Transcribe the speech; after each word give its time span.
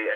Och 0.00 0.06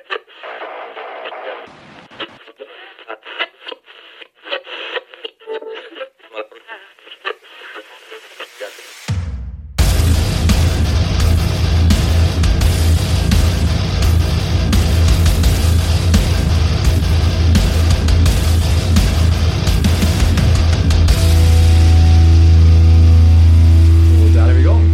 där 24.35 24.49
är 24.49 24.55
vi 24.55 24.61
igång. 24.61 24.85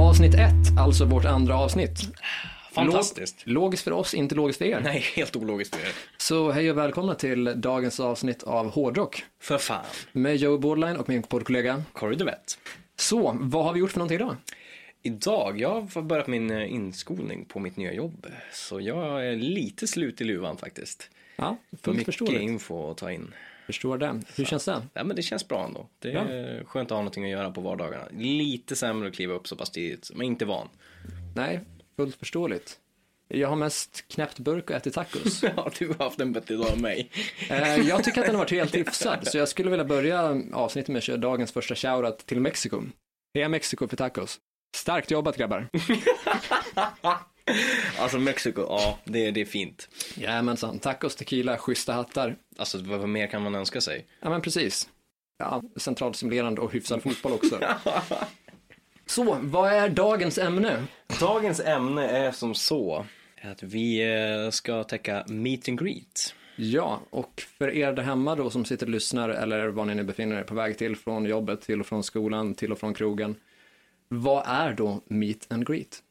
Avsnitt 0.00 0.34
1, 0.34 0.40
alltså 0.78 1.04
vårt 1.04 1.24
andra 1.24 1.56
avsnitt. 1.56 2.00
Fantastiskt. 2.74 3.46
Log- 3.46 3.54
logiskt 3.54 3.84
för 3.84 3.90
oss, 3.92 4.14
inte 4.14 4.34
logiskt 4.34 4.58
för 4.58 4.64
er. 4.64 4.80
Nej, 4.80 5.00
helt 5.16 5.36
ologiskt 5.36 5.74
för 5.76 5.86
er. 5.86 5.92
Så 6.16 6.50
hej 6.50 6.70
och 6.70 6.78
välkomna 6.78 7.14
till 7.14 7.52
dagens 7.56 8.00
avsnitt 8.00 8.42
av 8.42 8.70
Hårdrock. 8.70 9.24
För 9.40 9.58
fan. 9.58 9.84
Med 10.12 10.36
Joe 10.36 10.58
Borderline 10.58 10.96
och 10.96 11.08
min 11.08 11.22
poddkollega. 11.22 11.82
Corey 11.92 12.16
DeVett. 12.16 12.58
Så, 12.96 13.36
vad 13.40 13.64
har 13.64 13.72
vi 13.72 13.80
gjort 13.80 13.90
för 13.90 13.98
någonting 13.98 14.16
idag? 14.16 14.36
Idag, 15.02 15.60
jag 15.60 15.88
har 15.94 16.02
börjat 16.02 16.26
min 16.26 16.50
eh, 16.50 16.72
inskolning 16.72 17.44
på 17.44 17.58
mitt 17.60 17.76
nya 17.76 17.92
jobb. 17.92 18.26
Så 18.52 18.80
jag 18.80 19.26
är 19.26 19.36
lite 19.36 19.86
slut 19.86 20.20
i 20.20 20.24
luvan 20.24 20.56
faktiskt. 20.56 21.10
Ja, 21.36 21.56
fullt 21.82 21.86
Mycket 21.96 22.04
förståeligt. 22.06 22.42
info 22.42 22.90
att 22.90 22.96
ta 22.96 23.12
in. 23.12 23.34
Förstår 23.66 23.98
det. 23.98 24.20
Hur 24.36 24.44
känns 24.44 24.64
det? 24.64 24.82
Ja, 24.94 25.04
men 25.04 25.16
det 25.16 25.22
känns 25.22 25.48
bra 25.48 25.64
ändå. 25.64 25.86
Det 25.98 26.12
är 26.12 26.64
skönt 26.64 26.86
att 26.90 26.94
ha 26.94 27.00
någonting 27.00 27.24
att 27.24 27.30
göra 27.30 27.50
på 27.50 27.60
vardagarna. 27.60 28.04
Lite 28.16 28.76
sämre 28.76 29.08
att 29.08 29.14
kliva 29.14 29.34
upp 29.34 29.48
så 29.48 29.56
pass 29.56 29.70
tidigt, 29.70 30.10
men 30.14 30.26
inte 30.26 30.44
van. 30.44 30.68
Nej, 31.36 31.60
fullt 31.96 32.16
förståeligt. 32.16 32.78
Jag 33.28 33.48
har 33.48 33.56
mest 33.56 34.04
knäppt 34.08 34.38
burk 34.38 34.70
och 34.70 34.76
ätit 34.76 34.94
tacos. 34.94 35.42
Ja, 35.56 35.70
du 35.78 35.88
har 35.88 36.04
haft 36.04 36.20
en 36.20 36.32
bättre 36.32 36.56
dag 36.56 36.72
än 36.72 36.80
mig. 36.80 37.10
Eh, 37.50 37.76
jag 37.88 38.04
tycker 38.04 38.20
att 38.20 38.26
den 38.26 38.34
har 38.34 38.42
varit 38.42 38.50
helt 38.50 38.74
hyfsad, 38.74 39.26
så 39.26 39.38
jag 39.38 39.48
skulle 39.48 39.70
vilja 39.70 39.84
börja 39.84 40.42
avsnittet 40.52 41.08
med 41.10 41.20
dagens 41.20 41.52
första 41.52 41.74
shoutout 41.74 42.26
till 42.26 42.40
Mexiko. 42.40 42.82
Heja 43.34 43.48
Mexiko 43.48 43.88
för 43.88 43.96
tacos. 43.96 44.38
Starkt 44.76 45.10
jobbat 45.10 45.36
grabbar. 45.36 45.68
Alltså 47.98 48.18
Mexiko, 48.18 48.60
ja, 48.60 48.98
det, 49.04 49.30
det 49.30 49.40
är 49.40 49.44
fint. 49.44 49.88
Jajamensan, 50.14 50.78
tacos, 50.78 51.16
tequila, 51.16 51.58
schyssta 51.58 51.92
hattar. 51.92 52.36
Alltså 52.58 52.78
vad 52.82 53.00
vad 53.00 53.08
mer 53.08 53.26
kan 53.26 53.42
man 53.42 53.54
önska 53.54 53.80
sig? 53.80 54.06
Ja 54.20 54.30
men 54.30 54.40
precis. 54.40 54.88
Ja, 55.38 55.62
centralstimulerande 55.76 56.60
och 56.60 56.72
hyfsad 56.72 57.02
fotboll 57.02 57.32
också. 57.32 57.60
Så, 59.06 59.38
vad 59.42 59.72
är 59.72 59.88
dagens 59.88 60.38
ämne? 60.38 60.84
Dagens 61.20 61.60
ämne 61.60 62.08
är 62.08 62.32
som 62.32 62.54
så 62.54 63.06
att 63.42 63.62
vi 63.62 64.12
eh, 64.14 64.50
ska 64.50 64.84
täcka 64.84 65.24
meet 65.28 65.68
and 65.68 65.80
greet. 65.80 66.34
Ja, 66.56 67.00
och 67.10 67.42
för 67.58 67.70
er 67.70 67.92
där 67.92 68.02
hemma 68.02 68.34
då 68.34 68.50
som 68.50 68.64
sitter 68.64 68.86
och 68.86 68.92
lyssnar 68.92 69.28
eller 69.28 69.68
var 69.68 69.84
ni 69.84 69.94
nu 69.94 70.04
befinner 70.04 70.36
er 70.36 70.42
på 70.42 70.54
väg 70.54 70.78
till 70.78 70.96
från 70.96 71.24
jobbet, 71.24 71.60
till 71.60 71.80
och 71.80 71.86
från 71.86 72.02
skolan, 72.02 72.54
till 72.54 72.72
och 72.72 72.78
från 72.78 72.94
krogen. 72.94 73.36
Vad 74.08 74.44
är 74.46 74.72
då 74.72 75.00
meet 75.06 75.52
and 75.52 75.66
greet? 75.66 76.02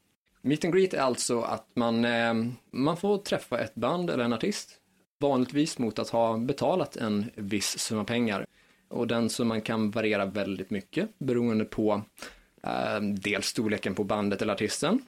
Meet 0.42 0.64
and 0.64 0.74
greet 0.74 0.94
är 0.94 1.00
alltså 1.00 1.40
att 1.40 1.66
man, 1.74 2.04
eh, 2.04 2.34
man 2.70 2.96
får 2.96 3.18
träffa 3.18 3.60
ett 3.60 3.74
band 3.74 4.10
eller 4.10 4.24
en 4.24 4.32
artist, 4.32 4.70
vanligtvis 5.20 5.78
mot 5.78 5.98
att 5.98 6.08
ha 6.08 6.38
betalat 6.38 6.96
en 6.96 7.30
viss 7.34 7.78
summa 7.78 8.04
pengar. 8.04 8.46
Och 8.88 9.06
den 9.06 9.30
summan 9.30 9.60
kan 9.60 9.90
variera 9.90 10.26
väldigt 10.26 10.70
mycket 10.70 11.18
beroende 11.18 11.64
på 11.64 12.02
dels 13.00 13.46
storleken 13.46 13.94
på 13.94 14.04
bandet 14.04 14.42
eller 14.42 14.52
artisten 14.52 14.98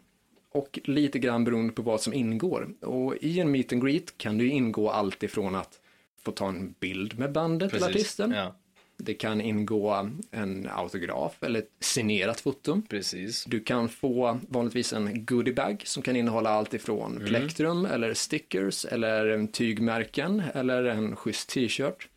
och 0.53 0.79
lite 0.85 1.19
grann 1.19 1.45
beroende 1.45 1.73
på 1.73 1.83
vad 1.83 2.01
som 2.01 2.15
ingår. 2.15 2.69
Och 2.81 3.17
i 3.21 3.41
en 3.41 3.51
meet 3.51 3.73
and 3.73 3.85
greet 3.85 4.19
kan 4.19 4.39
det 4.39 4.45
ju 4.45 4.51
ingå 4.51 4.91
allt 4.91 5.23
ifrån 5.23 5.55
att 5.55 5.81
få 6.23 6.33
ta 6.33 6.49
en 6.49 6.75
bild 6.81 7.19
med 7.19 7.33
bandet 7.33 7.75
eller 7.75 7.89
artisten. 7.89 8.31
Ja, 8.31 8.55
Det 8.97 9.15
kan 9.15 9.41
ingå 9.41 10.09
en 10.31 10.69
autograf 10.73 11.43
eller 11.43 11.59
ett 11.59 11.71
signerat 11.81 12.41
foto. 12.41 12.83
precis. 12.89 13.45
Du 13.45 13.61
kan 13.61 13.89
få 13.89 14.39
vanligtvis 14.49 14.93
en 14.93 15.25
goodiebag 15.25 15.83
som 15.87 16.03
kan 16.03 16.17
innehålla 16.17 16.51
allt 16.51 16.75
ifrån 16.75 17.23
plektrum 17.27 17.87
eller 17.87 18.15
stickers 18.15 18.85
eller 18.85 19.47
tygmärken 19.47 20.43
eller 20.55 20.85
en 20.85 21.17
schysst 21.17 21.49
t-shirt. 21.49 22.09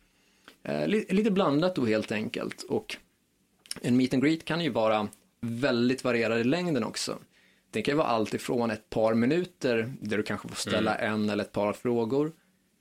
Eh, 0.62 0.88
li- 0.88 1.06
lite 1.08 1.30
blandat 1.30 1.74
då 1.74 1.86
helt 1.86 2.12
enkelt 2.12 2.62
och 2.62 2.96
en 3.82 3.96
meet 3.96 4.14
and 4.14 4.22
greet 4.22 4.44
kan 4.44 4.60
ju 4.60 4.70
vara 4.70 5.08
väldigt 5.40 6.04
varierad 6.04 6.40
i 6.40 6.44
längden 6.44 6.84
också. 6.84 7.18
Det 7.70 7.82
kan 7.82 7.92
ju 7.92 7.96
vara 7.96 8.08
allt 8.08 8.34
ifrån 8.34 8.70
ett 8.70 8.90
par 8.90 9.14
minuter 9.14 9.92
där 10.00 10.16
du 10.16 10.22
kanske 10.22 10.48
får 10.48 10.56
ställa 10.56 10.94
en 10.94 11.30
eller 11.30 11.44
ett 11.44 11.52
par 11.52 11.72
frågor 11.72 12.32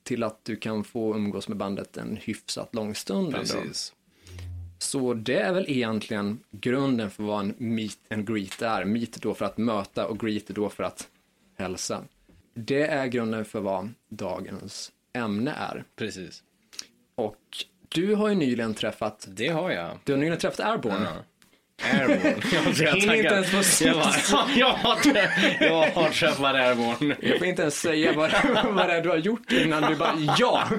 till 0.03 0.24
att 0.24 0.46
du 0.46 0.56
kan 0.56 0.84
få 0.84 1.16
umgås 1.16 1.47
med 1.47 1.58
bandet 1.58 1.97
en 1.97 2.16
hyfsat 2.22 2.75
lång 2.75 2.96
stund. 2.96 3.34
Precis. 3.34 3.94
Så 4.78 5.14
det 5.14 5.40
är 5.40 5.53
väl 5.53 5.66
egentligen 5.68 6.40
grunden 6.52 7.12
för 7.12 7.24
vad 7.24 7.40
en 7.40 7.56
meet 7.58 7.97
and 8.09 8.28
greet 8.28 8.62
är. 8.62 8.86
Meet 8.86 9.22
då 9.22 9.34
för 9.34 9.46
att 9.46 9.58
möta 9.58 10.08
och 10.08 10.20
greet 10.20 10.47
då 10.47 10.70
för 10.70 10.84
att 10.84 11.08
hälsa. 11.58 12.03
Det 12.53 12.81
är 12.88 13.08
grunden 13.08 13.46
för 13.46 13.59
vad 13.59 13.90
dagens 14.09 14.91
ämne 15.14 15.52
är. 15.52 15.84
Precis. 15.96 16.44
Och 17.16 17.66
du 17.90 18.16
har 18.16 18.30
ju 18.30 18.36
nyligen 18.36 18.74
träffat, 18.74 19.28
Det 19.30 19.47
har 19.47 19.72
jag. 19.72 19.97
du 20.03 20.12
har 20.12 20.18
nyligen 20.20 20.40
träffat 20.40 20.59
Airborne. 20.59 21.03
Ja. 21.16 21.24
Airborne. 21.81 22.35
Jag 22.84 22.95
Hinner 22.95 23.13
inte 23.13 23.34
ens 23.34 23.79
få 23.79 23.85
jag, 23.85 23.95
bara, 23.95 24.50
jag, 24.56 24.73
har, 24.73 26.09
träffat 26.09 26.56
Airborne. 26.56 27.16
Jag 27.22 27.38
får 27.38 27.47
inte 27.47 27.62
ens 27.62 27.79
säga 27.79 28.13
vad, 28.13 28.31
vad 28.73 28.88
det 28.88 28.94
är 28.94 29.01
du 29.01 29.09
har 29.09 29.17
gjort 29.17 29.51
innan 29.51 29.91
du 29.91 29.95
bara 29.95 30.16
ja. 30.38 30.69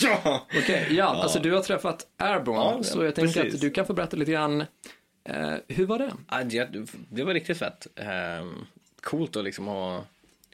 Ja! 0.00 0.46
Okej, 0.58 0.86
ja, 0.90 1.04
alltså 1.04 1.38
du 1.38 1.52
har 1.52 1.62
träffat 1.62 2.06
Airborne. 2.16 2.76
Ja, 2.76 2.82
så 2.82 3.04
jag 3.04 3.14
tänker 3.14 3.42
precis. 3.42 3.54
att 3.54 3.60
du 3.60 3.70
kan 3.70 3.86
få 3.86 3.92
berätta 3.92 4.16
lite 4.16 4.32
grann. 4.32 4.60
Eh, 5.28 5.54
hur 5.68 5.86
var 5.86 5.98
det? 5.98 6.12
Ja, 6.30 6.66
det, 7.08 7.24
var 7.24 7.34
riktigt 7.34 7.58
fett. 7.58 7.86
Ehm, 7.96 8.66
coolt 9.00 9.36
att 9.36 9.44
liksom 9.44 9.66
ha 9.66 10.04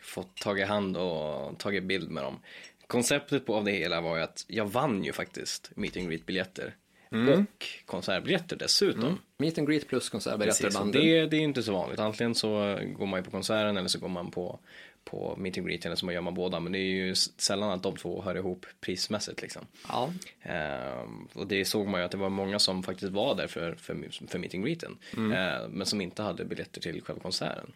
fått 0.03 0.37
tag 0.37 0.61
i 0.61 0.65
hand 0.65 0.97
och 0.97 1.59
tagit 1.59 1.85
bild 1.85 2.11
med 2.11 2.23
dem. 2.23 2.39
Konceptet 2.87 3.47
på 3.47 3.55
av 3.55 3.65
det 3.65 3.71
hela 3.71 4.01
var 4.01 4.17
ju 4.17 4.23
att 4.23 4.45
jag 4.49 4.65
vann 4.65 5.05
ju 5.05 5.13
faktiskt 5.13 5.71
meet 5.75 5.97
and 5.97 6.09
greet 6.09 6.27
biljetter. 6.27 6.75
Och 7.11 7.67
konsertbiljetter 7.87 8.57
dessutom. 8.57 9.19
Meet 9.39 9.59
and 9.59 9.69
greet 9.69 9.89
plus 9.89 10.09
konsertbiljetter 10.09 10.65
Precis, 10.65 10.93
det, 10.93 11.27
det 11.27 11.37
är 11.37 11.41
inte 11.41 11.63
så 11.63 11.73
vanligt. 11.73 11.99
Antingen 12.01 12.35
så 12.35 12.79
går 12.97 13.07
man 13.07 13.21
ju 13.21 13.25
på 13.25 13.31
konserten 13.31 13.77
eller 13.77 13.89
så 13.89 13.99
går 13.99 14.09
man 14.09 14.31
på, 14.31 14.59
på 15.05 15.37
meet 15.39 15.59
and 15.59 15.67
greet 15.67 15.87
eller 15.87 15.97
så 15.97 16.13
gör 16.13 16.21
man 16.21 16.35
båda. 16.35 16.61
Men 16.61 16.73
det 16.73 16.79
är 16.79 17.07
ju 17.07 17.15
sällan 17.15 17.71
att 17.71 17.83
de 17.83 17.97
två 17.97 18.23
hör 18.23 18.35
ihop 18.35 18.67
prismässigt 18.81 19.43
liksom. 19.43 19.63
Ja, 19.89 20.13
Ehm, 20.43 21.29
och 21.33 21.47
det 21.47 21.65
såg 21.65 21.89
man 21.89 22.01
ju 22.01 22.05
att 22.05 22.11
det 22.11 22.17
var 22.19 22.29
många 22.29 22.59
som 22.59 22.83
faktiskt 22.83 23.13
var 23.13 23.35
där 23.35 23.47
för, 23.47 23.75
för, 23.75 24.09
för 24.29 24.39
meet 24.39 24.55
and 24.55 24.65
greeten. 24.65 24.99
Ehm, 25.17 25.71
men 25.71 25.87
som 25.87 26.01
inte 26.01 26.23
hade 26.23 26.45
biljetter 26.45 26.81
till 26.81 27.03
själva 27.03 27.23
konserten. 27.23 27.73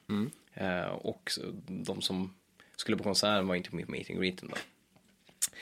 Ehm, 0.55 0.91
och 0.91 1.31
de 1.67 2.03
som 2.03 2.35
skulle 2.77 2.97
på 2.97 3.05
konserten 3.05 3.47
var 3.47 3.55
inte 3.55 3.77
med 3.77 3.87
på 3.87 3.93
meet 3.93 4.11
and 4.11 4.21
greeten 4.21 4.49
då. 4.49 4.57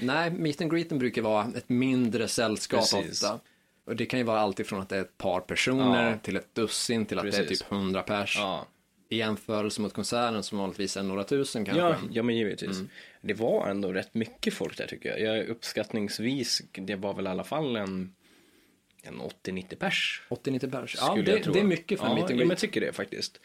Nej, 0.00 0.30
meet 0.30 0.60
and 0.60 0.70
greeten 0.70 0.98
brukar 0.98 1.22
vara 1.22 1.52
ett 1.56 1.68
mindre 1.68 2.28
sällskap 2.28 2.80
Precis. 2.80 3.22
ofta. 3.22 3.40
Och 3.84 3.96
det 3.96 4.06
kan 4.06 4.18
ju 4.18 4.24
vara 4.24 4.40
allt 4.40 4.60
ifrån 4.60 4.80
att 4.80 4.88
det 4.88 4.96
är 4.96 5.00
ett 5.00 5.18
par 5.18 5.40
personer 5.40 6.10
Ja. 6.10 6.18
till 6.18 6.36
ett 6.36 6.54
dussin 6.54 7.06
till 7.06 7.18
att 7.18 7.24
det 7.24 7.28
är 7.38 7.42
Precis. 7.42 7.58
typ 7.58 7.68
hundra 7.68 8.02
pers. 8.02 8.36
Ja, 8.38 8.66
I 9.08 9.16
jämförelse 9.16 9.80
mot 9.80 9.92
konserten 9.92 10.42
som 10.42 10.58
vanligtvis 10.58 10.96
är 10.96 11.02
några 11.02 11.24
tusen 11.24 11.64
kanske. 11.64 11.82
ja, 11.82 11.96
ja 12.10 12.22
men 12.22 12.36
givetvis. 12.36 12.80
Det 13.20 13.34
var 13.34 13.68
ändå 13.68 13.92
rätt 13.92 14.14
mycket 14.14 14.54
folk 14.54 14.76
där 14.78 14.86
tycker 14.86 15.18
jag. 15.18 15.36
jag 15.38 15.46
uppskattningsvis, 15.48 16.62
det 16.72 16.96
var 16.96 17.14
väl 17.14 17.26
i 17.26 17.28
alla 17.28 17.44
fall 17.44 17.76
en, 17.76 18.14
en 19.02 19.20
80-90 19.20 19.76
pers. 19.76 20.22
80-90 20.28 20.70
pers. 20.70 20.96
Ja, 21.00 21.14
det, 21.14 21.52
det 21.52 21.60
är 21.60 21.64
mycket 21.64 21.98
för 22.00 22.06
en 22.06 22.12
ja, 22.16 22.26
meet 22.26 22.40
ja, 22.40 22.46
jag 22.46 22.58
tycker 22.58 22.80
det 22.80 22.92
faktiskt. 22.92 23.40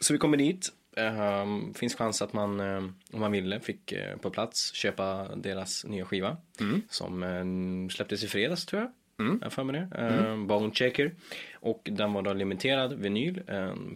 Så 0.00 0.12
vi 0.12 0.18
kommer 0.18 0.36
dit. 0.36 0.68
Ehm, 0.96 1.74
finns 1.74 1.94
chans 1.94 2.22
att 2.22 2.32
man, 2.32 2.60
eh, 2.60 2.76
om 3.12 3.20
man 3.20 3.32
ville, 3.32 3.60
fick 3.60 3.92
eh, 3.92 4.16
på 4.16 4.30
plats 4.30 4.72
köpa 4.74 5.36
deras 5.36 5.84
nya 5.84 6.04
skiva. 6.04 6.36
Mm. 6.60 6.82
Som 6.90 7.22
eh, 7.22 7.94
släpptes 7.94 8.24
i 8.24 8.28
fredags 8.28 8.66
tror 8.66 8.82
jag. 8.82 8.92
Mm. 9.18 9.38
Jag 9.42 9.52
för 9.52 9.64
mig 9.64 9.80
det. 9.90 9.96
Mm. 9.98 10.46
Bone 10.46 10.74
Checker. 10.74 11.14
Och 11.54 11.88
den 11.92 12.12
var 12.12 12.22
då 12.22 12.32
limiterad 12.32 12.92
vinyl, 12.92 13.42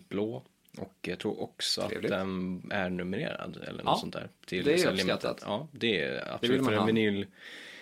blå. 0.09 0.43
Och 0.79 0.95
jag 1.03 1.19
tror 1.19 1.43
också 1.43 1.89
Trevligt. 1.89 2.13
att 2.13 2.19
den 2.19 2.63
är 2.71 2.91
numrerad 2.91 3.57
eller 3.57 3.73
något 3.85 3.85
Ja, 3.85 3.97
sånt 4.01 4.13
där. 4.13 4.29
Till 4.47 4.65
det 4.65 4.83
är 4.85 4.93
uppskattat. 4.93 5.43
Ja, 5.47 5.69
det 5.73 6.01
är 6.01 6.35
absolut. 6.35 6.61
man 6.63 6.73
För 6.73 6.81
en 6.81 6.87
vinyl 6.87 7.27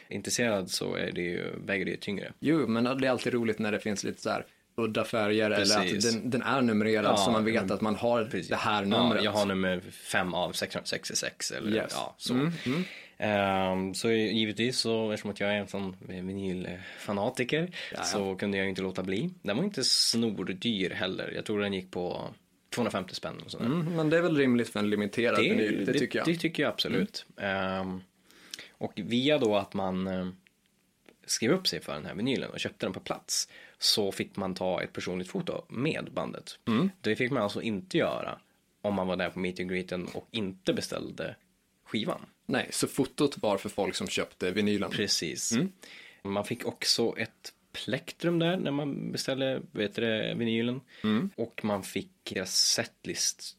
intresserad 0.08 0.70
så 0.70 0.94
är 0.94 1.12
det 1.12 1.20
ju, 1.22 1.44
väger 1.66 1.84
det 1.84 1.90
ju 1.90 1.96
tyngre. 1.96 2.32
Jo, 2.40 2.66
men 2.66 2.84
det 2.84 3.06
är 3.06 3.10
alltid 3.10 3.32
roligt 3.34 3.58
när 3.58 3.72
det 3.72 3.80
finns 3.80 4.04
lite 4.04 4.22
så 4.22 4.30
här 4.30 4.46
udda 4.76 5.04
färger 5.04 5.50
eller 5.50 5.76
att 5.76 5.82
Precis. 5.82 6.12
den, 6.14 6.30
den 6.30 6.42
är 6.42 6.62
numrerad 6.62 7.04
Ja, 7.04 7.16
så 7.16 7.30
man 7.30 7.44
vet 7.44 7.54
men- 7.62 7.72
att 7.72 7.80
man 7.80 7.96
har 7.96 8.24
Precis. 8.24 8.48
det 8.48 8.56
här 8.56 8.82
numret. 8.84 9.16
Ja, 9.16 9.24
jag 9.24 9.32
har 9.32 9.46
nummer 9.46 9.80
5 9.90 10.34
av 10.34 10.52
666 10.52 11.50
eller 11.50 11.76
Yes. 11.76 11.92
ja, 11.94 12.14
så. 12.18 12.34
Mm, 12.34 12.52
mm. 12.66 12.84
Ehm, 13.18 13.94
så 13.94 14.10
givetvis 14.10 14.78
så 14.78 15.10
eftersom 15.10 15.30
att 15.30 15.40
jag 15.40 15.50
är 15.50 15.58
en 15.58 15.68
sån 15.68 15.96
vinylfanatiker 16.00 17.68
Ja, 17.92 17.98
ja. 17.98 18.02
så 18.04 18.36
kunde 18.36 18.58
jag 18.58 18.68
inte 18.68 18.82
låta 18.82 19.02
bli. 19.02 19.30
Den 19.42 19.56
var 19.56 19.64
inte 19.64 19.84
snordyr 19.84 20.90
heller. 20.90 21.32
Jag 21.34 21.44
tror 21.44 21.60
den 21.60 21.72
gick 21.72 21.90
på 21.90 22.34
250 22.70 23.14
spänn 23.14 23.42
och 23.44 23.50
sådär. 23.50 23.66
Mm, 23.66 23.96
men 23.96 24.10
det 24.10 24.18
är 24.18 24.22
väl 24.22 24.36
rimligt 24.36 24.68
för 24.68 24.80
en 24.80 24.90
limiterad 24.90 25.36
Det, 25.36 25.42
vinyl, 25.42 25.84
det, 25.84 25.98
tycker 25.98 26.18
jag. 26.18 26.28
Det 26.28 26.36
tycker 26.36 26.62
jag 26.62 26.70
absolut. 26.70 27.26
Ehm, 27.36 28.00
och 28.70 28.92
via 28.96 29.38
då 29.38 29.56
att 29.56 29.74
man 29.74 30.06
eh, 30.06 30.28
skrev 31.26 31.52
upp 31.52 31.66
sig 31.66 31.80
för 31.80 31.94
den 31.94 32.06
här 32.06 32.14
vinylen 32.14 32.50
och 32.50 32.60
köpte 32.60 32.86
den 32.86 32.92
på 32.92 33.00
plats 33.00 33.48
så 33.78 34.12
fick 34.12 34.36
man 34.36 34.54
ta 34.54 34.82
ett 34.82 34.92
personligt 34.92 35.28
foto 35.28 35.64
med 35.68 36.08
bandet. 36.12 36.58
Mm. 36.66 36.90
Det 37.00 37.16
fick 37.16 37.30
man 37.30 37.42
alltså 37.42 37.62
inte 37.62 37.98
göra 37.98 38.38
om 38.82 38.94
man 38.94 39.06
var 39.06 39.16
där 39.16 39.30
på 39.30 39.38
meet 39.38 39.60
and 39.60 39.70
greeten 39.70 40.06
och 40.14 40.28
inte 40.30 40.72
beställde 40.72 41.36
skivan. 41.84 42.20
Nej, 42.50 42.68
så 42.70 42.86
fotot 42.88 43.38
var 43.38 43.58
för 43.58 43.68
folk 43.68 43.94
som 43.94 44.08
köpte 44.08 44.50
vinylen. 44.50 44.90
Precis. 44.90 45.52
Mm. 45.52 45.72
Man 46.22 46.44
fick 46.44 46.66
också 46.66 47.14
ett 47.18 47.52
plektrum 47.72 48.38
där 48.38 48.56
när 48.56 48.70
man 48.70 49.12
beställde 49.12 49.62
vet 49.72 49.94
det, 49.94 50.34
vinylen. 50.34 50.80
Mm. 51.04 51.30
Och 51.36 51.60
man 51.64 51.82
fick 51.82 52.10
deras 52.22 52.56
setlist 52.56 53.56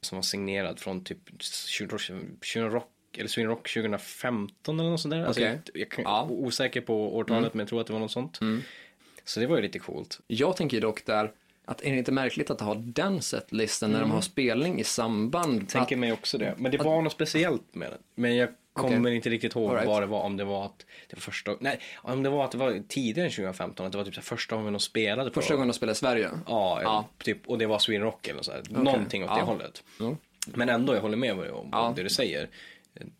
som 0.00 0.16
var 0.16 0.22
signerad 0.22 0.78
från 0.78 1.04
typ 1.04 1.18
Sweden 1.40 2.70
Rock 2.70 2.90
eller 3.18 3.28
Sweden 3.28 3.50
Rock 3.50 3.72
2015 3.74 4.80
eller 4.80 4.90
något 4.90 5.00
sånt 5.00 5.12
där. 5.14 5.24
Alltså, 5.24 5.42
Okej. 5.42 5.60
jag, 5.74 5.90
kan, 5.90 6.04
Ja. 6.04 6.22
Mm. 6.24 6.34
osäker 6.34 6.80
på 6.80 7.16
årtalet 7.16 7.54
men 7.54 7.58
jag 7.60 7.68
tror 7.68 7.80
att 7.80 7.86
det 7.86 7.92
var 7.92 8.00
något 8.00 8.12
sånt. 8.12 8.38
Så 9.24 9.40
det 9.40 9.46
var 9.46 9.56
ju 9.56 9.62
lite 9.62 9.78
coolt. 9.78 10.20
Jag 10.26 10.56
tänker 10.56 10.80
dock 10.80 11.06
där 11.06 11.32
att 11.68 11.82
är 11.82 11.90
det 11.92 11.98
inte 11.98 12.12
märkligt 12.12 12.50
att 12.50 12.60
ha 12.60 12.74
den 12.74 13.22
setlisten 13.22 13.90
när 13.90 14.00
de 14.00 14.10
har 14.10 14.20
spelning 14.20 14.80
i 14.80 14.84
samband? 14.84 15.68
Tänker 15.68 15.96
att, 15.96 16.00
mig 16.00 16.12
också 16.12 16.38
det. 16.38 16.54
Men 16.58 16.72
det 16.72 16.78
var 16.78 17.02
något 17.02 17.12
speciellt 17.12 17.74
med 17.74 17.90
det. 17.90 17.98
Men 18.14 18.36
jag 18.36 18.48
kommer 18.72 19.00
Okej. 19.00 19.16
inte 19.16 19.30
riktigt 19.30 19.54
ihåg 19.56 19.72
right. 19.74 19.86
vad 19.86 20.02
det 20.02 20.06
var. 20.06 20.22
Om 20.22 20.36
det 20.36 20.44
var 20.44 20.64
att 20.64 20.78
det 21.08 21.16
var 21.16 21.20
första, 21.20 21.56
nej, 21.60 21.80
om 21.96 22.22
det 22.22 22.28
var 22.30 22.44
att 22.44 22.50
det 22.50 22.58
var 22.58 22.82
tidigare 22.88 23.26
än 23.26 23.32
2015. 23.32 23.86
Att 23.86 23.92
det 23.92 23.98
var 23.98 24.04
typ 24.04 24.14
första 24.24 24.56
gången 24.56 24.72
de 24.72 24.78
spelade 24.80 25.30
på 25.30 25.40
första 25.40 25.54
gången 25.54 25.68
de 25.68 25.74
spelade 25.74 25.92
i 25.92 25.96
Sverige? 25.96 26.30
Ja, 26.46 26.80
Ja. 26.82 27.08
Typ, 27.18 27.46
och 27.46 27.58
det 27.58 27.66
var 27.66 27.78
Sweden 27.78 28.02
Rock 28.02 28.28
eller 28.28 28.42
så 28.42 28.52
här. 28.52 28.62
Någonting 28.70 29.24
åt 29.24 29.28
det 29.30 29.38
Ja. 29.38 29.44
hållet. 29.44 29.82
Ja. 30.00 30.16
Men 30.54 30.68
ändå, 30.68 30.94
jag 30.94 31.00
håller 31.00 31.16
med 31.16 31.32
om 31.32 31.68
Ja. 31.72 31.92
det 31.96 32.02
du 32.02 32.08
säger. 32.08 32.48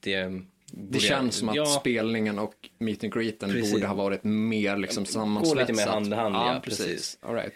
Det, 0.00 0.32
Det 0.70 0.98
känns 0.98 1.34
som 1.34 1.48
att 1.48 1.56
ja, 1.56 1.66
spelningen 1.66 2.38
och 2.38 2.54
meet 2.78 3.04
and 3.04 3.12
greeten 3.14 3.50
Precis. 3.52 3.72
borde 3.72 3.86
ha 3.86 3.94
varit 3.94 4.24
mer 4.24 4.76
liksom 4.76 5.04
sammansvetsat. 5.04 5.68
lite 5.68 5.72
mer 5.86 5.92
hand 5.92 6.12
i 6.12 6.16
hand, 6.16 6.34
ja, 6.34 6.60
precis. 6.64 6.86
precis. 6.86 7.18
All 7.22 7.34
right. 7.34 7.52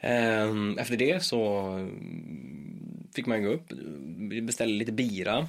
Ehm, 0.00 0.78
Efter 0.78 0.96
det 0.96 1.22
så 1.24 1.46
mm, 1.62 3.06
fick 3.14 3.26
man 3.26 3.42
gå 3.42 3.48
upp, 3.48 3.68
beställa 4.42 4.72
lite 4.72 4.92
bira. 4.92 5.46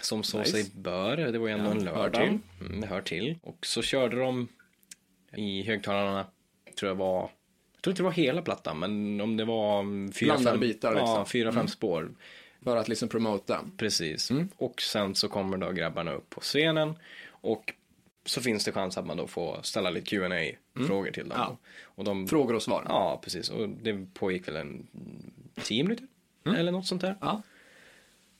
Som 0.00 0.22
så 0.22 0.38
Nice. 0.38 0.50
sig 0.50 0.70
bör, 0.74 1.16
det 1.16 1.38
var 1.38 1.48
ju 1.48 1.54
ändå 1.54 1.70
Ja, 1.70 1.70
en 1.70 1.86
hör 1.86 1.94
lördag. 1.94 2.22
till. 2.22 2.66
Mm, 2.66 2.80
det 2.80 2.86
hör 2.86 3.00
till. 3.00 3.38
Och 3.42 3.66
så 3.66 3.82
körde 3.82 4.16
de 4.16 4.48
i 5.36 5.62
högtalarna, 5.62 6.26
tror 6.78 6.88
jag 6.90 6.96
var, 6.96 7.20
jag 7.74 7.82
tror 7.82 7.92
inte 7.92 8.00
det 8.02 8.04
var 8.04 8.12
hela 8.12 8.42
plattan, 8.42 8.78
men 8.78 9.20
om 9.20 9.36
det 9.36 9.44
var 9.44 9.80
mm, 9.80 10.12
fyra, 10.12 10.26
Blandade 10.26 10.54
fem, 10.54 10.60
bitar, 10.60 10.90
liksom. 10.94 11.08
ja, 11.10 11.24
fyra, 11.24 11.52
fem 11.52 11.68
spår. 11.68 12.10
För 12.64 12.76
att 12.76 12.88
liksom 12.88 13.08
promota. 13.08 13.64
Precis. 13.76 14.30
Mm. 14.30 14.48
Och 14.56 14.82
sen 14.82 15.14
så 15.14 15.28
kommer 15.28 15.56
då 15.58 15.70
grabbarna 15.72 16.12
upp 16.12 16.30
på 16.30 16.40
scenen 16.40 16.94
och 17.28 17.72
så 18.24 18.40
finns 18.40 18.64
det 18.64 18.72
chans 18.72 18.98
att 18.98 19.06
man 19.06 19.16
då 19.16 19.26
får 19.26 19.58
ställa 19.62 19.90
lite 19.90 20.16
qa 20.16 20.28
frågor 20.86 21.10
till 21.10 21.28
dem. 21.28 21.38
Mm. 21.40 21.46
Ja. 21.50 21.56
Och 22.00 22.06
de, 22.06 22.26
Frågor 22.26 22.54
och 22.54 22.62
svar. 22.62 22.84
Ja, 22.88 23.20
precis. 23.24 23.50
Och 23.50 23.68
det 23.68 24.14
pågick 24.14 24.48
väl 24.48 24.56
en 24.56 24.86
tio 25.62 25.82
minuter 25.82 26.06
eller 26.56 26.72
något 26.72 26.86
sånt 26.86 27.00
där. 27.00 27.16
Ja. 27.20 27.42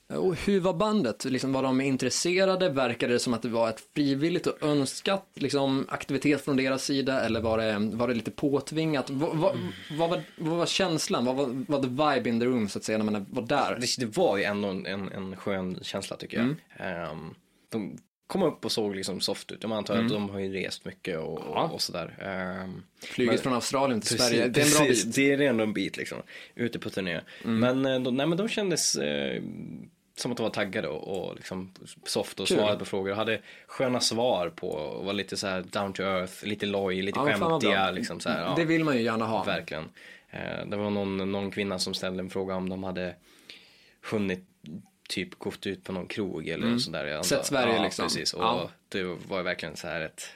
Och 0.07 0.35
hur 0.35 0.59
var 0.59 0.73
bandet? 0.73 1.25
Liksom, 1.25 1.53
var 1.53 1.63
de 1.63 1.81
intresserade? 1.81 2.69
Verkade 2.69 3.13
det 3.13 3.19
som 3.19 3.33
att 3.33 3.41
det 3.41 3.49
var 3.49 3.69
ett 3.69 3.83
frivilligt 3.95 4.47
och 4.47 4.63
önskat 4.63 5.27
liksom, 5.33 5.85
aktivitet 5.89 6.41
från 6.41 6.57
deras 6.57 6.83
sida? 6.83 7.21
Eller 7.21 7.41
var 7.41 7.57
det, 7.57 7.95
var 7.97 8.07
det 8.07 8.13
lite 8.13 8.31
påtvingat? 8.31 9.09
Vad, 9.09 9.37
vad, 9.37 9.57
vad, 9.97 10.09
var, 10.09 10.21
vad 10.37 10.57
var 10.57 10.65
känslan? 10.65 11.25
Vad 11.25 11.35
var, 11.35 11.65
vad 11.67 11.81
the 11.81 11.87
vibe 11.89 12.29
in 12.29 12.39
the 12.39 12.45
room, 12.45 12.69
så 12.69 12.77
att 12.77 12.83
säga, 12.83 12.97
när 12.97 13.11
man 13.11 13.25
var 13.29 13.43
där? 13.43 13.77
Det, 13.79 14.05
det 14.05 14.17
var 14.17 14.37
ju 14.37 14.43
ändå 14.43 14.67
en, 14.67 14.85
en, 14.85 15.11
en 15.11 15.35
skön 15.35 15.79
känsla 15.81 16.17
tycker 16.17 16.37
jag. 16.37 16.45
Mm. 16.45 16.57
Ehm, 16.77 17.35
de 17.69 17.97
kom 18.31 18.43
upp 18.43 18.65
och 18.65 18.71
såg 18.71 18.95
liksom 18.95 19.19
soft 19.21 19.51
ut. 19.51 19.63
Jag 19.63 19.71
antar 19.71 19.97
att 19.97 20.09
de 20.09 20.29
har 20.29 20.39
ju 20.39 20.53
rest 20.53 20.85
mycket 20.85 21.17
och, 21.19 21.41
Mm. 21.41 21.53
Ja. 21.53 21.69
och, 21.73 21.81
sådär. 21.81 22.17
Ehm, 22.21 22.83
Flyget 23.03 23.33
men- 23.33 23.43
från 23.43 23.53
Australien 23.53 24.01
till 24.01 24.17
Precis, 24.17 24.27
Sverige, 24.29 24.47
det 24.47 24.61
är 24.61 24.65
en 24.65 24.71
bra 24.71 24.85
precis. 24.85 25.05
bit. 25.05 25.15
Det 25.15 25.33
är 25.33 25.41
ändå 25.49 25.63
en 25.63 25.73
bit 25.73 25.97
liksom. 25.97 26.17
Ute 26.55 26.79
på 26.79 26.89
turné. 26.89 27.21
Mm. 27.45 27.59
Men, 27.59 27.85
eh, 27.95 28.01
de, 28.01 28.17
nej, 28.17 28.27
men 28.27 28.37
de 28.37 28.49
kändes 28.49 28.95
eh, 28.95 29.41
som 30.15 30.31
att 30.31 30.37
de 30.37 30.43
var 30.43 30.49
taggade 30.49 30.87
och, 30.87 31.27
och 31.29 31.35
liksom 31.35 31.73
soft 32.05 32.39
och 32.39 32.47
Kul. 32.47 32.57
svarade 32.57 32.79
på 32.79 32.85
frågor. 32.85 33.13
Hade 33.13 33.41
sköna 33.67 33.99
svar 33.99 34.49
på 34.55 34.69
och 34.69 35.05
var 35.05 35.13
lite 35.13 35.37
så 35.37 35.47
här 35.47 35.61
down 35.61 35.93
to 35.93 36.03
earth, 36.03 36.45
lite 36.45 36.65
loj, 36.65 37.01
lite 37.01 37.19
Ja, 37.19 37.25
skämtiga. 37.37 37.91
Liksom, 37.91 38.19
så 38.19 38.29
här, 38.29 38.41
ja, 38.43 38.53
Det 38.57 38.65
vill 38.65 38.83
man 38.83 38.97
ju 38.97 39.03
gärna 39.03 39.25
ha. 39.25 39.43
Verkligen. 39.43 39.83
Eh, 40.29 40.65
det 40.67 40.77
var 40.77 40.89
någon, 40.89 41.31
någon 41.31 41.51
kvinna 41.51 41.79
som 41.79 41.93
ställde 41.93 42.19
en 42.23 42.29
fråga 42.29 42.55
om 42.55 42.69
de 42.69 42.83
hade 42.83 43.15
hunnit 44.11 44.43
typ 45.11 45.39
gått 45.39 45.67
ut 45.67 45.83
på 45.83 45.91
någon 45.91 46.07
krog 46.07 46.47
eller 46.47 46.67
mm. 46.67 46.79
sådär. 46.79 47.21
Sett 47.23 47.45
Sverige 47.45 47.75
ja, 47.75 47.83
liksom. 47.83 48.05
Precis, 48.05 48.33
och 48.33 48.43
Ja. 48.43 48.69
det 48.89 49.03
var 49.03 49.43
verkligen 49.43 49.75
så 49.75 49.87
här 49.87 50.01
ett 50.01 50.29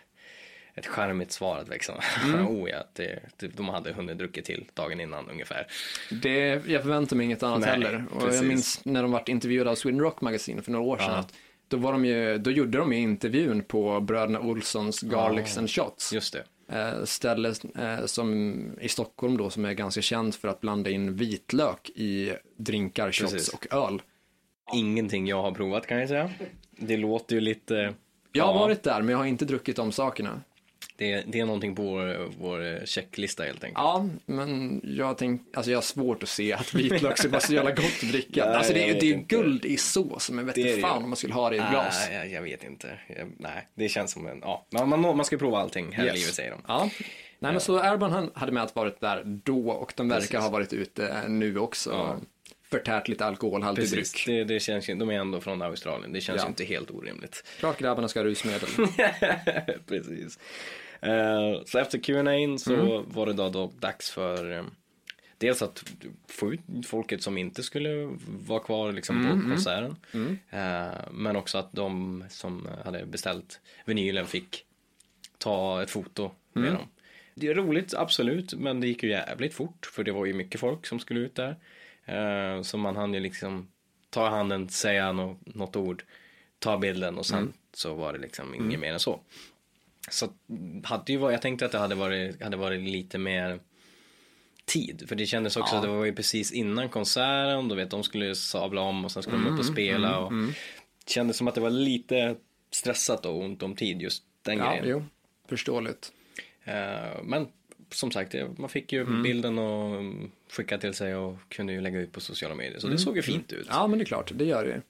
ett 0.77 0.87
charmigt 0.87 1.31
svar 1.31 1.57
att 1.57 1.69
liksom. 1.69 1.95
Mm. 2.25 2.47
oh 2.57 2.69
ja, 2.69 2.83
det, 2.93 3.19
det, 3.37 3.47
de 3.47 3.69
hade 3.69 3.93
hunnit 3.93 4.17
druckit 4.17 4.45
till 4.45 4.65
dagen 4.73 5.01
innan 5.01 5.29
ungefär. 5.29 5.67
Det, 6.11 6.67
jag 6.67 6.81
förväntar 6.81 7.15
mig 7.15 7.25
inget 7.25 7.43
annat 7.43 7.59
Nej, 7.59 7.69
heller. 7.69 8.05
Och 8.11 8.21
precis. 8.21 8.41
jag 8.41 8.47
minns 8.47 8.85
när 8.85 9.01
de 9.01 9.11
vart 9.11 9.29
intervjuade 9.29 9.71
av 9.71 9.75
Sweden 9.75 9.99
Rock 9.99 10.21
Magazine 10.21 10.61
för 10.61 10.71
några 10.71 10.85
år 10.85 10.97
sedan. 10.97 11.09
Ja. 11.09 11.17
Att 11.17 11.33
då, 11.67 11.77
var 11.77 11.91
de 11.91 12.05
ju, 12.05 12.37
då 12.37 12.51
gjorde 12.51 12.77
de 12.77 12.93
ju 12.93 12.99
intervjun 12.99 13.63
på 13.63 13.99
bröderna 13.99 14.39
Olssons 14.39 15.01
Garlics 15.01 15.55
Ja. 15.55 15.59
and 15.59 15.69
Shots. 15.69 16.13
Just 16.13 16.33
det. 16.33 16.43
Eh, 16.71 17.03
ställe 17.03 17.53
eh, 17.75 18.05
som 18.05 18.55
i 18.81 18.89
Stockholm 18.89 19.37
då 19.37 19.49
som 19.49 19.65
är 19.65 19.73
ganska 19.73 20.01
känt 20.01 20.35
för 20.35 20.47
att 20.47 20.61
blanda 20.61 20.89
in 20.89 21.15
vitlök 21.15 21.89
i 21.95 22.33
drinkar, 22.57 23.11
shots 23.11 23.49
och 23.49 23.73
öl. 23.73 24.01
Ingenting 24.73 25.27
jag 25.27 25.41
har 25.41 25.51
provat 25.51 25.87
kan 25.87 25.99
jag 25.99 26.09
säga. 26.09 26.31
Det 26.77 26.97
låter 26.97 27.35
ju 27.35 27.41
lite... 27.41 27.93
Jag 28.31 28.45
har 28.45 28.53
ja, 28.53 28.59
varit 28.59 28.83
där 28.83 29.01
men 29.01 29.09
jag 29.09 29.17
har 29.17 29.25
inte 29.25 29.45
druckit 29.45 29.75
de 29.75 29.91
sakerna. 29.91 30.41
Det, 30.97 31.23
det 31.27 31.39
är 31.39 31.45
någonting 31.45 31.75
på 31.75 31.83
vår, 31.83 32.31
vår 32.39 32.85
checklista 32.85 33.43
helt 33.43 33.63
enkelt. 33.63 33.77
Ja, 33.77 34.09
men 34.25 34.81
jag 34.83 35.17
tänk, 35.17 35.41
alltså 35.53 35.71
jag 35.71 35.77
har 35.77 35.81
svårt 35.81 36.23
att 36.23 36.29
se 36.29 36.53
att 36.53 36.73
vitlök 36.73 37.17
ska 37.17 37.29
vara 37.29 37.41
så 37.41 37.53
jävla 37.53 37.71
gott 37.71 37.85
att 38.03 38.09
dricka. 38.09 38.45
Nej, 38.45 38.55
alltså 38.55 38.73
det, 38.73 38.79
det 38.79 39.09
är 39.09 39.13
inte. 39.13 39.35
guld 39.35 39.65
i 39.65 39.77
sås, 39.77 40.29
men 40.29 40.45
vet 40.45 40.55
Det 40.55 40.81
fan 40.81 41.03
om 41.03 41.09
man 41.09 41.15
skulle 41.15 41.33
ha 41.33 41.49
det 41.49 41.55
i 41.55 41.59
ett 41.59 41.69
glas. 41.69 42.07
Nej, 42.09 42.17
jag, 42.17 42.31
jag 42.31 42.41
vet 42.41 42.63
inte. 42.63 42.99
Jag, 43.17 43.31
nej, 43.37 43.67
det 43.75 43.89
känns 43.89 44.11
som 44.11 44.27
en... 44.27 44.39
Ja, 44.41 44.65
man, 44.71 44.89
man, 44.89 45.01
man 45.01 45.25
ska 45.25 45.37
prova 45.37 45.57
allting 45.57 45.91
här 45.91 46.05
Yes. 46.05 46.15
i 46.15 46.17
livet 46.19 46.35
säger 46.35 46.51
de. 46.51 46.61
Ja. 46.67 46.89
Nej, 47.39 47.51
men 47.51 47.61
så 47.61 47.79
han 47.79 48.31
hade 48.35 48.51
med 48.51 48.63
att 48.63 48.75
varit 48.75 48.99
där 48.99 49.23
då 49.25 49.69
och 49.69 49.93
de 49.95 50.09
verkar 50.09 50.21
Precis. 50.21 50.39
ha 50.39 50.49
varit 50.49 50.73
ute 50.73 51.07
eh, 51.07 51.29
nu 51.29 51.59
också. 51.59 51.89
Ja. 51.91 52.17
Förtärt 52.69 53.07
lite 53.07 53.25
alkoholhaltig 53.25 53.81
Precis, 53.83 54.11
dryck. 54.13 54.25
det, 54.25 54.53
det 54.53 54.59
känns 54.59 54.85
de 54.85 55.09
är 55.09 55.13
ändå 55.19 55.41
från 55.41 55.61
Australien. 55.61 56.13
Det 56.13 56.21
känns 56.21 56.41
Ja. 56.41 56.47
inte 56.47 56.63
helt 56.63 56.91
orimligt. 56.91 57.43
Klart 57.59 57.79
grabbarna 57.79 58.07
ska 58.07 58.19
ha 58.19 58.25
rusmedel. 58.25 58.69
Precis. 59.87 60.39
Eh, 61.01 61.61
så 61.65 61.79
efter 61.79 61.97
Q&A 61.99 62.57
så 62.57 62.73
Mm. 62.73 63.03
var 63.11 63.25
det 63.25 63.33
då, 63.33 63.49
då 63.49 63.71
dags 63.79 64.09
för 64.11 64.51
eh, 64.57 64.63
dels 65.37 65.61
att 65.61 65.83
få 66.27 66.53
ut 66.53 66.59
folket 66.85 67.23
som 67.23 67.37
inte 67.37 67.63
skulle 67.63 68.17
vara 68.27 68.59
kvar 68.59 68.91
liksom, 68.91 69.25
Mm, 69.25 69.41
på 69.43 69.49
konserten. 69.49 69.95
Eh, 70.49 70.87
men 71.11 71.35
också 71.35 71.57
att 71.57 71.71
de 71.73 72.23
som 72.29 72.67
hade 72.85 73.05
beställt 73.05 73.59
vinylen 73.85 74.25
fick 74.27 74.65
ta 75.37 75.83
ett 75.83 75.89
foto 75.91 76.31
med 76.53 76.63
Mm. 76.63 76.75
dem. 76.75 76.87
Det 77.37 77.47
är 77.47 77.55
roligt, 77.55 77.93
absolut, 77.93 78.53
men 78.53 78.81
det 78.81 78.87
gick 78.87 79.03
ju 79.03 79.09
jävligt 79.09 79.53
fort 79.53 79.85
för 79.85 80.03
det 80.03 80.11
var 80.11 80.25
ju 80.25 80.33
mycket 80.33 80.59
folk 80.59 80.85
som 80.85 80.99
skulle 80.99 81.19
ut 81.19 81.35
där. 81.35 81.55
Eh, 82.05 82.61
så 82.61 82.77
man 82.77 82.95
hann 82.95 83.13
ju 83.13 83.19
liksom 83.19 83.67
ta 84.09 84.29
handen, 84.29 84.69
säga 84.69 85.11
nå- 85.11 85.37
något 85.45 85.75
ord, 85.75 86.03
ta 86.59 86.77
bilden 86.77 87.17
och 87.17 87.25
sen 87.25 87.37
Mm. 87.39 87.53
så 87.73 87.93
var 87.93 88.13
det 88.13 88.19
liksom 88.19 88.55
inget 88.55 88.79
mer 88.79 88.93
än 88.93 88.99
så. 88.99 89.19
Så 90.09 90.29
hade 90.83 91.11
ju 91.11 91.17
varit, 91.17 91.33
jag 91.33 91.41
tänkte 91.41 91.65
att 91.65 91.71
det 91.71 91.77
hade 91.77 91.95
varit, 91.95 92.43
hade 92.43 92.57
varit 92.57 92.81
lite 92.89 93.17
mer 93.17 93.59
tid. 94.65 95.03
För 95.07 95.15
det 95.15 95.25
kändes 95.25 95.57
också 95.57 95.73
Ja. 95.73 95.77
att 95.77 95.83
det 95.83 95.89
var 95.89 96.05
ju 96.05 96.13
precis 96.15 96.51
innan 96.51 96.89
konserten, 96.89 97.67
du 97.67 97.75
vet 97.75 97.89
de 97.91 98.03
skulle 98.03 98.35
sabla 98.35 98.81
om 98.81 99.05
och 99.05 99.11
sen 99.11 99.23
skulle 99.23 99.37
de 99.37 99.47
upp 99.47 99.59
och 99.59 99.65
spela. 99.65 100.19
och 100.19 100.31
Det 101.05 101.11
kändes 101.11 101.37
som 101.37 101.47
att 101.47 101.55
det 101.55 101.61
var 101.61 101.69
lite 101.69 102.35
stressat 102.71 103.25
och 103.25 103.39
ont 103.39 103.63
om 103.63 103.75
tid 103.75 104.01
just 104.01 104.23
den 104.41 104.57
ja, 104.57 104.69
grejen. 104.69 104.85
jo. 104.87 105.03
Förståeligt. 105.49 106.11
Eh, 106.63 107.23
Men 107.23 107.47
som 107.91 108.11
sagt, 108.11 108.31
det- 108.31 108.59
man 108.59 108.69
fick 108.69 108.93
ju 108.93 109.01
Mm. 109.01 109.23
bilden 109.23 109.57
och 109.59 109.95
mm, 109.95 110.31
skicka 110.49 110.77
till 110.77 110.93
sig 110.93 111.15
och 111.15 111.37
kunde 111.49 111.73
ju 111.73 111.81
lägga 111.81 111.99
ut 111.99 112.11
på 112.11 112.19
sociala 112.21 112.55
medier. 112.55 112.79
Så 112.79 112.87
det 112.87 112.97
såg 112.97 113.15
ju 113.15 113.21
fint 113.21 113.53
ut. 113.53 113.67
Mm. 113.67 113.77
Ja, 113.79 113.87
men 113.87 113.99
det 113.99 114.03
är 114.03 114.05
klart, 114.05 114.31
det 114.35 114.45
gör 114.45 114.63
det 114.65 114.69
ju. 114.71 114.81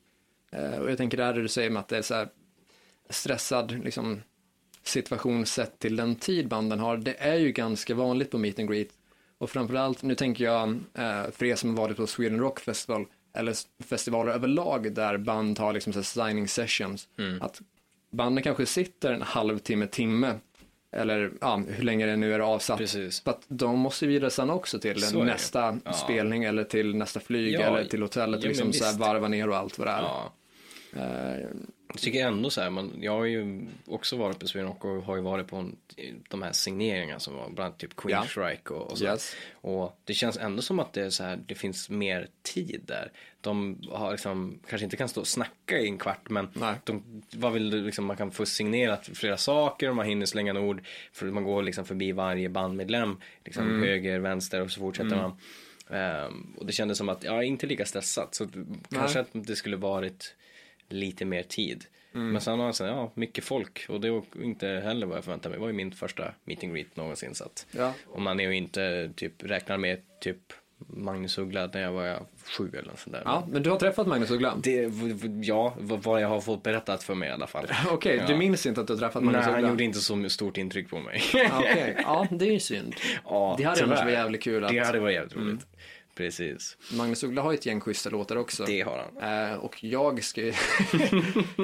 Eh, 0.62 0.80
Och 0.80 0.90
jag 0.92 0.98
tänker 0.98 1.18
där 1.18 1.34
du 1.34 1.48
säger 1.48 1.70
med 1.70 1.80
att 1.80 1.88
det 1.88 1.98
är 1.98 2.02
så 2.02 2.14
här 2.14 2.28
stressad 3.10 3.84
liksom, 3.84 4.22
situation 4.84 5.46
sett 5.46 5.80
till 5.80 5.96
den 5.96 6.16
tid 6.16 6.48
banden 6.48 6.80
har. 6.80 6.98
Det 6.98 7.16
är 7.20 7.36
ju 7.36 7.52
ganska 7.52 7.96
vanligt 7.96 8.32
på 8.32 8.38
meet 8.38 8.60
and 8.60 8.70
greet. 8.70 8.90
Och 9.38 9.50
framförallt, 9.50 10.04
nu 10.04 10.16
tänker 10.16 10.44
jag 10.44 10.70
eh, 10.94 11.32
för 11.32 11.46
er 11.46 11.56
som 11.56 11.70
har 11.70 11.78
varit 11.78 11.98
på 11.98 12.08
Sweden 12.08 12.40
Rock 12.40 12.60
Festival 12.60 13.06
eller 13.34 13.56
festivaler 13.84 14.32
överlag 14.32 14.94
där 14.94 15.18
band 15.18 15.60
har 15.60 15.74
liksom 15.74 15.94
så 15.94 16.04
signing 16.04 16.48
sessions. 16.48 17.08
Att 17.42 17.62
banden 18.12 18.44
kanske 18.44 18.66
sitter 18.66 19.14
en 19.14 19.22
halvtimme, 19.22 19.88
timme 19.88 20.40
eller 20.92 21.32
ja, 21.42 21.62
hur 21.68 21.84
länge 21.84 22.06
det 22.06 22.15
nu 22.15 22.34
är 22.34 22.39
avsatt. 22.39 22.77
Precis. 22.77 23.22
För 23.24 23.32
att 23.32 23.42
de 23.48 23.80
måste 23.80 24.08
vidare 24.08 24.30
sen 24.32 24.50
också 24.50 24.80
till 24.80 25.01
Så 25.01 25.24
nästa 25.24 25.77
Ja. 25.86 25.94
spelning 25.94 26.44
eller 26.44 26.63
till 26.63 26.96
nästa 26.96 27.20
flyg 27.20 27.54
Ja, 27.54 27.60
eller 27.62 27.86
till 27.86 28.01
hotellet 28.01 28.44
ja, 28.44 28.48
liksom 28.50 28.74
så 28.74 28.86
här 28.86 28.98
varva 28.98 29.27
ner 29.27 29.50
och 29.50 29.58
allt 29.58 29.77
vad 29.77 29.88
det 29.88 29.92
är. 29.92 30.01
Ja. 30.01 30.34
Eh, 30.96 31.48
Jag 31.88 32.01
tycker 32.01 32.27
ändå 32.27 32.50
så 32.50 32.62
här, 32.62 32.70
man, 32.70 32.94
jag 33.01 33.12
har 33.12 33.25
ju 33.25 33.68
också 33.86 34.18
varit 34.18 34.39
på 34.39 34.48
Sweden 34.48 34.68
Rock 34.70 34.86
och 34.86 35.04
har 35.04 35.15
ju 35.15 35.22
varit 35.22 35.48
på 35.48 35.56
en, 35.56 35.75
de 36.30 36.42
här 36.42 36.51
signeringarna 36.51 37.20
som 37.20 37.36
var 37.36 37.50
bland 37.50 37.60
annat 37.60 37.80
typ 37.80 37.96
Queen 37.96 38.18
Ja. 38.22 38.27
Shrike 38.27 38.74
och, 38.74 38.92
och 38.92 38.98
så. 38.98 39.06
Yes. 39.06 39.36
Och 39.54 40.00
det 40.04 40.13
känns 40.13 40.38
ändå 40.38 40.62
som 40.62 40.80
att 40.80 40.94
det 40.94 41.01
är 41.01 41.10
så 41.10 41.24
här, 41.24 41.39
det 41.46 41.56
finns 41.56 41.89
mer 41.89 42.27
tid 42.44 42.82
där. 42.86 43.12
De 43.42 43.80
har 43.92 44.12
liksom, 44.12 44.60
kanske 44.70 44.84
inte 44.84 44.98
kan 44.98 45.10
stå 45.10 45.22
och 45.22 45.27
snacka 45.27 45.80
i 45.80 45.88
en 45.88 45.98
kvart 45.98 46.30
men 46.30 46.48
Nej. 46.54 46.75
de, 46.84 47.24
vad 47.34 47.54
vill 47.54 47.70
du 47.70 47.82
liksom, 47.82 48.06
man 48.06 48.18
kan 48.18 48.32
få 48.32 48.46
signerat 48.46 49.10
flera 49.13 49.38
saker 49.38 49.89
och 49.89 49.96
man 49.96 50.06
hinner 50.06 50.25
slänga 50.25 50.50
en 50.51 50.58
ord 50.58 50.86
för 51.13 51.25
man 51.25 51.44
går 51.44 51.63
liksom 51.63 51.86
förbi 51.86 52.12
varje 52.12 52.50
bandmedlem, 52.50 53.18
liksom 53.46 53.63
Mm. 53.70 53.82
höger, 53.84 54.20
vänster 54.20 54.62
och 54.62 54.72
så 54.72 54.80
fortsätter 54.80 55.15
man. 55.15 55.38
Ehm, 55.89 56.54
och 56.58 56.65
det 56.65 56.72
kändes 56.72 56.98
som 56.98 57.10
att, 57.10 57.24
ja, 57.24 57.44
inte 57.44 57.68
lika 57.68 57.86
stressat 57.86 58.36
så 58.36 58.48
kanske 58.92 59.20
att 59.20 59.27
det 59.32 59.56
skulle 59.56 59.77
varit 59.77 60.36
lite 60.89 61.25
mer 61.25 61.44
tid. 61.44 61.86
Mm. 62.13 62.32
Men 62.32 62.42
sen 62.42 62.60
har 62.60 62.65
jag 62.80 62.88
ja, 62.89 63.12
mycket 63.15 63.44
folk 63.44 63.86
och 63.89 64.01
det 64.01 64.10
var 64.12 64.24
inte 64.44 64.68
heller 64.68 65.08
vad 65.08 65.18
jag 65.18 65.24
förväntade 65.24 65.50
mig. 65.50 65.58
Det 65.58 65.62
var 65.62 65.68
ju 65.68 65.74
min 65.74 65.92
första 65.92 66.34
meet 66.46 66.63
and 66.63 66.74
greet 66.74 66.96
någonsin 66.96 67.36
så 67.36 67.44
att 67.44 67.65
Ja. 67.72 67.94
om 68.08 68.24
man 68.24 68.39
är 68.39 68.44
ju 68.44 68.56
inte 68.56 69.12
typ 69.15 69.44
räknar 69.44 69.77
med 69.77 70.00
typ 70.22 70.38
Magnus 70.88 71.38
Uggla 71.38 71.70
när 71.74 71.82
jag 71.82 71.92
var 71.92 72.20
sju 72.58 72.70
eller 72.74 72.88
något 72.89 73.00
sånt 73.00 73.13
där. 73.13 73.22
ja, 73.25 73.48
men 73.51 73.63
du 73.63 73.70
har 73.70 73.77
träffat 73.77 74.08
Magnus 74.08 74.32
Uggla? 74.32 74.54
Det, 74.63 74.92
ja, 75.44 75.74
vad 75.77 76.22
jag 76.22 76.27
har 76.27 76.42
fått 76.42 76.63
berättat 76.63 77.04
för 77.04 77.15
mig 77.15 77.30
i 77.30 77.32
alla 77.32 77.48
fall. 77.48 77.65
Okej, 77.89 78.18
ja. 78.18 78.27
du 78.27 78.36
minns 78.38 78.65
inte 78.65 78.82
att 78.82 78.88
du 78.88 78.94
har 78.94 79.00
träffat 79.00 79.24
Nej, 79.24 79.32
Magnus 79.32 79.46
han 79.46 79.56
Uggla? 79.56 79.70
gjorde 79.70 79.84
inte 79.84 80.00
så 80.00 80.30
stort 80.30 80.58
intryck 80.58 80.89
på 80.89 81.00
mig. 81.00 81.22
Okej, 81.54 81.96
ja 82.04 82.27
det 82.32 82.46
är 82.48 82.51
ju 82.51 82.60
synd. 82.60 82.96
ja, 83.25 83.56
Det 83.58 83.63
hade 83.63 83.75
tyvärr. 83.77 83.92
annars 83.92 84.04
varit 84.04 84.13
jävligt 84.13 84.44
kul 84.44 84.63
att- 84.63 84.72
Det 84.72 84.80
hade 84.80 85.00
varit 85.00 85.13
jävligt 85.15 85.36
roligt. 85.36 85.65
Precis, 86.15 86.77
Magnus 86.93 87.24
Uggla 87.24 87.41
har 87.41 87.51
ju 87.51 87.57
ett 87.57 87.65
gäng 87.65 87.81
schyssta 87.81 88.10
låtar 88.10 88.36
också. 88.36 88.65
det 88.65 88.81
har 88.81 89.10
han. 89.19 89.50
Eh, 89.51 89.55
och 89.57 89.84
jag 89.84 90.24
ska 90.24 90.41
ju 90.41 90.50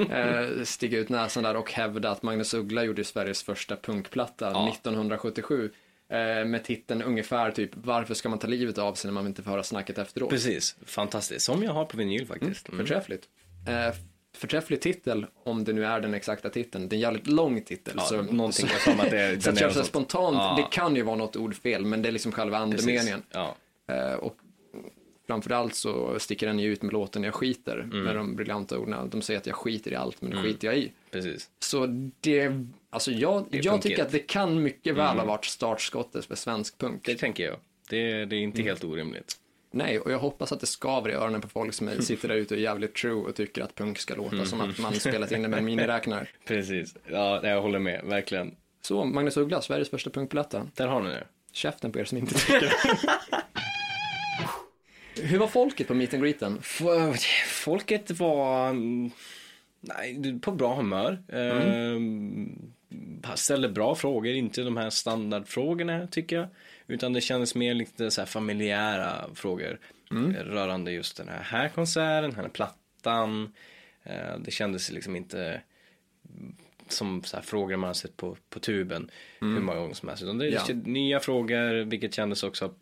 eh, 0.10 0.64
sticka 0.64 0.98
ut 0.98 1.10
näsan 1.10 1.44
där 1.44 1.56
och 1.56 1.72
hävda 1.72 2.10
att 2.10 2.24
Magnus 2.24 2.54
Uggla 2.54 2.84
gjorde 2.84 3.04
Sveriges 3.04 3.44
första 3.44 3.76
punkplatta 3.76 4.52
Ja. 4.54 4.70
1977. 4.70 5.72
Eh, 6.10 6.18
med 6.46 6.64
titeln 6.64 7.02
ungefär 7.02 7.52
typ 7.52 7.70
Varför 7.74 8.14
ska 8.14 8.30
man 8.30 8.40
ta 8.40 8.48
livet 8.48 8.78
av 8.78 8.94
sig 8.94 9.08
när 9.08 9.14
man 9.14 9.28
inte 9.28 9.44
får 9.44 9.52
höra 9.52 9.64
snacket 9.64 9.98
efteråt? 9.98 10.30
Precis, 10.30 10.76
fantastiskt. 10.86 11.46
Som 11.46 11.64
jag 11.64 11.72
har 11.72 11.86
på 11.86 11.98
vinyl 11.98 12.28
faktiskt. 12.28 12.70
Mm. 12.70 12.80
Förträffligt. 12.80 13.24
Eh, 13.68 13.96
förträfflig 14.36 14.82
titel, 14.82 15.26
om 15.44 15.64
det 15.64 15.74
nu 15.74 15.86
är 15.86 16.00
den 16.00 16.14
exakta 16.14 16.50
titeln. 16.50 16.90
Det 16.90 16.94
är 16.94 16.98
en 16.98 17.02
jävligt 17.02 17.28
lång 17.28 17.62
titel. 17.62 17.94
Ja, 17.98 18.04
så, 18.04 18.22
någonting, 18.22 18.68
för 18.68 18.96
mig 18.96 19.06
att 19.06 19.12
det 19.12 19.42
så 19.58 19.66
att 19.66 19.74
så 19.74 19.84
spontant, 19.84 20.36
Ja. 20.36 20.56
det 20.58 20.76
kan 20.76 20.96
ju 20.96 21.02
vara 21.02 21.16
något 21.16 21.36
ord 21.36 21.56
fel, 21.56 21.86
men 21.86 22.02
det 22.02 22.10
är 22.10 22.12
liksom 22.12 22.32
själva 22.32 22.58
andemeningen. 22.58 23.24
Ja, 23.32 23.56
Eh, 23.88 24.14
och 24.14 24.38
framförallt 25.28 25.76
så 25.76 26.20
sticker 26.20 26.48
den 26.48 26.60
ju 26.60 26.72
ut 26.74 26.82
med 26.82 26.94
låten 26.94 27.24
Jag 27.24 27.34
skiter, 27.34 27.80
Mm. 27.80 28.04
med 28.04 28.16
de 28.16 28.36
briljanta 28.36 28.78
orden. 28.80 29.10
De 29.10 29.22
säger 29.22 29.40
att 29.40 29.46
jag 29.48 29.56
skiter 29.56 29.92
i 29.92 29.96
allt, 29.96 30.22
men 30.22 30.32
det 30.32 30.38
skiter 30.44 30.68
jag 30.68 30.78
i. 30.78 30.92
precis. 31.12 31.50
Så 31.60 31.86
det, 32.22 32.52
alltså 32.90 33.12
jag, 33.12 33.46
Det 33.50 33.58
jag 33.66 33.82
tycker 33.82 34.04
att 34.04 34.12
det 34.12 34.20
kan 34.20 34.64
mycket 34.64 34.96
väl 34.96 35.18
ha 35.18 35.26
varit 35.26 35.46
startskottet 35.46 36.26
för 36.26 36.36
svensk 36.36 36.78
punk. 36.78 37.06
Det 37.06 37.16
tänker 37.16 37.46
jag. 37.46 37.56
Det, 37.90 38.26
det 38.26 38.36
är 38.36 38.40
inte 38.40 38.58
Mm. 38.58 38.68
helt 38.68 38.84
orimligt. 38.84 39.38
Nej, 39.74 40.00
och 40.00 40.12
jag 40.12 40.20
hoppas 40.20 40.52
att 40.52 40.60
det 40.60 40.66
skaver 40.68 41.10
i 41.10 41.14
öronen 41.14 41.42
på 41.42 41.48
folk 41.48 41.74
som 41.74 41.90
sitter 42.02 42.28
där 42.28 42.36
ute 42.36 42.54
och 42.54 42.58
är 42.60 42.64
jävligt 42.64 42.96
true 42.96 43.14
och 43.30 43.36
tycker 43.36 43.62
att 43.64 43.76
punk 43.76 43.98
ska 44.00 44.16
låta 44.16 44.46
som 44.46 44.62
att 44.62 44.80
man 44.80 44.94
spelat 44.94 45.32
in 45.32 45.42
det 45.42 45.48
med 45.48 45.60
en 45.60 45.66
miniräknare. 45.76 46.28
Precis. 46.46 46.96
Ja, 47.12 47.48
jag 47.48 47.62
håller 47.62 47.80
med. 47.80 48.02
Verkligen. 48.06 48.56
Så, 48.82 49.06
Magnus 49.06 49.38
Uggla, 49.38 49.62
Sveriges 49.62 49.90
första 49.90 50.10
punkplatta. 50.10 50.68
Där 50.76 50.88
har 50.88 51.02
ni 51.02 51.10
det. 51.10 51.24
Käften 51.52 51.92
på 51.92 52.00
er 52.00 52.06
som 52.06 52.18
inte 52.18 52.34
tycker. 52.34 52.74
Hur 55.16 55.38
var 55.38 55.48
folket 55.48 55.88
på 55.88 55.94
meet 55.94 56.14
and 56.14 56.24
greeten? 56.24 56.58
F- 56.62 56.82
Folket 57.48 58.12
var 58.12 58.70
mm, 58.70 59.12
nej, 59.82 60.40
på 60.40 60.52
bra 60.52 60.76
humör. 60.76 61.24
Mm. 61.30 62.72
ställde 63.36 63.70
bra 63.70 63.96
frågor, 63.96 64.32
inte 64.34 64.62
de 64.62 64.78
här 64.78 64.90
standardfrågorna 64.90 66.08
tycker 66.08 66.36
jag. 66.36 66.48
Utan 66.88 67.14
det 67.14 67.22
kändes 67.22 67.56
mer 67.56 67.74
lite 67.74 68.12
så 68.12 68.26
familjära 68.26 69.26
frågor 69.36 69.80
rörande 70.44 70.92
just 70.92 71.18
den 71.18 71.28
här, 71.30 71.44
här 71.44 71.70
konserten, 71.70 72.30
den 72.30 72.40
här 72.40 72.50
plattan. 72.50 73.54
Eh, 74.04 74.38
Det 74.40 74.52
kändes 74.52 74.92
liksom 74.92 75.16
inte 75.16 75.62
som 76.88 77.24
så 77.24 77.38
här 77.38 77.44
frågor 77.44 77.76
man 77.78 77.88
har 77.88 77.94
sett 77.94 78.18
på, 78.18 78.38
på 78.50 78.60
tuben 78.60 79.12
hur 79.40 79.48
många 79.60 79.80
gånger 79.80 79.94
som 79.94 80.10
helst. 80.10 80.24
Utan 80.24 80.38
det 80.38 80.48
är 80.48 80.52
Ja. 80.52 80.74
nya 80.86 81.20
frågor, 81.20 81.84
vilket 81.86 82.14
kändes 82.14 82.44
också 82.44 82.74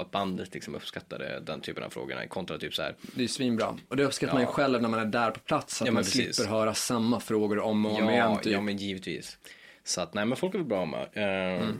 att 0.00 0.10
bandet 0.10 0.54
liksom 0.54 0.74
uppskattade 0.74 1.40
den 1.46 1.60
typen 1.60 1.82
av 1.84 1.90
frågorna 1.90 2.26
kontra 2.26 2.58
typ 2.58 2.74
så 2.74 2.82
här 2.82 2.94
Det 3.02 3.18
är 3.18 3.22
ju 3.22 3.28
svinbra. 3.28 3.78
Och 3.88 3.96
det 3.96 4.04
uppskattar 4.04 4.32
man 4.34 4.42
ju 4.42 4.46
Ja. 4.48 4.52
själv 4.52 4.82
när 4.82 4.88
man 4.88 5.00
är 5.00 5.04
där 5.04 5.30
på 5.30 5.40
plats, 5.40 5.82
att 5.82 5.86
Ja, 5.88 5.92
man 5.92 6.02
precis. 6.02 6.36
slipper 6.36 6.50
höra 6.50 6.74
samma 6.74 7.20
frågor 7.20 7.58
om 7.58 7.86
och 7.86 7.98
om 8.02 8.10
igen. 8.10 8.36
Typ. 8.42 8.52
ja, 8.52 8.60
men 8.60 8.76
givetvis. 8.76 9.38
Så 9.84 10.00
att, 10.00 10.14
nej 10.14 10.24
men 10.26 10.36
folk 10.36 10.54
är 10.54 10.58
väl 10.58 10.66
bra 10.66 10.80
humör. 10.80 11.08
Eh, 11.12 11.22
Mm. 11.62 11.76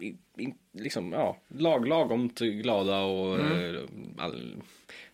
i, 0.00 0.06
i, 0.42 0.54
liksom, 0.72 1.12
ja, 1.12 1.36
lag, 1.48 1.88
lagom 1.88 2.28
glada 2.38 2.98
och 3.00 3.40
Mm. 3.40 3.76
eh, 3.76 3.80
all, 4.24 4.56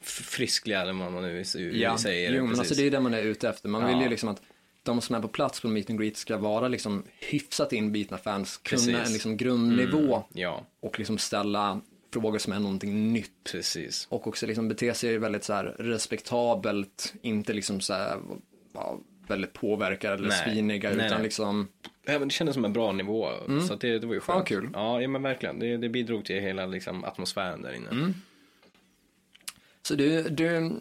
friskliga 0.01 0.83
eller 0.83 0.93
vad 0.93 1.13
man 1.13 1.23
nu 1.23 1.39
Ja, 1.73 1.99
säger. 1.99 2.31
jo, 2.33 2.41
men 2.41 2.49
precis. 2.49 2.59
alltså 2.59 2.75
det 2.75 2.87
är 2.87 2.91
det 2.91 3.01
man 3.01 3.15
är 3.15 3.23
ute 3.23 3.49
efter. 3.49 3.69
Man 3.69 3.81
Ja. 3.83 3.89
vill 3.89 4.01
ju 4.03 4.09
liksom 4.09 4.29
att 4.29 4.43
de 4.83 5.01
som 5.01 5.15
är 5.17 5.21
på 5.21 5.29
plats 5.29 5.61
på 5.61 5.69
meet 5.69 5.91
and 5.91 6.01
greet 6.01 6.17
ska 6.17 6.37
vara 6.37 6.69
liksom 6.69 7.05
hyfsat 7.21 7.73
inbitna 7.73 8.19
fans, 8.19 8.57
kunna 8.57 8.77
Precis. 8.77 8.89
Mm. 8.89 9.01
en 9.07 9.13
liksom 9.13 9.37
grundnivå 9.37 10.25
Ja, 10.33 10.67
och 10.81 10.99
liksom 10.99 11.19
ställa 11.19 11.81
frågor 12.13 12.39
som 12.39 12.53
är 12.53 12.59
någonting 12.59 13.13
nytt. 13.13 13.31
precis. 13.53 14.07
Och 14.11 14.27
också 14.27 14.47
liksom 14.47 14.69
bete 14.69 14.95
sig 14.95 15.19
väldigt 15.19 15.45
så 15.45 15.53
här 15.53 15.65
respektabelt, 15.79 17.15
inte 17.23 17.53
liksom 17.53 17.81
så 17.81 17.95
här, 17.95 18.19
ja, 18.73 18.99
väldigt 19.29 19.53
påverkade 19.53 20.15
eller 20.15 20.29
Nej. 20.29 20.45
sviniga, 20.45 20.89
Nej, 20.91 21.07
utan 21.07 21.19
nej. 21.19 21.23
liksom, 21.23 21.69
Ja, 22.05 22.19
men 22.19 22.29
det 22.29 22.35
kändes 22.35 22.55
som 22.55 22.65
en 22.65 22.73
bra 22.73 22.93
nivå. 22.93 23.29
Så 23.69 23.75
att 23.75 23.81
det, 23.81 23.99
det 23.99 24.07
var 24.07 24.15
ju 24.15 24.21
skönt. 24.21 24.49
kul. 24.49 24.71
Ja, 24.73 25.01
ja 25.03 25.09
men 25.09 25.23
verkligen. 25.23 25.59
Det, 25.59 25.77
det 25.77 25.89
bidrog 25.89 26.25
till 26.25 26.41
hela 26.41 26.67
liksom, 26.67 27.05
atmosfären 27.05 27.63
där 27.63 27.73
inne. 27.73 27.91
Mm. 27.91 28.15
så 29.83 29.95
du, 29.95 30.23
du 30.23 30.73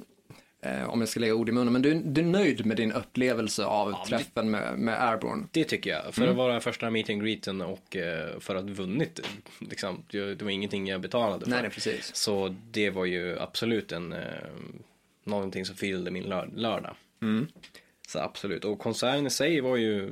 eh, 0.68 0.90
om 0.90 1.00
jag 1.00 1.10
ska 1.10 1.20
lägga 1.20 1.34
ord 1.36 1.50
i 1.50 1.52
munnen, 1.52 1.74
men 1.74 1.82
du, 1.82 1.94
du 1.94 2.22
är 2.22 2.26
nöjd 2.26 2.66
med 2.66 2.78
din 2.78 2.92
upplevelse 2.92 3.66
av 3.66 3.92
det- 3.92 3.98
träffen 4.10 4.52
med, 4.52 4.80
med 4.80 5.10
Airborne? 5.10 5.48
Det 5.52 5.64
tycker 5.64 5.90
jag. 5.90 6.14
För 6.14 6.28
att 6.28 6.36
vara 6.36 6.60
första 6.60 6.90
meet 6.90 7.10
and 7.10 7.22
greeten 7.24 7.62
och 7.62 7.96
eh, 7.96 8.40
för 8.40 8.56
att 8.56 8.66
vunnit. 8.66 9.20
Liksom, 9.60 10.04
det, 10.12 10.36
det 10.36 10.46
var 10.46 10.52
ingenting 10.52 10.88
jag 10.88 11.02
betalade 11.02 11.44
för. 11.46 11.50
Nej, 11.52 11.62
nej, 11.62 11.72
precis. 11.72 12.16
Så 12.16 12.56
det 12.72 12.90
var 12.90 13.06
ju 13.06 13.40
absolut 13.40 13.92
en, 13.92 14.14
eh, 14.14 14.20
någonting 15.24 15.66
som 15.66 15.76
fyllde 15.76 16.12
min 16.12 16.24
lör- 16.24 16.50
lördag. 16.56 16.96
Mm. 17.22 17.48
Så 18.08 18.20
absolut. 18.20 18.66
Och 18.66 18.80
konserten 18.80 19.28
i 19.28 19.30
sig 19.30 19.62
var 19.62 19.76
ju, 19.78 20.10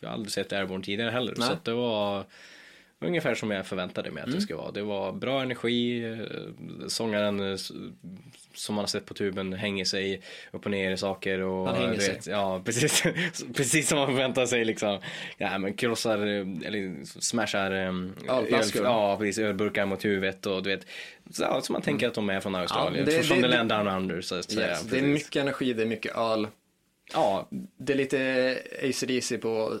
jag 0.00 0.08
har 0.08 0.14
aldrig 0.14 0.32
sett 0.32 0.52
Airborne 0.52 0.84
tidigare 0.84 1.10
heller. 1.10 1.34
Nej. 1.38 1.46
Så 1.46 1.52
att 1.52 1.64
det 1.64 1.72
var 1.74 2.24
ungefär 3.00 3.34
som 3.34 3.50
jag 3.50 3.66
förväntade 3.66 4.10
mig 4.10 4.20
att 4.20 4.26
Mm. 4.26 4.36
det 4.38 4.42
skulle 4.42 4.56
vara. 4.56 4.70
Det 4.70 4.82
var 4.82 5.12
bra 5.12 5.42
energi, 5.42 6.04
eh, 6.04 6.86
sångaren 6.88 7.50
eh, 7.52 7.56
som 8.54 8.74
man 8.74 8.82
har 8.82 8.86
sett 8.86 9.06
på 9.06 9.14
tuben 9.14 9.52
hänger 9.52 9.84
sig 9.84 10.20
upp 10.52 10.64
och 10.64 10.70
ner 10.70 10.90
i 10.90 10.96
saker. 10.96 11.40
Och, 11.40 11.66
Han 11.68 11.76
hänger 11.76 11.94
du 11.94 12.00
sig. 12.00 12.14
vet, 12.14 12.26
Ja, 12.26 12.62
precis, 12.64 13.02
precis 13.56 13.88
som 13.88 13.98
man 13.98 14.06
förväntar 14.06 14.46
sig 14.46 14.64
liksom. 14.64 14.98
Ja, 15.38 15.58
men 15.58 15.74
krossar, 15.74 16.18
eh, 16.18 16.66
eller 16.66 17.04
smashar 17.20 17.70
Ölflaskor. 18.28 18.80
öl, 18.80 18.84
ja, 18.86 19.16
precis, 19.18 19.38
ölburkar 19.38 19.86
mot 19.86 20.04
huvudet 20.04 20.46
och 20.46 20.62
du 20.62 20.70
vet. 20.70 20.86
Så, 21.30 21.42
ja, 21.42 21.60
så 21.60 21.72
man 21.72 21.82
tänker 21.82 22.08
att 22.08 22.14
de 22.14 22.30
är 22.30 22.40
från 22.40 22.54
Australien. 22.54 23.04
det- 23.04 23.22
från 23.22 23.40
det- 23.40 23.48
det- 23.48 23.90
under 23.96 24.20
så 24.20 24.34
att 24.38 24.50
säga. 24.50 24.68
Yes, 24.68 24.82
det 24.82 24.98
är 24.98 25.02
mycket 25.02 25.36
energi, 25.36 25.72
det 25.72 25.82
är 25.82 25.86
mycket 25.86 26.16
öl. 26.16 26.46
Ja, 27.12 27.48
Det 27.78 27.92
är 27.92 27.96
lite 27.96 28.58
ACDC 28.82 29.38
på 29.38 29.78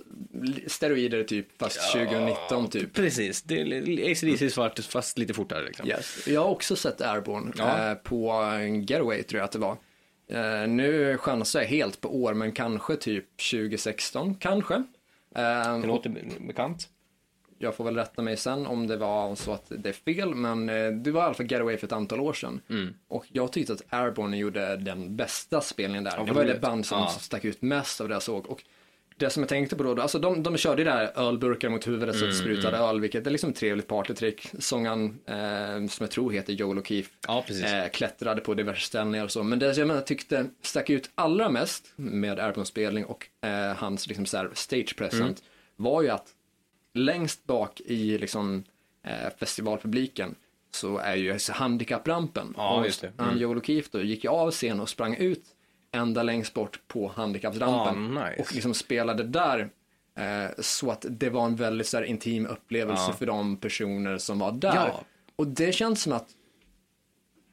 steroider 0.66 1.24
typ, 1.24 1.58
fast 1.58 1.92
2019 1.92 2.70
typ. 2.70 2.92
Precis, 2.94 3.42
det 3.42 3.60
är 3.60 4.10
ACDC 4.10 4.50
svart 4.50 4.78
fast 4.78 5.18
lite 5.18 5.34
fortare 5.34 5.64
liksom. 5.64 5.88
Yes. 5.88 6.26
Jag 6.28 6.40
har 6.40 6.50
också 6.50 6.76
sett 6.76 7.00
Airborne 7.00 7.52
Ja. 7.58 7.90
eh, 7.90 7.94
på 7.94 8.42
Getaway 8.88 9.22
tror 9.22 9.38
jag 9.38 9.44
att 9.44 9.52
det 9.52 9.58
var. 9.58 9.76
Eh, 10.30 10.68
nu 10.68 11.16
chansar 11.18 11.60
jag 11.60 11.68
helt 11.68 12.00
på 12.00 12.22
år, 12.22 12.34
men 12.34 12.52
kanske 12.52 12.96
typ 12.96 13.24
2016, 13.50 14.34
kanske. 14.34 14.74
Eh, 15.36 15.80
Det 15.80 15.86
låter 15.86 16.10
bekant. 16.46 16.88
Jag 17.64 17.74
får 17.74 17.84
väl 17.84 17.96
rätta 17.96 18.22
mig 18.22 18.36
sen 18.36 18.66
om 18.66 18.86
det 18.86 18.96
var 18.96 19.34
så 19.34 19.52
att 19.52 19.64
det 19.68 19.88
är 19.88 19.92
fel, 19.92 20.34
men 20.34 20.68
eh, 20.68 20.90
det 20.90 21.10
var 21.10 21.20
i 21.20 21.24
alla 21.24 21.34
fall 21.34 21.52
Getaway 21.52 21.76
för 21.76 21.86
ett 21.86 21.92
antal 21.92 22.20
år 22.20 22.32
sedan. 22.32 22.60
Mm. 22.70 22.94
Och 23.08 23.24
jag 23.32 23.52
tyckte 23.52 23.72
att 23.72 23.82
Airborne 23.88 24.36
gjorde 24.36 24.76
den 24.76 25.16
bästa 25.16 25.60
spelningen 25.60 26.04
där. 26.04 26.14
Ja, 26.16 26.24
det 26.24 26.32
var 26.32 26.44
det 26.44 26.60
band 26.60 26.86
som 26.86 26.98
Ja. 26.98 27.08
stack 27.08 27.44
ut 27.44 27.62
mest 27.62 28.00
av 28.00 28.08
det 28.08 28.14
jag 28.14 28.22
såg. 28.22 28.46
Och 28.46 28.62
det 29.16 29.30
som 29.30 29.42
jag 29.42 29.48
tänkte 29.48 29.76
på 29.76 29.82
då, 29.94 30.02
alltså 30.02 30.18
de, 30.18 30.42
de 30.42 30.56
körde 30.56 30.82
ju 30.82 30.84
där 30.88 31.12
ölburkar 31.18 31.68
mot 31.68 31.86
huvudet 31.86 32.14
Mm, 32.14 32.18
så 32.20 32.26
det 32.26 32.32
sprutade 32.34 32.76
öl, 32.76 33.00
vilket 33.00 33.26
är 33.26 33.30
liksom 33.30 33.50
ett 33.50 33.56
trevligt 33.56 33.88
partytrick. 33.88 34.46
Sångaren, 34.58 35.18
eh, 35.26 35.88
som 35.88 36.04
jag 36.04 36.10
tror 36.10 36.30
heter 36.32 36.52
Joel 36.52 36.78
O'Keefe, 36.78 37.08
Ja, 37.28 37.44
eh, 37.50 37.90
klättrade 37.90 38.40
på 38.40 38.54
diverse 38.54 38.86
ställningar 38.86 39.24
och 39.24 39.30
så. 39.30 39.42
Men 39.42 39.58
det 39.58 39.74
som 39.74 39.90
jag 39.90 40.06
tyckte 40.06 40.46
stack 40.62 40.90
ut 40.90 41.10
allra 41.14 41.48
mest 41.48 41.92
med 41.96 42.38
Airborne 42.40 42.66
spelning 42.66 43.04
och 43.04 43.26
eh, 43.46 43.76
hans 43.76 44.06
liksom 44.06 44.26
så 44.26 44.36
här 44.36 44.50
stage 44.54 44.96
present 44.96 45.20
Mm. 45.22 45.34
var 45.76 46.02
ju 46.02 46.08
att 46.08 46.26
längst 46.94 47.44
bak 47.44 47.80
i 47.80 48.18
liksom, 48.18 48.64
eh, 49.06 49.30
festivalpubliken 49.38 50.34
så 50.70 50.98
är 50.98 51.14
ju 51.14 51.38
handikapprampen. 51.52 52.54
Ja, 52.56 52.84
just 52.84 53.00
det. 53.00 53.12
Mm. 53.18 53.30
Anjo 53.30 53.54
O'Keefe 53.54 53.88
då 53.92 54.02
gick 54.02 54.24
ju 54.24 54.30
av 54.30 54.50
scen 54.50 54.80
och 54.80 54.88
sprang 54.88 55.16
ut 55.16 55.44
ända 55.92 56.22
längst 56.22 56.54
bort 56.54 56.80
på 56.88 57.08
handikappsrampen. 57.08 58.18
Ah, 58.18 58.28
nice. 58.28 58.42
Och 58.42 58.54
liksom 58.54 58.74
spelade 58.74 59.22
där 59.22 59.70
eh, 60.18 60.50
så 60.58 60.90
att 60.90 61.06
det 61.10 61.30
var 61.30 61.44
en 61.46 61.56
väldigt 61.56 61.86
så 61.86 61.96
här, 61.96 62.04
intim 62.04 62.46
upplevelse 62.46 63.04
Ja. 63.08 63.12
för 63.12 63.26
de 63.26 63.56
personer 63.56 64.18
som 64.18 64.38
var 64.38 64.52
där. 64.52 64.74
Ja. 64.74 65.04
Och 65.36 65.46
det 65.46 65.72
känns 65.72 66.02
som 66.02 66.12
att 66.12 66.28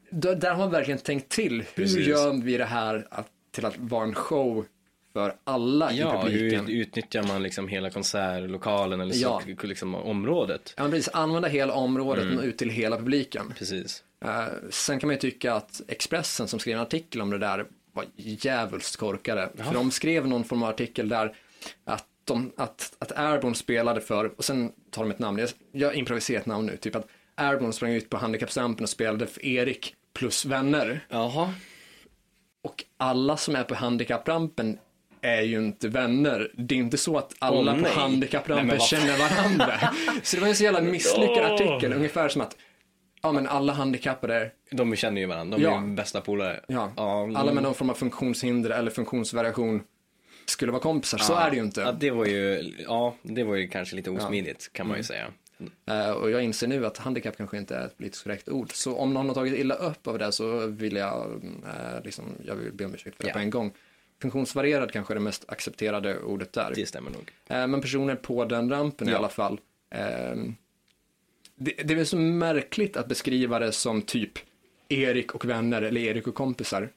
där, 0.09 0.35
där 0.35 0.51
har 0.51 0.57
man 0.57 0.71
verkligen 0.71 0.99
tänkt 0.99 1.29
till. 1.29 1.57
Hur 1.57 1.83
Precis. 1.83 2.07
gör 2.07 2.33
vi 2.43 2.57
det 2.57 2.65
här 2.65 3.07
att, 3.11 3.27
till 3.51 3.65
att 3.65 3.77
vara 3.77 4.03
en 4.03 4.15
show 4.15 4.65
för 5.13 5.35
alla 5.43 5.91
Ja, 5.91 6.27
i 6.27 6.31
publiken? 6.31 6.65
hur 6.65 6.73
utnyttjar 6.75 7.23
man 7.23 7.43
liksom 7.43 7.67
hela 7.67 7.89
konsertlokalen 7.89 9.01
eller 9.01 9.15
Ja. 9.15 9.41
så, 9.61 9.67
liksom 9.67 9.95
området? 9.95 10.73
Ja, 10.77 10.89
precis, 10.89 11.09
använda 11.13 11.47
hela 11.47 11.73
området 11.73 12.23
Mm. 12.23 12.39
ut 12.39 12.57
till 12.57 12.69
hela 12.69 12.97
publiken. 12.97 13.53
Precis. 13.57 14.03
Eh, 14.25 14.45
sen 14.69 14.99
kan 14.99 15.07
man 15.07 15.15
ju 15.15 15.19
tycka 15.19 15.53
att 15.53 15.81
Expressen 15.87 16.47
som 16.47 16.59
skrev 16.59 16.75
en 16.75 16.81
artikel 16.81 17.21
om 17.21 17.29
det 17.29 17.37
där 17.37 17.65
var 17.93 18.05
djävulskt 18.15 18.95
korkade. 18.95 19.49
För 19.55 19.73
de 19.73 19.91
skrev 19.91 20.27
någon 20.27 20.43
form 20.43 20.63
av 20.63 20.69
artikel 20.69 21.09
där 21.09 21.35
att, 21.85 22.05
de, 22.23 22.51
att, 22.57 22.95
att 22.99 23.11
Airborne 23.19 23.55
spelade 23.55 24.01
för, 24.01 24.25
och 24.37 24.43
sen 24.45 24.71
tar 24.91 25.01
de 25.03 25.11
ett 25.11 25.19
namn, 25.19 25.39
jag, 25.39 25.49
jag 25.71 25.95
improviserar 25.95 26.39
ett 26.39 26.45
namn 26.45 26.65
nu, 26.67 26.77
typ 26.77 26.95
att 26.95 27.07
Airborne 27.35 27.73
sprang 27.73 27.91
ut 27.93 28.09
på 28.09 28.17
handikappsrampen 28.17 28.83
och 28.83 28.89
spelade 28.89 29.27
för 29.27 29.45
Erik 29.45 29.95
plus 30.13 30.45
vänner. 30.45 31.05
Jaha. 31.09 31.53
Och 32.63 32.83
alla 32.97 33.37
som 33.37 33.55
är 33.55 33.63
på 33.63 33.75
handikapprampen 33.75 34.77
är 35.21 35.41
ju 35.41 35.57
inte 35.57 35.87
vänner. 35.87 36.51
Det 36.53 36.75
är 36.75 36.79
inte 36.79 36.97
så 36.97 37.17
att 37.17 37.33
alla 37.39 37.71
Åh, 37.73 37.81
på 37.83 37.99
handikapprampen 37.99 38.79
känner 38.79 39.17
varandra. 39.19 39.93
så 40.23 40.35
det 40.35 40.41
var 40.41 40.47
en 40.49 40.55
så 40.55 40.63
jävla 40.63 40.81
misslyckad 40.81 41.45
artikel, 41.53 41.93
ungefär 41.93 42.29
som 42.29 42.41
att 42.41 42.55
ja 43.21 43.31
men 43.31 43.47
alla 43.47 43.73
handikappade, 43.73 44.51
De 44.71 44.95
känner 44.95 45.21
ju 45.21 45.27
varandra, 45.27 45.57
de 45.57 45.63
Ja. 45.63 45.77
är 45.81 45.87
ju 45.87 45.95
bästa 45.95 46.21
polare. 46.21 46.59
ja, 46.67 46.91
Ja, 46.97 47.31
alla 47.35 47.53
med 47.53 47.63
någon 47.63 47.75
form 47.75 47.89
av 47.89 47.93
funktionshinder 47.93 48.69
eller 48.69 48.91
funktionsvariation 48.91 49.81
skulle 50.45 50.71
vara 50.71 50.81
kompisar. 50.81 51.17
Så 51.17 51.33
är 51.35 51.49
det 51.49 51.55
ju 51.55 51.61
inte. 51.61 51.81
Ja, 51.81 51.91
det 51.91 52.11
var 52.11 52.25
ju, 52.25 52.73
ja, 52.87 53.15
det 53.23 53.43
var 53.43 53.55
ju 53.55 53.67
kanske 53.67 53.95
lite 53.95 54.09
osmidigt 54.09 54.69
kan 54.73 54.87
man 54.87 54.91
Mm. 54.95 54.99
ju 54.99 55.03
säga. 55.03 55.27
Eh, 55.89 56.11
och 56.11 56.31
jag 56.31 56.43
inser 56.43 56.67
nu 56.67 56.85
att 56.85 56.97
handikapp 56.97 57.37
kanske 57.37 57.57
inte 57.57 57.75
är 57.75 57.85
ett 57.85 57.97
politiskt 57.97 58.23
korrekt 58.23 58.49
ord. 58.49 58.71
Så 58.73 58.95
om 58.97 59.13
någon 59.13 59.27
har 59.27 59.35
tagit 59.35 59.59
illa 59.59 59.75
upp 59.75 60.07
av 60.07 60.19
det 60.19 60.31
så 60.31 60.67
vill 60.67 60.95
jag, 60.95 61.41
eh, 61.63 62.03
liksom, 62.03 62.25
jag 62.45 62.55
vill 62.55 62.73
be 62.73 62.85
om 62.85 62.93
ursäkt 62.93 63.15
för 63.17 63.23
det 63.23 63.29
Ja. 63.29 63.33
på 63.33 63.39
en 63.39 63.49
gång. 63.49 63.71
Funktionsvarierad 64.21 64.91
kanske 64.91 65.13
är 65.13 65.15
det 65.15 65.21
mest 65.21 65.45
accepterade 65.47 66.19
ordet 66.19 66.53
där. 66.53 66.71
Det 66.75 66.85
stämmer 66.85 67.11
nog. 67.11 67.31
Eh, 67.47 67.67
Men 67.67 67.81
personer 67.81 68.15
på 68.15 68.45
den 68.45 68.69
rampen 68.69 69.07
i 69.07 69.11
Ja. 69.11 69.17
alla 69.17 69.29
fall. 69.29 69.59
eh, 69.89 70.35
Det, 71.55 71.71
det 71.83 71.93
är 71.93 71.95
väl 71.95 72.05
så 72.05 72.17
märkligt 72.17 72.97
att 72.97 73.07
beskriva 73.07 73.59
det 73.59 73.71
som 73.71 74.01
typ 74.01 74.31
Erik 74.89 75.35
och 75.35 75.45
vänner 75.45 75.81
eller 75.81 76.01
Erik 76.01 76.27
och 76.27 76.35
kompisar. 76.35 76.89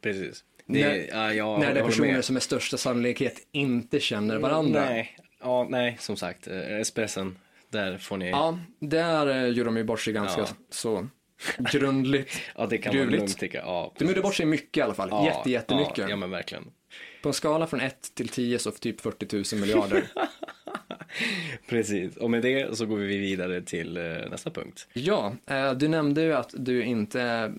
Precis. 0.00 0.44
Det, 0.66 1.08
När- 1.12 1.32
ja, 1.32 1.58
när 1.58 1.74
det 1.74 1.80
är 1.80 1.84
personer 1.84 2.12
med. 2.12 2.24
som 2.24 2.34
med 2.34 2.42
största 2.42 2.76
sannolikhet 2.76 3.46
inte 3.52 4.00
känner 4.00 4.38
varandra. 4.38 4.84
Nej, 4.84 5.16
ja, 5.40 5.66
nej, 5.70 5.96
som 6.00 6.16
sagt, 6.16 6.46
eh, 6.46 6.80
Espressen, 6.80 7.36
där 7.68 7.98
får 7.98 8.16
ni, 8.16 8.30
ja, 8.30 8.58
där 8.78 9.26
eh, 9.26 9.46
gjorde 9.48 9.68
de 9.68 9.76
ju 9.76 9.84
bort 9.84 10.00
sig 10.00 10.12
ganska 10.12 10.40
Ja. 10.40 10.46
så 10.70 11.08
grundligt. 11.72 12.40
det 12.70 12.78
kan 12.78 12.90
man 12.90 13.02
gruvligt. 13.02 13.20
lugnt 13.20 13.38
tycka. 13.38 13.58
Ja, 13.58 13.92
De 13.98 14.04
gjorde 14.08 14.20
bort 14.20 14.34
sig 14.34 14.46
mycket 14.46 14.76
i 14.76 14.80
alla 14.80 14.94
fall. 14.94 15.08
ja, 15.10 15.26
Jätte, 15.26 15.50
jättemycket. 15.50 15.98
Ja, 15.98 16.08
ja, 16.08 16.16
men 16.16 16.30
verkligen. 16.30 16.64
På 17.22 17.28
en 17.28 17.32
skala 17.32 17.66
från 17.66 17.80
1 17.80 18.14
till 18.14 18.28
10 18.28 18.58
så 18.58 18.70
typ 18.70 19.00
40 19.00 19.54
000 19.56 19.60
miljarder. 19.60 20.04
Precis, 21.68 22.16
och 22.16 22.30
med 22.30 22.42
det 22.42 22.76
så 22.76 22.86
går 22.86 22.96
vi 22.96 23.18
vidare 23.18 23.62
till 23.62 23.96
eh, 23.96 24.02
nästa 24.30 24.50
punkt. 24.50 24.88
ja, 24.92 25.32
eh, 25.46 25.72
du 25.72 25.88
nämnde 25.88 26.22
ju 26.22 26.32
att 26.32 26.54
du 26.56 26.82
inte 26.82 27.52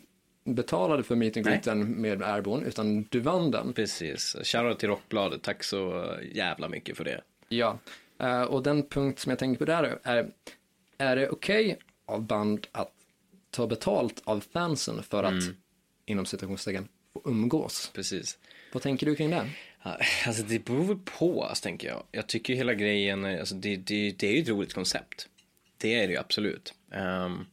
betalade 0.43 1.03
för 1.03 1.15
meet 1.15 1.67
and 1.67 1.89
med 1.89 2.21
Airborne, 2.23 2.65
utan 2.65 3.03
du 3.09 3.20
vann 3.20 3.51
den. 3.51 3.74
Precis, 3.74 4.35
shoutout 4.44 4.79
till 4.79 4.89
Rockbladet, 4.89 5.41
tack 5.41 5.63
så 5.63 6.13
jävla 6.33 6.70
mycket 6.70 6.98
för 6.98 7.03
det. 7.03 7.22
Ja, 7.50 7.79
eh, 8.20 8.41
och 8.41 8.63
den 8.63 8.83
punkt 8.83 9.20
som 9.20 9.29
jag 9.29 9.39
tänker 9.39 9.59
på 9.59 9.65
där 9.65 10.00
är, 10.03 10.27
är 10.98 11.15
det 11.15 11.29
okej 11.29 11.77
av 12.05 12.22
band 12.24 12.67
att 12.72 12.91
ta 13.51 13.68
betalt 13.68 14.22
av 14.24 14.44
fansen 14.53 15.03
för 15.03 15.24
att, 15.24 15.44
inom 16.05 16.25
citationstecken, 16.25 16.87
få 17.14 17.22
umgås? 17.25 17.92
Precis. 17.94 18.37
Vad 18.74 18.83
tänker 18.83 19.05
du 19.05 19.16
kring 19.16 19.29
det? 19.29 19.50
Alltså 20.25 20.44
det 20.44 20.66
beror 20.66 20.83
väl 20.83 20.98
på, 20.98 21.44
alltså, 21.44 21.64
tänker 21.64 21.87
jag. 21.87 22.03
Jag 22.11 22.27
tycker 22.27 22.53
hela 22.53 22.74
grejen, 22.74 23.25
alltså, 23.25 23.55
det, 23.55 23.75
det, 23.75 24.11
det 24.11 24.27
är 24.27 24.33
ju 24.33 24.42
ett 24.42 24.50
roligt 24.50 24.74
koncept. 24.74 25.27
Det 25.77 25.94
är 25.94 26.07
det 26.07 26.14
ju 26.14 26.20
absolut. 26.20 26.74
Um, 26.92 27.46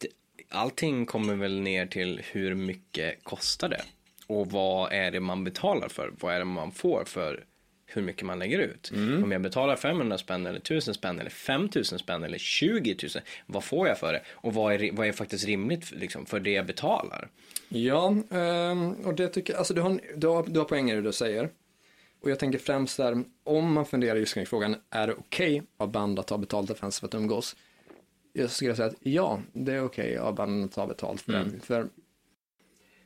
det, 0.00 0.08
allting 0.48 1.06
kommer 1.06 1.34
väl 1.34 1.60
ner 1.60 1.86
till 1.86 2.22
hur 2.24 2.54
mycket 2.54 3.24
kostar 3.24 3.68
det? 3.68 3.82
Och 4.26 4.50
vad 4.50 4.92
är 4.92 5.10
det 5.10 5.20
man 5.20 5.44
betalar 5.44 5.88
för? 5.88 6.12
Vad 6.20 6.34
är 6.34 6.38
det 6.38 6.44
man 6.44 6.72
får 6.72 7.04
för 7.04 7.44
hur 7.88 8.02
mycket 8.02 8.22
man 8.26 8.38
lägger 8.38 8.58
ut? 8.58 8.90
Om 9.24 9.32
jag 9.32 9.42
betalar 9.42 9.76
500 9.76 10.18
spänn 10.18 10.46
eller 10.46 10.58
1000 10.58 10.94
spänn 10.94 11.20
eller 11.20 11.30
5000 11.30 11.98
spänn 11.98 12.24
eller 12.24 12.38
20 12.38 12.96
000, 13.02 13.10
vad 13.46 13.64
får 13.64 13.88
jag 13.88 13.98
för 13.98 14.12
det? 14.12 14.22
Och 14.30 14.54
vad 14.54 14.74
är, 14.74 14.92
vad 14.92 15.06
är 15.06 15.12
faktiskt 15.12 15.46
rimligt 15.46 15.90
liksom, 15.90 16.26
för 16.26 16.40
det 16.40 16.50
jag 16.50 16.66
betalar? 16.66 17.28
Ja, 17.68 18.16
ehm, 18.30 18.92
och 18.92 19.14
det 19.14 19.28
tycker 19.28 19.52
jag, 19.52 19.58
alltså 19.58 19.74
du 19.74 19.80
har, 19.80 20.00
du 20.16 20.26
har, 20.26 20.42
du 20.46 20.58
har 20.58 20.64
poänger 20.66 20.94
i 20.94 20.96
det 20.96 21.02
du 21.02 21.12
säger. 21.12 21.50
Och 22.20 22.30
jag 22.30 22.38
tänker 22.38 22.58
främst 22.58 22.96
där, 22.96 23.24
om 23.44 23.72
man 23.72 23.86
funderar 23.86 24.16
just 24.16 24.34
kring 24.34 24.46
frågan, 24.46 24.76
är 24.90 25.06
det 25.06 25.14
okej 25.14 25.62
av 25.76 25.90
band 25.90 26.18
att 26.18 26.26
ta 26.26 26.38
betalt 26.38 26.70
av 26.70 26.74
fans 26.74 27.00
för 27.00 27.06
att 27.06 27.14
umgås? 27.14 27.56
Jag 28.32 28.50
skulle 28.50 28.76
säga 28.76 28.88
att 28.88 28.94
ja, 29.00 29.40
det 29.52 29.72
är 29.72 29.84
okej 29.84 30.18
av 30.18 30.34
band 30.34 30.64
att 30.64 30.72
ta 30.72 30.86
betalt 30.86 31.20
för 31.20 31.32
det. 31.32 31.50
För 31.62 31.86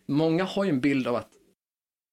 många 0.06 0.44
har 0.44 0.64
ju 0.64 0.70
en 0.70 0.80
bild 0.80 1.06
av 1.06 1.14
att 1.16 1.28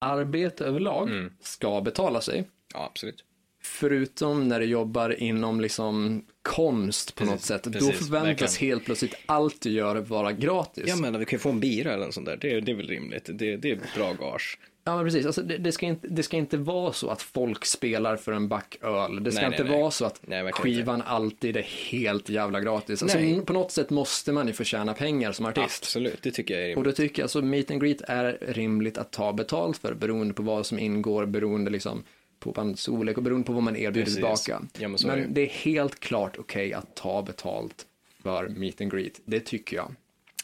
arbete 0.00 0.64
överlag 0.64 1.08
Mm. 1.10 1.32
ska 1.40 1.80
betala 1.80 2.20
sig. 2.20 2.44
Ja, 2.74 2.86
absolut. 2.86 3.24
Förutom 3.62 4.48
när 4.48 4.60
du 4.60 4.66
jobbar 4.66 5.22
inom 5.22 5.60
liksom 5.60 6.24
konst 6.42 7.14
på 7.14 7.18
Precis, 7.18 7.32
något 7.32 7.42
sätt. 7.42 7.62
Då 7.64 7.70
precis, 7.70 7.98
förväntas 7.98 8.40
verkligen. 8.40 8.70
helt 8.70 8.84
plötsligt 8.84 9.14
allt 9.26 9.60
du 9.60 9.70
gör 9.70 9.96
vara 9.96 10.32
gratis. 10.32 10.84
Ja 10.86 10.96
men 10.96 11.18
vi 11.18 11.24
kan 11.24 11.36
ju 11.36 11.40
få 11.40 11.48
en 11.50 11.60
bira 11.60 11.92
eller 11.92 12.04
något 12.04 12.14
sånt 12.14 12.26
där, 12.26 12.36
det, 12.36 12.60
det 12.60 12.72
är 12.72 12.76
väl 12.76 12.86
rimligt. 12.88 13.24
Det, 13.32 13.56
det 13.56 13.70
är 13.70 13.78
bra 13.96 14.12
gage. 14.12 14.58
Ja, 14.84 14.96
men 14.96 15.04
precis. 15.04 15.26
Alltså, 15.26 15.42
det, 15.42 15.58
det, 15.58 15.72
ska 15.72 15.86
inte, 15.86 16.08
det 16.08 16.22
ska 16.22 16.36
inte 16.36 16.56
vara 16.56 16.92
så 16.92 17.08
att 17.10 17.22
folk 17.22 17.64
spelar 17.64 18.16
för 18.16 18.32
en 18.32 18.48
back 18.48 18.76
öl. 18.82 19.24
Det 19.24 19.32
ska 19.32 19.40
Nej, 19.40 19.50
inte 19.52 19.62
nej, 19.62 19.72
nej. 19.72 19.80
vara 19.80 19.90
så 19.90 20.04
att 20.04 20.20
Nej, 20.26 20.52
skivan 20.52 21.02
alltid 21.02 21.56
är 21.56 21.62
helt 21.62 22.28
jävla 22.28 22.60
gratis. 22.60 23.02
Alltså, 23.02 23.18
Nej. 23.18 23.40
på 23.40 23.52
något 23.52 23.72
sätt 23.72 23.90
måste 23.90 24.32
man 24.32 24.46
ju 24.46 24.52
förtjäna 24.52 24.94
pengar 24.94 25.32
som 25.32 25.46
artist. 25.46 25.82
Absolut, 25.82 26.22
det 26.22 26.30
tycker 26.30 26.54
jag 26.54 26.62
är 26.62 26.76
Och 26.76 26.84
rimligt. 26.84 26.96
då 26.96 27.02
tycker 27.02 27.22
jag 27.22 27.24
alltså 27.24 27.42
meet 27.42 27.70
and 27.70 27.80
greet 27.82 28.00
är 28.00 28.38
rimligt 28.40 28.98
att 28.98 29.10
ta 29.10 29.32
betalt 29.32 29.76
för 29.76 29.94
beroende 29.94 30.34
på 30.34 30.42
vad 30.42 30.66
som 30.66 30.78
ingår, 30.78 31.26
beroende 31.26 31.70
liksom 31.70 32.02
på 32.40 32.52
bandets 32.52 32.82
storlek 32.82 33.16
och 33.16 33.22
beroende 33.22 33.46
på 33.46 33.52
vad 33.52 33.62
man 33.62 33.76
erbjuder 33.76 34.00
Precis. 34.00 34.14
tillbaka. 34.14 34.62
Ja, 34.78 34.88
men 34.88 34.98
så 34.98 35.08
är 35.08 35.16
det. 35.16 35.22
men 35.22 35.34
det 35.34 35.40
är 35.40 35.48
helt 35.48 36.00
klart 36.00 36.38
okej 36.38 36.72
att 36.74 36.94
ta 36.94 37.22
betalt 37.22 37.86
för 38.22 38.48
meet 38.48 38.80
and 38.80 38.92
greet. 38.92 39.20
Det 39.24 39.40
tycker 39.40 39.76
jag. 39.76 39.94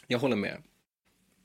Jag 0.07 0.19
håller 0.19 0.35
med. 0.35 0.57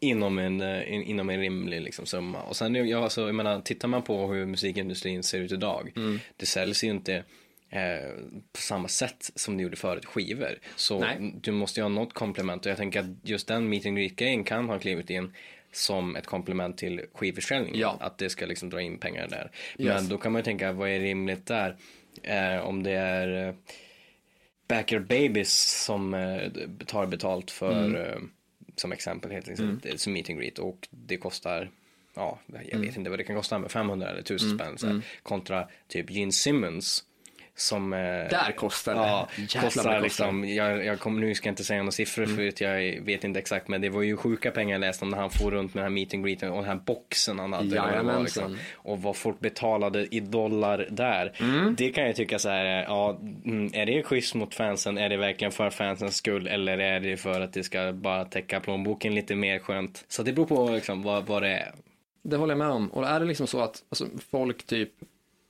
Inom 0.00 0.38
en, 0.38 0.60
eh, 0.60 0.92
in, 0.92 1.02
inom 1.02 1.30
en 1.30 1.40
rimlig 1.40 1.82
liksom, 1.82 2.06
summa. 2.06 2.42
Och 2.42 2.56
sen, 2.56 2.74
jag, 2.74 3.02
alltså, 3.02 3.20
jag 3.20 3.34
menar, 3.34 3.60
tittar 3.60 3.88
man 3.88 4.02
på 4.02 4.32
hur 4.32 4.46
musikindustrin 4.46 5.22
ser 5.22 5.40
ut 5.40 5.52
idag. 5.52 5.92
Mm. 5.96 6.18
Det 6.36 6.46
säljs 6.46 6.84
ju 6.84 6.88
inte 6.88 7.14
eh, 7.70 8.10
på 8.52 8.60
samma 8.60 8.88
sätt 8.88 9.30
som 9.34 9.56
det 9.56 9.62
gjorde 9.62 9.76
förut, 9.76 10.06
skivor. 10.06 10.58
Så 10.76 11.00
Nej. 11.00 11.34
du 11.42 11.52
måste 11.52 11.80
ju 11.80 11.84
ha 11.84 11.88
något 11.88 12.12
komplement. 12.12 12.66
Och 12.66 12.70
jag 12.70 12.78
tänker 12.78 13.00
att 13.00 13.06
just 13.22 13.48
den 13.48 13.68
meet 13.68 13.86
and 13.86 13.96
greet-grejen 13.96 14.44
kan 14.44 14.68
ha 14.68 14.78
klivit 14.78 15.10
in 15.10 15.32
som 15.72 16.16
ett 16.16 16.26
komplement 16.26 16.78
till 16.78 17.00
skivförsäljningen. 17.14 17.80
Ja. 17.80 17.96
Att 18.00 18.18
det 18.18 18.30
ska 18.30 18.46
liksom 18.46 18.70
dra 18.70 18.80
in 18.80 18.98
pengar 18.98 19.28
där. 19.28 19.50
Yes. 19.78 19.94
Men 19.94 20.08
då 20.08 20.18
kan 20.18 20.32
man 20.32 20.38
ju 20.38 20.44
tänka, 20.44 20.72
vad 20.72 20.88
är 20.88 21.00
rimligt 21.00 21.46
där? 21.46 21.76
Eh, 22.22 22.58
om 22.58 22.82
det 22.82 22.90
är 22.92 23.48
eh, 23.48 23.54
Back 24.68 24.92
Your 24.92 25.02
Babies 25.04 25.82
som 25.84 26.14
eh, 26.14 26.40
tar 26.86 27.06
betalt 27.06 27.50
för, 27.50 27.84
Mm. 27.84 28.02
eh, 28.02 28.18
som 28.76 28.92
exempel 28.92 29.30
helt 29.30 29.48
enkelt, 29.48 29.84
mm. 29.84 29.98
som 29.98 30.12
meet 30.12 30.30
and 30.30 30.38
greet 30.38 30.58
och 30.58 30.88
det 30.90 31.16
kostar, 31.16 31.70
ja, 32.14 32.38
jag 32.46 32.68
Mm. 32.72 32.86
vet 32.86 32.96
inte 32.96 33.10
vad 33.10 33.18
det 33.18 33.24
kan 33.24 33.36
kosta, 33.36 33.58
men 33.58 33.68
500 33.68 34.08
eller 34.10 34.20
1000 34.22 34.58
spänn 34.58 34.78
så 34.78 34.86
här, 34.86 35.02
kontra 35.22 35.68
typ 35.88 36.10
Gene 36.10 36.32
Simmons 36.32 37.04
som 37.56 37.92
eh, 37.92 37.98
Där 37.98 38.56
kostar 38.56 38.94
det. 38.94 39.00
Ja, 39.00 39.28
vad 39.54 39.62
kostar 39.62 39.94
det 39.94 40.00
liksom, 40.00 40.48
jag, 40.48 40.84
jag 40.84 41.00
kom, 41.00 41.20
nu 41.20 41.34
ska 41.34 41.48
jag 41.48 41.52
inte 41.52 41.64
säga 41.64 41.78
några 41.78 41.92
siffror 41.92 42.26
för 42.26 42.48
att 42.48 42.60
jag 42.60 43.02
vet 43.02 43.24
inte 43.24 43.38
exakt 43.40 43.68
men 43.68 43.80
det 43.80 43.88
var 43.88 44.02
ju 44.02 44.16
sjuka 44.16 44.50
pengar 44.50 44.72
jag 44.74 44.80
läste 44.80 45.04
om 45.04 45.10
när 45.10 45.18
han 45.18 45.30
får 45.30 45.50
runt 45.50 45.74
med 45.74 45.84
den 45.84 45.92
här 45.92 45.94
meet 45.94 46.14
and 46.14 46.24
greeten 46.24 46.50
och 46.50 46.56
den 46.56 46.64
här 46.64 46.80
boxen 46.86 47.38
han 47.38 47.52
hade. 47.52 47.68
det 47.68 47.80
var, 47.80 47.88
Jajamensan. 47.88 48.58
och 48.74 49.02
vad 49.02 49.16
folk 49.16 49.40
betalade 49.40 50.06
i 50.14 50.20
dollar 50.20 50.88
där. 50.90 51.32
Det 51.76 51.90
kan 51.90 52.04
jag 52.04 52.16
tycka 52.16 52.38
så 52.38 52.48
här, 52.48 52.64
ja, 52.64 53.20
mm, 53.44 53.70
är 53.74 53.86
det 53.86 54.02
schysst 54.02 54.34
mot 54.34 54.54
fansen? 54.54 54.98
Är 54.98 55.08
det 55.08 55.16
verkligen 55.16 55.52
för 55.52 55.70
fansens 55.70 56.16
skull? 56.16 56.46
Eller 56.46 56.78
är 56.78 57.00
det 57.00 57.16
för 57.16 57.40
att 57.40 57.52
det 57.52 57.62
ska 57.62 57.92
bara 57.92 58.24
täcka 58.24 58.60
plånboken 58.60 59.14
lite 59.14 59.34
mer 59.34 59.58
skönt? 59.58 60.04
Så 60.08 60.22
det 60.22 60.32
beror 60.32 60.46
på 60.46 60.70
liksom 60.70 61.02
vad, 61.02 61.26
vad 61.26 61.42
det 61.42 61.48
är. 61.48 61.72
Det 62.24 62.36
håller 62.36 62.52
jag 62.52 62.58
med 62.58 62.68
om. 62.68 62.88
Och 62.88 63.08
är 63.08 63.20
det 63.20 63.26
liksom 63.26 63.46
så 63.46 63.60
att 63.60 63.82
alltså, 63.88 64.06
folk 64.30 64.66
typ 64.66 64.90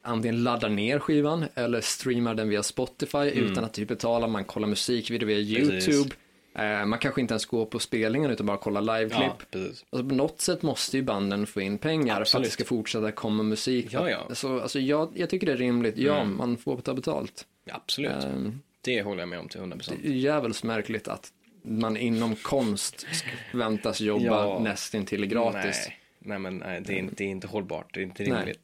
antingen 0.03 0.43
laddar 0.45 0.69
ner 0.69 0.99
skivan 0.99 1.45
eller 1.55 1.81
streamar 1.81 2.35
den 2.35 2.49
via 2.49 2.62
Spotify 2.62 3.19
utan 3.31 3.65
att 3.65 3.73
typ 3.75 3.88
betala. 3.88 4.27
Man 4.27 4.45
kollar 4.45 4.69
musikvideo 4.69 5.27
via. 5.29 5.38
YouTube. 5.38 6.15
Eh, 6.55 6.85
man 6.87 6.99
kanske 6.99 7.21
inte 7.21 7.33
ens 7.35 7.47
går 7.47 7.67
på 7.67 7.79
spelningen 7.79 8.31
utan 8.31 8.47
bara 8.47 8.57
kollar 8.57 8.81
liveklipp. 8.81 9.33
Ja. 9.51 9.61
Alltså 9.91 10.09
på 10.09 10.15
något 10.15 10.41
sätt 10.41 10.62
måste 10.62 10.97
ju 10.97 11.03
banden 11.03 11.47
få 11.47 11.61
in 11.61 11.79
pengar 11.79 12.15
för 12.15 12.21
att 12.21 12.21
Absolut. 12.21 12.47
det 12.47 12.51
ska 12.53 12.65
fortsätta 12.65 13.12
komma 13.12 13.43
musik. 13.43 13.87
Ja, 13.91 14.11
ja. 14.11 14.35
Så, 14.35 14.61
alltså, 14.61 14.81
jag, 14.81 15.12
jag 15.15 15.31
tycker 15.31 15.47
det 15.47 15.53
är 15.53 15.57
rimligt. 15.57 15.97
Ja, 15.99 16.25
man 16.25 16.57
får 16.57 16.77
ta 16.81 16.95
betalt. 16.95 17.47
Absolut. 17.71 18.25
Ehm, 18.25 18.61
Det 18.81 19.03
håller 19.03 19.21
jag 19.23 19.29
med 19.29 19.38
om 19.38 19.49
till 19.49 19.61
100%. 19.61 19.93
det 20.03 20.09
är 20.09 20.12
jävligt 20.12 20.62
märkligt 20.62 21.09
att 21.09 21.33
man 21.65 21.97
inom 21.97 22.35
konst 22.37 23.01
ska 23.12 23.29
förväntas 23.51 24.01
jobba 24.01 24.25
Ja. 24.25 24.59
nästintill 24.62 25.27
gratis. 25.27 25.85
Nej, 25.87 25.99
nej 26.19 26.38
men 26.38 26.57
nej, 26.57 26.81
det, 26.87 26.99
är, 26.99 27.09
det 27.17 27.25
är 27.25 27.29
inte 27.29 27.47
hållbart. 27.47 27.95
Det 27.95 28.01
är 28.01 28.05
inte 28.05 28.23
Nej. 28.23 28.55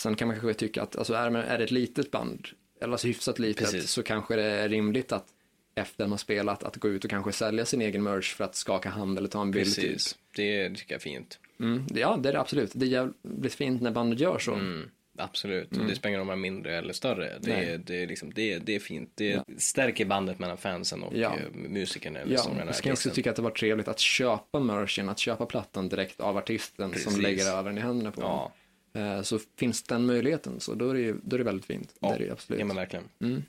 Sen 0.00 0.14
kan 0.16 0.28
man 0.28 0.40
kanske 0.40 0.54
tycka 0.58 0.82
att 0.82 0.96
alltså, 0.96 1.14
är, 1.14 1.30
är 1.36 1.58
det 1.58 1.64
ett 1.64 1.70
litet 1.70 2.10
band, 2.10 2.46
eller 2.80 2.92
alltså 2.92 3.06
hyfsat 3.06 3.38
litet, 3.38 3.64
Precis. 3.64 3.90
så 3.90 4.02
kanske 4.02 4.36
det 4.36 4.42
är 4.44 4.68
rimligt 4.68 5.12
att 5.12 5.26
efter 5.74 6.06
man 6.06 6.18
spelat 6.18 6.64
att 6.64 6.76
gå 6.76 6.88
ut 6.88 7.04
och 7.04 7.10
kanske 7.10 7.32
sälja 7.32 7.64
sin 7.64 7.82
egen 7.82 8.02
merch 8.02 8.34
för 8.34 8.44
att 8.44 8.54
skaka 8.54 8.88
hand 8.88 9.18
eller 9.18 9.28
ta 9.28 9.42
en 9.42 9.50
bild. 9.50 9.74
Typ. 9.74 9.84
Precis. 9.84 10.18
Det 10.36 10.68
tycker 10.70 10.92
jag 10.94 10.98
är 10.98 11.02
fint. 11.02 11.38
Mm, 11.60 11.86
ja, 11.94 12.18
det 12.22 12.28
är 12.28 12.32
det 12.32 12.40
absolut. 12.40 12.70
Det 12.74 12.86
är 12.86 12.88
jävligt 12.88 13.54
fint 13.54 13.82
när 13.82 13.90
bandet 13.90 14.20
gör 14.20 14.38
så. 14.38 14.52
Mm, 14.54 14.90
absolut. 15.18 15.76
Och 15.76 15.84
Det 15.86 15.94
spelar 15.94 16.08
ingen 16.08 16.18
roll 16.20 16.22
om 16.22 16.26
man 16.26 16.38
är 16.38 16.42
mindre 16.50 16.76
eller 16.78 16.92
större. 16.92 17.38
Det, 17.40 17.50
Nej. 17.56 17.70
är, 17.70 17.78
det, 17.78 18.02
är, 18.02 18.06
liksom, 18.06 18.32
det, 18.34 18.52
är, 18.52 18.60
det 18.60 18.74
är 18.74 18.80
fint. 18.80 19.10
Det 19.14 19.42
stärker 19.58 20.04
bandet 20.04 20.38
mellan 20.38 20.56
fansen 20.56 21.02
och 21.02 21.16
Ja. 21.16 21.28
eh, 21.36 21.54
musikern 21.54 22.16
eller 22.16 22.34
Ja, 22.34 22.50
jag 22.66 22.74
ska 22.74 22.92
också 22.92 23.10
tycka 23.10 23.30
att 23.30 23.36
det 23.36 23.42
var 23.42 23.50
trevligt 23.50 23.88
att 23.88 23.98
köpa 24.00 24.60
merchen, 24.60 25.08
att 25.08 25.18
köpa 25.18 25.46
plattan 25.46 25.88
direkt 25.88 26.20
av 26.20 26.36
artisten 26.36 26.90
Precis. 26.90 27.12
som 27.12 27.20
lägger 27.22 27.46
över 27.46 27.70
den 27.70 27.78
i 27.78 27.80
händerna 27.80 28.10
på 28.10 28.20
Ja, 28.20 28.26
honom. 28.26 28.50
Eh, 28.92 29.22
Så 29.22 29.38
finns 29.56 29.82
den 29.82 30.06
möjligheten, 30.06 30.60
så 30.60 30.74
då 30.74 30.88
är 30.90 30.94
det, 30.94 31.16
då 31.22 31.36
är 31.36 31.38
det 31.38 31.44
väldigt 31.44 31.64
fint. 31.66 31.94
ja, 32.00 32.08
det 32.08 32.14
är 32.14 32.26
det 32.26 32.32
absolut. 32.32 32.60
ja 32.60 32.66
men 32.66 32.76
verkligen. 32.76 33.44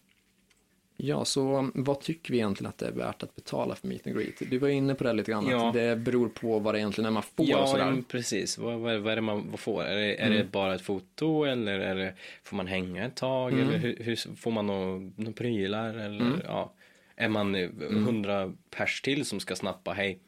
Ja, 1.03 1.25
så 1.25 1.69
vad 1.73 2.01
tycker 2.01 2.31
vi 2.31 2.37
egentligen 2.37 2.69
att 2.69 2.77
det 2.77 2.87
är 2.87 2.91
värt 2.91 3.23
att 3.23 3.35
betala 3.35 3.75
för 3.75 3.87
meet 3.87 4.07
and 4.07 4.15
greet? 4.15 4.33
Du 4.49 4.57
var 4.57 4.67
inne 4.69 4.95
på 4.95 5.03
det 5.03 5.13
lite 5.13 5.31
grann, 5.31 5.47
Ja. 5.49 5.67
att 5.67 5.73
det 5.73 5.95
beror 5.95 6.29
på 6.29 6.59
vad 6.59 6.73
det 6.73 6.79
egentligen 6.79 7.05
är 7.05 7.11
man 7.11 7.23
får 7.23 7.43
och 7.43 7.49
Ja, 7.49 7.67
sådär. 7.67 7.85
men 7.91 8.03
precis. 8.03 8.57
Vad, 8.57 8.79
vad, 8.79 8.99
vad 8.99 9.11
är 9.11 9.15
det 9.15 9.21
man 9.21 9.57
får? 9.57 9.83
Är 9.83 9.95
det, 9.95 10.21
är 10.21 10.29
det 10.29 10.43
bara 10.51 10.75
ett 10.75 10.81
foto 10.81 11.43
eller 11.43 11.79
är 11.79 11.95
det, 11.95 12.13
får 12.43 12.55
man 12.57 12.67
hänga 12.67 13.05
ett 13.05 13.15
tag? 13.15 13.53
Eller 13.53 13.77
hur, 13.77 13.95
hur, 13.99 14.35
får 14.35 14.51
man 14.51 14.67
några 14.67 15.11
nå 15.15 15.31
prylar? 15.31 15.93
Eller, 15.93 16.41
ja. 16.45 16.73
Är 17.15 17.29
man 17.29 17.55
eh, 17.55 17.69
hundra 17.79 18.53
pers 18.69 19.01
till 19.01 19.25
som 19.25 19.39
ska 19.39 19.55
snappa 19.55 19.91
hej 19.93 20.19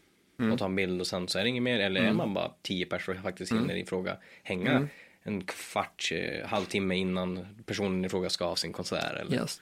och 0.52 0.60
ta 0.60 0.65
en 0.65 0.76
bild 0.76 1.02
och 1.02 1.08
sen 1.08 1.28
så 1.28 1.39
är 1.39 1.43
det 1.43 1.50
inget 1.50 1.63
mer? 1.63 1.80
Eller 1.80 2.02
är 2.02 2.13
man 2.13 2.34
bara 2.34 2.52
tio 2.62 2.86
pers 2.86 3.10
och 3.10 3.15
faktiskt 3.15 3.52
hinner 3.52 3.76
i 3.76 3.86
fråga 3.86 4.17
hänga 4.43 4.88
en 5.24 5.43
kvart, 5.43 6.10
eh, 6.12 6.48
halvtimme 6.48 6.96
innan 6.96 7.48
personen 7.65 8.06
i 8.06 8.10
fråga 8.10 8.30
ska 8.30 8.46
ha 8.46 8.56
sin 8.56 8.74
konsert? 8.74 9.19
Eller? 9.19 9.36
Yes. 9.36 9.62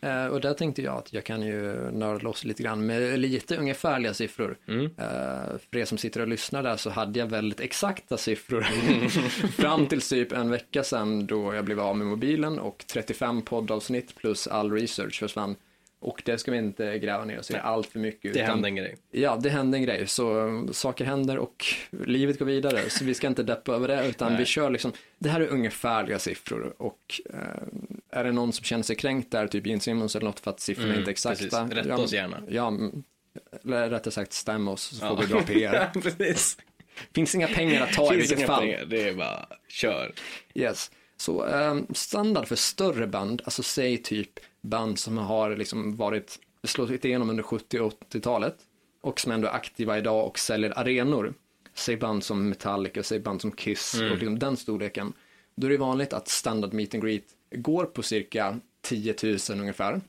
Eh, 0.00 0.26
och 0.26 0.40
där 0.40 0.54
tänkte 0.54 0.82
jag 0.82 0.98
att 0.98 1.12
jag 1.12 1.24
kan 1.24 1.42
ju 1.42 1.90
nörda 1.90 2.18
loss 2.18 2.44
lite 2.44 2.62
grann 2.62 2.86
med 2.86 3.20
lite 3.20 3.56
ungefärliga 3.56 4.14
siffror. 4.14 4.58
Mm. 4.68 4.84
Eh, 4.84 5.58
för 5.70 5.76
er 5.76 5.84
som 5.84 5.98
sitter 5.98 6.20
och 6.20 6.28
lyssnar 6.28 6.62
där 6.62 6.76
så 6.76 6.90
hade 6.90 7.18
jag 7.18 7.26
väldigt 7.26 7.60
exakta 7.60 8.16
siffror 8.16 8.62
fram 9.48 9.86
till 9.86 10.00
typ 10.00 10.32
en 10.32 10.50
vecka 10.50 10.84
sedan 10.84 11.26
då 11.26 11.54
jag 11.54 11.64
blev 11.64 11.80
av 11.80 11.96
med 11.96 12.06
mobilen 12.06 12.58
och 12.58 12.84
35 12.86 13.42
poddavsnitt 13.42 14.14
plus 14.16 14.46
all 14.46 14.72
research 14.72 15.18
försvann. 15.18 15.56
Och 16.02 16.22
det 16.24 16.38
ska 16.38 16.50
vi 16.50 16.58
inte 16.58 16.98
gräva 16.98 17.24
ner 17.24 17.38
oss 17.38 17.50
i 17.50 17.54
allt 17.56 17.86
för 17.86 17.98
mycket. 17.98 18.22
Det 18.22 18.28
utan- 18.40 18.46
hände 18.50 18.68
en 18.68 18.76
grej. 18.76 18.96
Ja, 19.10 19.36
det 19.42 19.50
hände 19.50 19.78
en 19.78 19.82
grej. 19.82 20.06
Så 20.06 20.50
saker 20.72 21.04
händer 21.04 21.38
och 21.38 21.64
livet 22.06 22.38
går 22.38 22.46
vidare. 22.46 22.90
Så 22.90 23.04
vi 23.04 23.14
ska 23.14 23.26
inte 23.26 23.42
deppa 23.42 23.74
över 23.74 23.88
det, 23.88 24.06
utan 24.08 24.28
Nej. 24.32 24.38
vi 24.40 24.44
kör 24.46 24.70
liksom, 24.70 24.92
det 25.18 25.28
här 25.28 25.40
är 25.40 25.46
ungefärliga 25.48 26.18
siffror. 26.18 26.74
Och 26.78 27.20
eh, 27.30 28.18
är 28.18 28.24
det 28.24 28.32
någon 28.32 28.52
som 28.52 28.64
känner 28.64 28.82
sig 28.82 28.96
kränkt 28.96 29.30
där, 29.30 29.46
typ 29.46 29.66
Gene 29.66 29.80
Simmons 29.80 30.16
eller 30.16 30.26
något 30.26 30.40
för 30.40 30.50
att 30.50 30.60
siffrorna 30.60 30.88
Mm, 30.88 30.98
inte 30.98 31.10
är 31.10 31.12
exakta. 31.12 31.44
precis. 31.68 31.76
Rätta 31.86 31.96
oss 31.96 32.12
gärna. 32.12 32.42
Ja, 32.48 32.72
eller 33.64 33.90
rättare 33.90 34.12
sagt 34.12 34.32
stäm 34.32 34.68
oss 34.68 34.82
så 34.82 34.96
får 34.96 35.08
Ja. 35.08 35.14
vi 35.20 35.26
bra 35.26 35.42
PR. 35.42 35.90
precis. 36.02 36.56
Finns 37.14 37.34
inga 37.34 37.48
pengar 37.48 37.82
att 37.82 37.92
ta 37.92 38.04
i 38.06 38.08
Finns 38.08 38.20
vilket 38.20 38.38
inga 38.38 38.46
fall. 38.46 38.60
pengar. 38.60 38.84
Det 38.88 39.08
är 39.08 39.14
bara, 39.14 39.46
kör. 39.68 40.12
Yes. 40.54 40.90
Så 41.16 41.44
um, 41.44 41.86
standard 41.94 42.46
för 42.48 42.56
större 42.56 43.06
band, 43.06 43.42
alltså 43.44 43.62
säg 43.62 43.98
typ 43.98 44.30
band 44.62 44.98
som 44.98 45.18
har 45.18 45.56
liksom 45.56 45.96
varit, 45.96 46.38
slått 46.64 47.04
igenom 47.04 47.30
under 47.30 47.42
70 47.42 47.80
och 47.80 47.92
80-talet 48.10 48.56
och 49.00 49.20
som 49.20 49.32
ändå 49.32 49.48
är 49.48 49.52
aktiva 49.52 49.98
idag 49.98 50.26
och 50.26 50.38
säljer 50.38 50.78
arenor. 50.78 51.34
Säg 51.74 51.96
band 51.96 52.24
som 52.24 52.48
Metallica, 52.48 53.02
säg 53.02 53.20
band 53.20 53.40
som 53.40 53.52
Kiss 53.52 53.94
och 53.94 54.18
liksom 54.18 54.38
den 54.38 54.56
storleken. 54.56 55.12
Då 55.54 55.66
är 55.66 55.70
det 55.70 55.76
vanligt 55.76 56.12
att 56.12 56.28
standard 56.28 56.72
meet 56.72 56.94
and 56.94 57.04
greet 57.04 57.24
går 57.54 57.84
på 57.84 58.02
cirka 58.02 58.60
10 58.80 59.14
000 59.22 59.38
ungefär. 59.50 60.00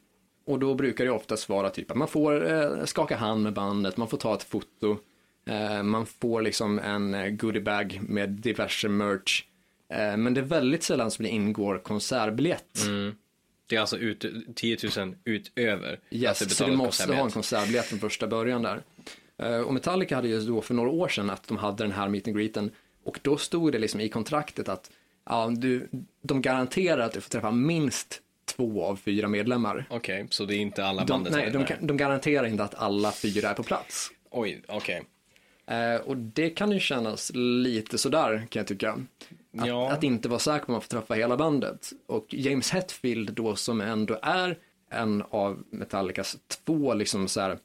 Och 0.45 0.59
då 0.59 0.75
brukar 0.75 1.05
det 1.05 1.11
oftast 1.11 1.49
vara 1.49 1.69
typ 1.69 1.91
att 1.91 1.97
man 1.97 2.07
får 2.07 2.51
eh, 2.51 2.85
skaka 2.85 3.15
hand 3.17 3.43
med 3.43 3.53
bandet, 3.53 3.97
man 3.97 4.07
får 4.07 4.17
ta 4.17 4.33
ett 4.33 4.43
foto, 4.43 4.97
eh, 5.45 5.83
man 5.83 6.05
får 6.05 6.41
liksom 6.41 6.79
en 6.79 7.13
eh, 7.13 7.29
goodiebag 7.29 7.99
med 8.01 8.29
diverse 8.29 8.89
merch. 8.89 9.43
Eh, 9.89 10.17
men 10.17 10.33
det 10.33 10.41
är 10.41 10.45
väldigt 10.45 10.83
sällan 10.83 11.11
som 11.11 11.23
det 11.23 11.29
ingår 11.29 11.77
konsertbiljett. 11.77 12.77
Det 13.73 13.77
är 13.77 13.81
alltså 13.81 13.97
ut, 13.97 14.25
10 14.55 14.77
000 14.97 15.15
utöver 15.23 15.93
att 15.93 15.99
du 16.09 16.17
Yes, 16.17 16.57
så 16.57 16.65
du 16.65 16.75
måste 16.75 17.13
ha 17.13 17.25
en 17.25 17.31
konsertbiljett. 17.31 17.85
från 17.85 17.99
första 17.99 18.27
början 18.27 18.61
där. 18.61 18.81
Eh, 19.37 19.59
och 19.59 19.73
Metallica 19.73 20.15
hade 20.15 20.27
ju 20.27 20.39
då 20.39 20.61
för 20.61 20.73
några 20.73 20.89
år 20.89 21.07
sedan 21.07 21.29
att 21.29 21.47
de 21.47 21.57
hade 21.57 21.83
den 21.83 21.91
här 21.91 22.09
meet 22.09 22.27
and 22.27 22.37
greeten 22.37 22.71
och 23.03 23.19
då 23.21 23.37
stod 23.37 23.71
det 23.71 23.79
liksom 23.79 23.99
i 23.99 24.09
kontraktet 24.09 24.69
att 24.69 24.91
ja, 25.25 25.51
du, 25.57 25.89
de 26.21 26.41
garanterar 26.41 26.99
att 26.99 27.13
du 27.13 27.21
får 27.21 27.29
träffa 27.29 27.51
minst 27.51 28.21
två 28.45 28.83
av 28.83 28.95
fyra 28.95 29.27
medlemmar. 29.27 29.85
Okej, 29.89 30.27
så 30.29 30.45
det 30.45 30.55
är 30.55 30.59
inte 30.59 30.85
alla 30.85 31.03
De, 31.03 31.11
bandet 31.11 31.33
nej, 31.33 31.51
de, 31.51 31.87
de 31.87 31.97
garanterar 31.97 32.47
inte 32.47 32.63
att 32.63 32.75
alla 32.75 33.11
fyra 33.11 33.49
är 33.49 33.53
på 33.53 33.63
plats. 33.63 34.11
Oj, 34.29 34.61
okej. 34.67 35.03
Eh, 35.65 35.95
och 35.95 36.17
det 36.17 36.49
kan 36.49 36.71
ju 36.71 36.79
kännas 36.79 37.31
lite 37.35 37.97
sådär 37.97 38.47
kan 38.49 38.59
jag 38.59 38.67
tycka. 38.67 38.99
Att, 39.57 39.67
Ja. 39.67 39.91
att 39.91 40.03
inte 40.03 40.29
vara 40.29 40.39
säker 40.39 40.59
på 40.59 40.63
att 40.63 40.67
man 40.69 40.81
får 40.81 40.87
träffa 40.89 41.13
hela 41.13 41.37
bandet. 41.37 41.91
Och 42.07 42.25
James 42.29 42.71
Hetfield 42.71 43.33
då 43.33 43.55
som 43.55 43.81
ändå 43.81 44.19
är 44.21 44.57
en 44.89 45.23
av 45.29 45.63
Metallicas 45.69 46.37
två 46.65 46.93
liksom 46.93 47.27
så 47.27 47.41
här, 47.41 47.57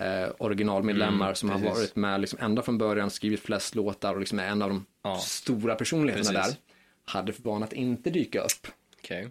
eh, 0.00 0.30
originalmedlemmar 0.38 1.34
som 1.34 1.48
har 1.48 1.56
Mm, 1.56 1.68
precis. 1.68 1.82
varit 1.84 1.96
med 1.96 2.20
liksom 2.20 2.38
ända 2.42 2.62
från 2.62 2.78
början, 2.78 3.10
skrivit 3.10 3.40
flest 3.40 3.74
låtar 3.74 4.14
och 4.14 4.20
liksom 4.20 4.38
är 4.38 4.46
en 4.48 4.62
av 4.62 4.68
de 4.68 4.86
Ja. 5.02 5.18
stora 5.18 5.74
personligheterna 5.74 6.40
Precis. 6.40 6.54
där. 6.54 6.62
Hade 7.12 7.32
för 7.32 7.42
vana 7.42 7.64
att 7.66 7.72
inte 7.72 8.10
dyka 8.10 8.40
upp. 8.40 8.66
Okej. 8.98 9.28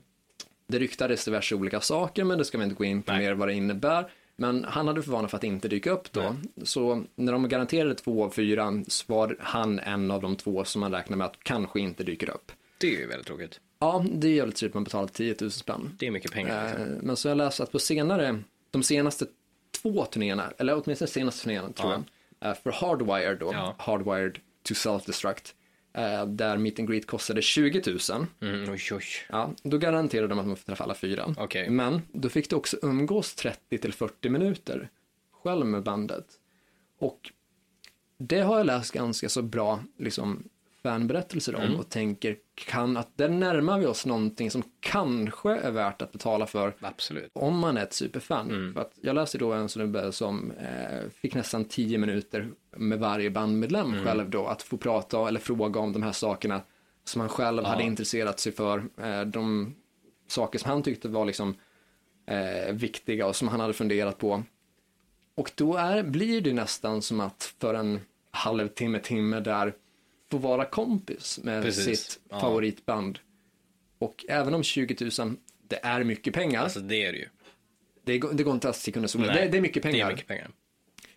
Det 0.67 0.79
ryktades 0.79 1.25
diverse 1.25 1.55
olika 1.55 1.81
saker, 1.81 2.23
men 2.23 2.37
det 2.37 2.45
ska 2.45 2.57
vi 2.57 2.63
inte 2.63 2.75
gå 2.75 2.83
in 2.83 3.01
på 3.03 3.11
Nej. 3.11 3.21
mer 3.25 3.33
vad 3.33 3.47
det 3.47 3.53
innebär. 3.53 4.11
Men 4.43 4.63
han 4.63 4.87
hade 4.87 5.01
för 5.03 5.11
vana 5.11 5.27
för 5.27 5.37
att 5.37 5.43
inte 5.43 5.67
dyka 5.67 5.91
upp 5.91 6.11
då. 6.11 6.35
Så 6.63 7.03
när 7.15 7.31
de 7.31 7.49
garanterade 7.49 7.95
två 7.95 8.23
av 8.25 8.29
fyra 8.29 8.83
så 8.87 9.13
var 9.13 9.35
han 9.39 9.79
en 9.79 10.11
av 10.11 10.21
de 10.21 10.35
två 10.35 10.65
som 10.65 10.79
man 10.81 10.91
räknar 10.91 11.17
med 11.17 11.27
att 11.27 11.43
kanske 11.43 11.79
inte 11.79 12.03
dyker 12.03 12.29
upp. 12.29 12.51
Det 12.77 12.87
är 12.95 12.99
ju 12.99 13.07
väldigt 13.07 13.27
tråkigt. 13.27 13.59
Ja, 13.79 14.05
det 14.13 14.27
är 14.27 14.31
jävligt 14.33 14.55
typ 14.55 14.73
man 14.73 14.83
betalar 14.83 15.07
10 15.07 15.35
000 15.41 15.51
spänn. 15.51 15.95
Det 15.99 16.07
är 16.07 16.11
mycket 16.11 16.31
pengar. 16.31 16.65
Liksom. 16.67 16.81
Eh, 16.95 17.01
Men 17.01 17.15
så 17.15 17.27
har 17.27 17.31
jag 17.31 17.37
läst 17.37 17.59
att 17.59 17.71
på 17.71 17.79
senare, 17.79 18.39
de 18.71 18.83
senaste 18.83 19.25
två 19.81 20.05
turnéerna, 20.05 20.53
eller 20.57 20.81
åtminstone 20.83 21.07
senaste 21.09 21.43
turnén 21.43 21.73
tror 21.73 21.91
Ja. 21.91 22.03
jag, 22.39 22.49
eh, 22.49 22.57
för 22.63 22.71
Hardwired 22.71 23.39
då, 23.39 23.49
Ja. 23.53 23.75
Hardwired 23.77 24.39
to 24.63 24.73
Self-Destruct, 24.73 25.53
där 26.27 26.57
meet 26.57 26.79
and 26.79 26.89
greet 26.89 27.07
kostade 27.07 27.41
20 27.41 27.81
000. 28.09 28.27
Mm, 28.41 28.71
oj, 28.71 28.81
oj. 28.91 29.03
Ja, 29.29 29.53
då 29.63 29.77
garanterade 29.77 30.27
de 30.27 30.39
att 30.39 30.47
man 30.47 30.55
får 30.55 30.65
träffa 30.65 30.83
alla 30.83 30.95
fyra. 30.95 31.35
Okej. 31.37 31.69
Men 31.69 32.01
då 32.11 32.29
fick 32.29 32.49
du 32.49 32.55
också 32.55 32.77
umgås 32.81 33.35
30 33.35 33.77
till 33.77 33.93
40 33.93 34.29
minuter 34.29 34.89
själv 35.43 35.65
med 35.65 35.83
bandet. 35.83 36.25
Och 36.99 37.31
det 38.17 38.39
har 38.39 38.57
jag 38.57 38.65
läst 38.65 38.93
ganska 38.93 39.29
så 39.29 39.41
bra 39.41 39.83
liksom, 39.97 40.43
fanberättelser 40.83 41.55
om 41.55 41.61
Mm. 41.61 41.79
och 41.79 41.89
tänker 41.89 42.37
kan 42.55 42.97
att 42.97 43.17
där 43.17 43.29
närmar 43.29 43.79
vi 43.79 43.85
oss 43.85 44.05
någonting 44.05 44.51
som 44.51 44.63
kanske 44.79 45.49
är 45.57 45.71
värt 45.71 46.01
att 46.01 46.11
betala 46.11 46.45
för 46.47 46.73
Absolut. 46.81 47.31
om 47.33 47.59
man 47.59 47.77
är 47.77 47.83
ett 47.83 47.93
superfan. 47.93 48.49
Mm. 48.49 48.73
För 48.73 48.81
att 48.81 48.91
jag 49.01 49.15
läste 49.15 49.37
då 49.37 49.53
en 49.53 49.69
snubbe 49.69 50.11
som 50.11 50.51
eh, 50.51 51.09
fick 51.09 51.35
nästan 51.35 51.65
10 51.65 51.97
minuter 51.97 52.49
med 52.77 52.99
varje 52.99 53.29
bandmedlem 53.29 53.93
Mm. 53.93 54.05
själv 54.05 54.29
då 54.29 54.45
att 54.45 54.61
få 54.61 54.77
prata 54.77 55.27
eller 55.27 55.39
fråga 55.39 55.79
om 55.79 55.93
de 55.93 56.03
här 56.03 56.11
sakerna 56.11 56.61
som 57.03 57.19
han 57.21 57.29
själv 57.29 57.63
hade 57.63 57.83
intresserat 57.83 58.39
sig 58.39 58.51
för. 58.51 58.83
Eh, 59.01 59.21
de 59.21 59.75
saker 60.27 60.59
som 60.59 60.71
han 60.71 60.83
tyckte 60.83 61.07
var 61.07 61.25
liksom 61.25 61.55
eh, 62.27 62.73
viktiga 62.73 63.27
och 63.27 63.35
som 63.35 63.47
han 63.47 63.59
hade 63.59 63.73
funderat 63.73 64.17
på. 64.17 64.43
Och 65.35 65.51
då 65.55 65.75
är, 65.75 66.03
blir 66.03 66.41
det 66.41 66.53
nästan 66.53 67.01
som 67.01 67.19
att 67.19 67.53
för 67.59 67.73
en 67.73 67.99
halvtimme, 68.31 68.99
timme 68.99 69.39
där 69.39 69.73
få 70.41 70.47
vara 70.47 70.65
kompis 70.65 71.39
med 71.43 71.63
Precis. 71.63 71.83
sitt 71.99 72.19
Ja. 72.29 72.39
favoritband. 72.39 73.19
Och 73.99 74.25
även 74.29 74.53
om 74.53 74.63
20 74.63 75.11
000, 75.19 75.35
det 75.67 75.79
är 75.85 76.03
mycket 76.03 76.33
pengar. 76.33 76.63
Alltså 76.63 76.79
det 76.79 77.05
är 77.05 77.11
det 77.11 77.17
ju. 77.17 77.27
Det 78.05 78.13
det 78.33 78.43
går 78.43 78.53
inte 78.53 78.69
att 78.69 78.75
solen. 79.07 79.27
Nej, 79.27 79.45
Det, 79.45 79.51
det 79.51 79.57
är 79.57 79.61
mycket 79.61 79.83
pengar. 79.83 79.97
Det 79.97 80.11
är 80.11 80.13
mycket 80.13 80.27
pengar. 80.27 80.49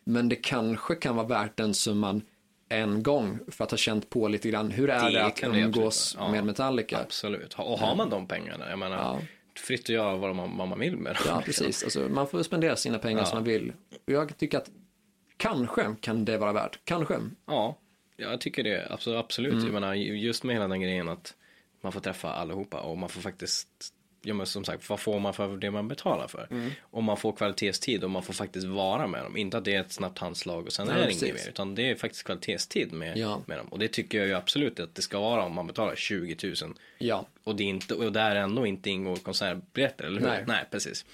Men 0.05 0.29
det 0.29 0.37
kanske 0.37 0.95
kan 0.95 1.17
vara 1.17 1.27
värt 1.27 1.57
den 1.57 1.75
summan 1.75 2.23
en 2.69 3.03
gång 3.03 3.39
för 3.49 3.65
att 3.65 3.71
ha 3.71 3.79
känt 3.79 4.11
på 4.11 4.29
lite 4.29 4.49
grann 4.51 4.71
hur 4.71 4.91
är 4.91 5.11
det, 5.11 5.11
Det 5.11 5.25
att 5.25 5.43
umgås 5.45 6.17
ja. 6.19 6.31
med 6.31 6.45
Metallica. 6.47 6.99
Absolut. 6.99 7.55
Och 7.55 7.79
har 7.79 7.97
man 7.97 8.11
de 8.11 8.27
pengarna, 8.29 8.71
jag 8.71 8.79
menar, 8.79 8.97
Ja. 8.97 9.21
fritt 9.61 9.81
att 9.81 9.89
göra 9.89 10.17
vad 10.17 10.37
man, 10.37 10.57
vad 10.57 10.69
man 10.69 10.79
vill 10.79 10.97
med 10.97 11.15
dem. 11.15 11.23
Ja, 11.27 11.43
precis. 11.45 11.83
Alltså, 11.85 12.01
man 12.09 12.29
får 12.29 12.43
spendera 12.43 12.77
sina 12.77 12.99
pengar 12.99 13.21
Ja. 13.21 13.25
som 13.27 13.37
man 13.37 13.45
vill. 13.45 13.73
Jag 14.07 14.37
tycker 14.39 14.59
att 14.59 14.71
kanske 15.37 15.95
kan 16.01 16.25
det 16.25 16.39
vara 16.39 16.53
värt. 16.53 16.79
Kanske. 16.85 17.21
Ja, 17.47 17.79
jag 18.17 18.41
tycker 18.41 18.65
det. 18.65 18.87
Absolut. 18.91 19.19
absolut. 19.19 19.53
Mm. 19.53 19.65
Jag 19.65 19.73
menar, 19.73 19.95
just 19.95 20.45
med 20.45 20.55
hela 20.55 20.69
den 20.69 20.81
grejen 20.81 21.09
att 21.09 21.35
man 21.81 21.93
får 21.93 22.01
träffa 22.01 22.33
allihopa 22.33 22.81
och 22.81 22.99
man 22.99 23.09
får 23.09 23.21
faktiskt 23.21 23.93
Ja 24.27 24.35
men 24.35 24.47
som 24.47 24.65
sagt, 24.65 24.89
vad 24.89 25.01
får 25.01 25.21
man 25.21 25.35
för 25.35 25.57
det 25.57 25.71
man 25.71 25.89
betalar 25.89 26.29
för? 26.29 26.47
Mm. 26.51 26.71
Och 26.81 27.03
man 27.03 27.17
får 27.17 27.33
kvalitetstid 27.33 28.05
och 28.05 28.11
man 28.11 28.23
får 28.23 28.35
faktiskt 28.35 28.67
vara 28.67 29.07
med 29.07 29.25
dem. 29.25 29.37
Inte 29.37 29.59
att 29.59 29.65
det 29.65 29.75
är 29.75 29.81
ett 29.81 29.93
snabbt 29.93 30.19
handslag 30.19 30.67
och 30.67 30.73
sen 30.73 30.87
Nej, 30.87 30.97
är 30.97 31.07
det 31.07 31.13
inget 31.13 31.23
mer. 31.23 31.49
Utan 31.49 31.75
det 31.75 31.91
är 31.91 31.95
faktiskt 31.95 32.25
kvalitetstid 32.25 32.93
med, 32.93 33.17
Ja. 33.17 33.43
med 33.47 33.59
dem. 33.59 33.67
Och 33.67 33.79
det 33.79 33.89
tycker 33.89 34.19
jag 34.19 34.27
ju 34.27 34.35
absolut 34.35 34.81
att 34.81 34.95
det 34.95 35.03
ska 35.03 35.21
vara 35.21 35.45
om 35.45 35.55
man 35.55 35.67
betalar 35.67 35.97
20 35.97 36.37
000. 36.63 36.75
Ja. 36.99 37.27
Och, 37.45 37.57
det 37.57 37.63
är 37.63 37.69
inte, 37.69 37.95
och 37.95 38.13
där 38.13 38.37
ändå 38.37 38.67
inte 38.67 38.91
ingår 38.91 39.17
konsertbiljetter, 39.17 40.05
eller 40.05 40.21
hur? 40.21 40.29
Nej. 40.29 40.45
nej 40.47 40.65
precis. 40.71 41.05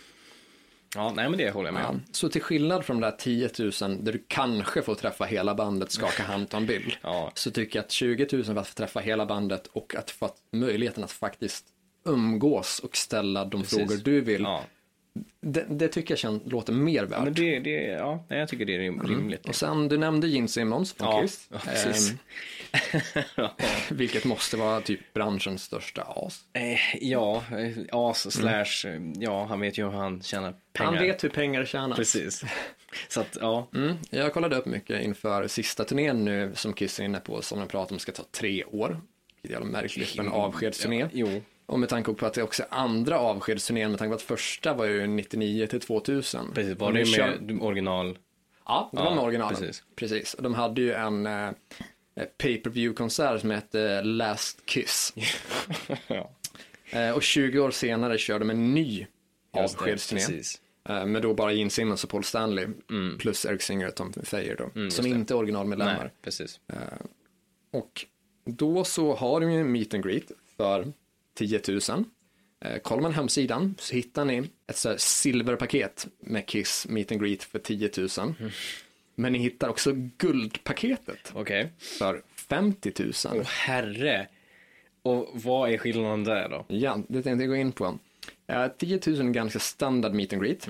Ja, 0.94 1.12
nej 1.16 1.28
men 1.28 1.38
det 1.38 1.50
håller 1.50 1.66
jag 1.68 1.74
med 1.74 1.83
Ja. 1.83 1.94
Så 2.12 2.28
till 2.28 2.42
skillnad 2.42 2.85
från 2.85 3.00
de 3.00 3.07
där 3.11 3.16
10 3.16 3.50
000 3.59 4.05
där 4.05 4.12
du 4.12 4.24
kanske 4.28 4.83
får 4.83 4.94
träffa 4.94 5.24
hela 5.24 5.55
bandet, 5.55 5.92
skaka 5.92 6.22
hand, 6.22 6.48
ta 6.48 6.57
en 6.57 6.66
bild. 6.66 6.96
Ja. 7.02 7.31
Så 7.35 7.50
tycker 7.50 7.78
jag 7.78 7.85
att 7.85 7.90
20 7.90 8.28
000 8.33 8.44
för 8.44 8.57
att 8.57 8.68
få 8.68 8.74
träffa 8.74 9.00
hela 9.00 9.26
bandet 9.26 9.66
och 9.66 9.94
att 9.96 10.11
få 10.11 10.31
möjligheten 10.52 11.05
att 11.05 11.12
faktiskt 11.12 11.64
umgås 12.05 12.78
och 12.78 12.96
ställa 12.96 13.44
de 13.44 13.62
Precis. 13.62 13.78
frågor 13.78 13.96
du 14.05 14.20
vill. 14.20 14.42
Ja, 14.42 14.64
Det, 15.40 15.66
det 15.68 15.88
tycker 15.88 16.12
jag 16.12 16.18
känns, 16.18 16.42
låter 16.46 16.72
mer 16.72 17.05
värt. 17.05 17.22
men 17.25 17.35
det, 17.35 17.59
det, 17.59 17.70
ja, 17.83 18.25
jag 18.29 18.48
tycker 18.48 18.64
det 18.64 18.75
är 18.75 18.79
rim- 18.81 19.07
rimligt. 19.09 19.48
Och 19.48 19.55
sen, 19.55 19.88
du 19.88 19.98
nämnde 19.98 20.29
Gene 20.29 20.48
Simmons 20.48 20.92
från 20.92 21.09
Ja, 21.09 21.22
Kiss. 21.22 21.46
ja, 21.53 21.59
precis. 21.64 22.11
Ehm, 22.11 23.48
vilket 23.96 24.25
måste 24.25 24.57
vara 24.57 24.81
typ 24.81 25.12
branschens 25.14 25.62
största 25.62 26.03
as. 26.03 26.44
Eh, 26.53 26.96
ja, 27.05 27.44
eh, 27.51 27.85
as 27.92 28.33
slash, 28.33 28.87
eh, 28.90 29.01
ja, 29.18 29.44
han 29.44 29.61
vet 29.61 29.79
ju 29.79 29.85
hur 29.85 29.90
han 29.92 30.22
tjänar 30.22 30.55
pengar. 30.72 30.92
Han 30.92 31.03
vet 31.03 31.25
hur 31.25 31.29
pengar 31.29 31.64
tjänas. 31.64 31.96
Precis. 31.98 32.44
Så 33.09 33.20
att, 33.20 33.38
ja. 33.40 33.68
Mm, 33.75 33.96
jag 34.11 34.33
kollade 34.33 34.57
upp 34.57 34.66
mycket 34.66 35.03
inför 35.03 35.48
sista 35.48 35.85
turnén 35.85 36.25
nu 36.25 36.53
som 36.55 36.72
Kiss 36.72 37.01
är 37.01 37.05
inne 37.05 37.20
på, 37.20 37.42
som 37.42 37.59
de 37.59 37.68
pratar 37.68 37.94
om 37.94 37.98
ska 37.98 38.12
ta 38.12 38.22
tre 38.31 38.64
år. 38.64 39.01
Vilket 39.42 39.61
är 39.61 39.64
märkligt 39.64 40.09
för 40.09 40.22
en 40.22 40.29
avskedsturné. 40.29 41.01
Ja, 41.01 41.09
jo, 41.12 41.42
Och 41.72 41.80
med 41.80 41.88
tanke 41.88 42.12
på 42.12 42.26
att 42.26 42.35
det 42.35 42.42
också 42.42 42.62
är 42.62 42.66
andra 42.70 43.18
avskedsturnén, 43.18 43.90
med 43.90 43.98
tanke 43.98 44.11
på 44.11 44.14
att 44.14 44.22
första 44.22 44.74
var 44.74 44.85
ju 44.85 45.06
99 45.06 45.66
till 45.66 45.80
2000. 45.80 46.52
precis. 46.54 46.78
Var 46.78 46.92
det 46.92 46.98
med 47.52 47.62
original? 47.62 48.18
Ja, 48.66 48.88
det 48.92 48.98
var 48.98 49.04
Ja, 49.04 49.14
med 49.14 49.24
originalen. 49.24 49.56
precis. 49.61 49.82
precis. 49.96 50.35
Och 50.35 50.42
de 50.42 50.54
hade 50.54 50.80
ju 50.80 50.92
en 50.92 51.26
eh, 51.26 51.50
pay 52.38 52.58
per 52.58 52.70
view 52.70 52.96
konsert 52.96 53.40
som 53.40 53.50
hette 53.50 54.02
Last 54.02 54.66
Kiss. 54.66 55.14
ja, 56.06 56.30
Eh, 56.94 57.11
och 57.11 57.22
20 57.22 57.58
år 57.58 57.70
senare 57.70 58.18
körde 58.18 58.38
de 58.44 58.50
en 58.50 58.74
ny 58.74 59.06
avskedsturné. 59.52 60.42
Eh, 60.88 61.06
med 61.06 61.22
då 61.22 61.35
bara 61.35 61.52
Gene 61.52 61.70
Simmons 61.70 62.04
och 62.04 62.11
Paul 62.11 62.24
Stanley. 62.24 62.66
Plus 63.18 63.44
Eric 63.46 63.62
Singer 63.62 63.88
och 63.88 63.94
Tom 63.94 64.12
Thayer 64.12 64.56
då. 64.56 64.64
som 64.64 64.80
Mm. 64.80 64.90
det. 65.02 65.08
inte 65.20 65.35
är 65.35 65.37
originalmedlemmar. 65.38 65.98
Nej, 65.98 66.11
precis. 66.22 66.61
Och 67.72 68.06
då 68.44 68.85
så 68.85 69.14
har 69.14 69.40
de 69.40 69.52
ju 69.52 69.61
en 69.61 69.72
meet 69.72 69.94
and 69.94 70.04
greet 70.04 70.30
för 70.56 70.92
10 71.35 71.61
000. 71.68 72.05
Eh, 72.61 72.79
kollar 72.79 73.03
man 73.03 73.12
hemsidan 73.12 73.75
så 73.79 73.95
hittar 73.95 74.25
ni 74.25 74.51
ett 74.66 74.77
så 74.77 74.95
silverpaket 74.99 76.07
med 76.21 76.47
Kiss 76.47 76.87
meet 76.88 77.12
and 77.12 77.21
greet 77.21 77.42
för 77.42 77.59
10 77.59 77.90
000. 78.18 78.35
Men 79.14 79.33
ni 79.33 79.38
hittar 79.38 79.68
också 79.68 79.92
guldpaketet 80.18 81.33
Okej. 81.35 81.73
för 81.79 82.23
50 82.37 82.92
000. 82.99 83.12
Åh 83.33 83.42
herre. 83.47 84.29
Och 85.03 85.31
vad 85.33 85.71
är 85.71 85.79
skillnaden 85.79 86.25
där 86.25 86.49
då? 86.49 86.64
Ja, 86.68 86.99
det 87.09 87.23
tänkte 87.23 87.42
jag 87.45 87.49
gå 87.49 87.57
in 87.57 87.73
på. 87.73 87.99
Eh, 88.47 88.66
10 88.79 89.01
000 89.07 89.21
är 89.21 89.31
ganska 89.31 89.59
standard 89.59 90.14
meet 90.14 90.33
and 90.33 90.42
greet. 90.42 90.68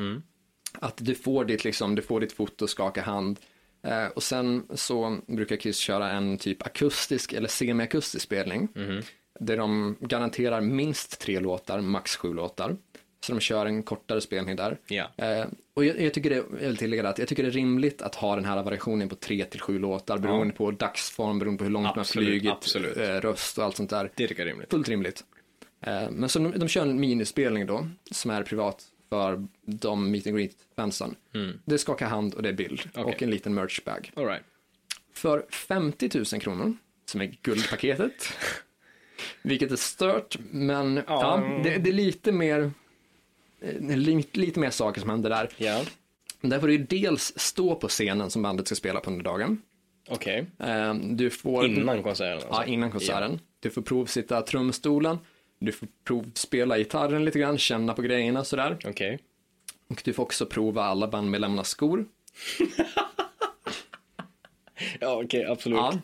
Att 0.72 0.96
du 0.96 1.14
får 1.14 1.44
ditt, 1.44 1.64
liksom, 1.64 1.94
du 1.94 2.02
får 2.02 2.20
ditt 2.20 2.32
foto, 2.32 2.66
skaka 2.66 3.02
hand. 3.02 3.40
Eh, 3.82 4.06
och 4.06 4.22
sen 4.22 4.66
så 4.74 5.18
brukar 5.26 5.56
Kiss 5.56 5.78
köra 5.78 6.10
en 6.10 6.38
typ 6.38 6.66
akustisk 6.66 7.32
eller 7.32 7.48
semiakustisk 7.48 8.24
spelning. 8.24 8.68
Där 9.46 9.56
de 9.56 9.96
garanterar 10.00 10.60
minst 10.60 11.20
tre 11.20 11.40
låtar, 11.40 11.80
max 11.80 12.16
sju 12.16 12.34
låtar. 12.34 12.76
Så 13.26 13.32
de 13.32 13.40
kör 13.40 13.66
en 13.66 13.82
kortare 13.82 14.20
spelning 14.20 14.56
där. 14.56 14.78
Ja. 14.86 15.10
Eh, 15.16 15.46
och 15.74 15.84
jag, 15.84 16.00
jag 16.00 16.14
tycker 16.14 16.30
det, 16.30 16.36
jag 16.36 16.68
vill 16.68 16.76
tillägga 16.76 17.02
det 17.02 17.08
att 17.08 17.18
jag 17.18 17.28
tycker 17.28 17.42
det 17.42 17.48
är 17.48 17.50
rimligt 17.52 18.02
att 18.02 18.14
ha 18.14 18.34
den 18.36 18.44
här 18.44 18.62
variationen 18.62 19.08
på 19.08 19.14
tre 19.14 19.44
till 19.44 19.60
sju 19.60 19.78
låtar 19.78 20.18
beroende 20.18 20.54
på 20.54 20.70
dagsform, 20.70 21.38
beroende 21.38 21.58
på 21.58 21.64
hur 21.64 21.70
långt 21.70 21.84
man 21.84 21.94
har 21.94 22.00
Absolut, 22.00 22.28
flugit, 22.28 22.50
absolut. 22.52 22.96
eh, 22.96 23.02
röst 23.20 23.58
och 23.58 23.64
allt 23.64 23.76
sånt 23.76 23.90
där. 23.90 24.10
Det 24.14 24.28
tycker 24.28 24.42
jag 24.42 24.48
är 24.48 24.52
rimligt. 24.52 24.70
Fullt 24.70 24.88
rimligt. 24.88 25.24
Eh, 25.80 26.10
Men 26.10 26.28
så 26.28 26.38
de, 26.38 26.58
de 26.58 26.68
kör 26.68 26.82
en 26.82 27.00
minispelning 27.00 27.66
då, 27.66 27.88
som 28.10 28.30
är 28.30 28.42
privat 28.42 28.84
för 29.08 29.46
de 29.64 30.10
meet 30.10 30.26
and 30.26 30.36
greet-fansen. 30.36 31.14
Det 31.64 31.74
är 31.74 31.78
skaka 31.78 32.06
hand 32.06 32.34
och 32.34 32.42
det 32.42 32.48
är 32.48 32.52
bild 32.52 32.80
Mm. 32.94 33.06
Okej. 33.06 33.14
och 33.14 33.22
en 33.22 33.30
liten 33.30 33.54
merchbag. 33.54 34.12
All 34.16 34.26
right. 34.26 34.42
För 35.14 35.44
50 35.50 36.10
000 36.14 36.24
kronor, 36.24 36.76
som 37.06 37.20
är 37.20 37.34
guldpaketet, 37.42 38.12
vilket 39.42 39.72
är 39.72 39.76
stört, 39.76 40.36
men 40.50 40.96
ja, 40.96 41.02
Ja. 41.06 41.60
det, 41.64 41.78
det 41.78 41.90
är 41.90 41.94
lite 41.94 42.32
mer, 42.32 42.72
eh, 43.60 43.96
lite, 43.96 44.40
lite 44.40 44.60
mer 44.60 44.70
saker 44.70 45.00
som 45.00 45.10
händer 45.10 45.30
där. 45.30 45.48
Ja. 45.56 45.82
Där 46.40 46.60
får 46.60 46.66
du 46.66 46.72
ju 46.72 46.84
dels 46.84 47.32
stå 47.36 47.74
på 47.74 47.88
scenen 47.88 48.30
som 48.30 48.42
bandet 48.42 48.66
ska 48.66 48.74
spela 48.74 49.00
på 49.00 49.10
under 49.10 49.24
dagen. 49.24 49.62
Okej. 50.08 50.46
Eh, 50.58 50.94
Du 50.94 51.30
får... 51.30 51.66
Innan 51.66 52.02
konserten 52.02 52.32
alltså? 52.32 52.48
Ja, 52.50 52.64
innan 52.64 52.90
konserten. 52.90 53.40
Du 53.60 53.70
får 53.70 53.82
provsitta 53.82 54.42
trumstolen, 54.42 55.18
du 55.58 55.72
får 55.72 55.88
provspela 56.04 56.78
gitarren 56.78 57.24
lite 57.24 57.38
grann, 57.38 57.58
känna 57.58 57.94
på 57.94 58.02
grejerna 58.02 58.44
sådär. 58.44 58.78
Okej. 58.84 59.18
Och 59.88 60.02
du 60.04 60.12
får 60.12 60.22
också 60.22 60.46
prova 60.46 60.82
alla 60.84 61.08
bandmedlemmarnas 61.08 61.68
skor. 61.68 62.04
Ja, 65.00 65.22
okej, 65.24 65.44
absolut. 65.46 65.76
Ja, 65.78 65.98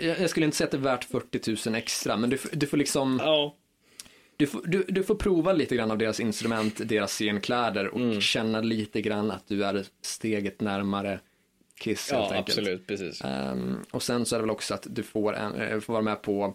jag, 0.00 0.20
jag 0.20 0.30
skulle 0.30 0.46
inte 0.46 0.56
säga 0.56 0.64
att 0.66 0.70
det 0.70 0.76
är 0.76 0.80
värt 0.80 1.04
40 1.04 1.68
000 1.70 1.74
extra, 1.76 2.16
men 2.16 2.30
du, 2.30 2.36
får- 2.38 2.50
du 2.56 2.66
får 2.66 2.76
liksom, 2.76 3.20
Ja. 3.22 3.54
du 4.36 4.46
får, 4.46 4.62
du, 4.66 4.84
du 4.88 5.02
får 5.02 5.14
prova 5.14 5.52
lite 5.52 5.76
grann 5.76 5.90
av 5.90 5.98
deras 5.98 6.20
instrument, 6.20 6.88
deras 6.88 7.12
scenkläder 7.12 7.86
och 7.86 8.22
känna 8.22 8.60
lite 8.60 9.00
grann 9.00 9.30
att 9.30 9.48
du 9.48 9.64
är 9.64 9.84
steget 10.02 10.60
närmare 10.60 11.20
Kiss 11.80 12.10
helt 12.12 12.30
Ja, 12.30 12.36
enkelt. 12.36 12.58
absolut, 12.58 12.86
precis. 12.86 13.20
Ehm, 13.24 13.76
och 13.90 14.02
sen 14.02 14.26
så 14.26 14.34
är 14.36 14.38
det 14.38 14.42
väl 14.42 14.50
också 14.50 14.74
att 14.74 14.86
du 14.90 15.02
får, 15.02 15.36
en, 15.36 15.54
eh, 15.54 15.80
får 15.80 15.92
vara 15.92 16.02
med 16.02 16.22
på 16.22 16.54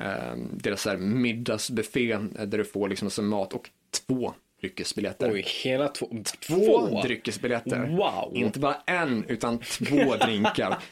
ehm, 0.00 0.48
deras 0.52 0.86
här 0.86 0.96
middagsbuffé 0.96 2.12
eh, 2.12 2.20
där 2.46 2.58
du 2.58 2.64
får 2.64 2.88
liksom 2.88 3.10
som 3.10 3.28
mat 3.28 3.52
och 3.52 3.70
två 4.06 4.34
dryckesbiljetter. 4.60 5.32
Oj, 5.32 5.44
hela 5.64 5.88
två. 5.88 6.16
Två 6.46 7.00
dryckesbiljetter. 7.02 7.96
Wow. 7.96 8.32
Inte 8.36 8.58
bara 8.58 8.76
en, 8.86 9.24
utan 9.28 9.58
två 9.58 10.14
drinkar. 10.24 10.78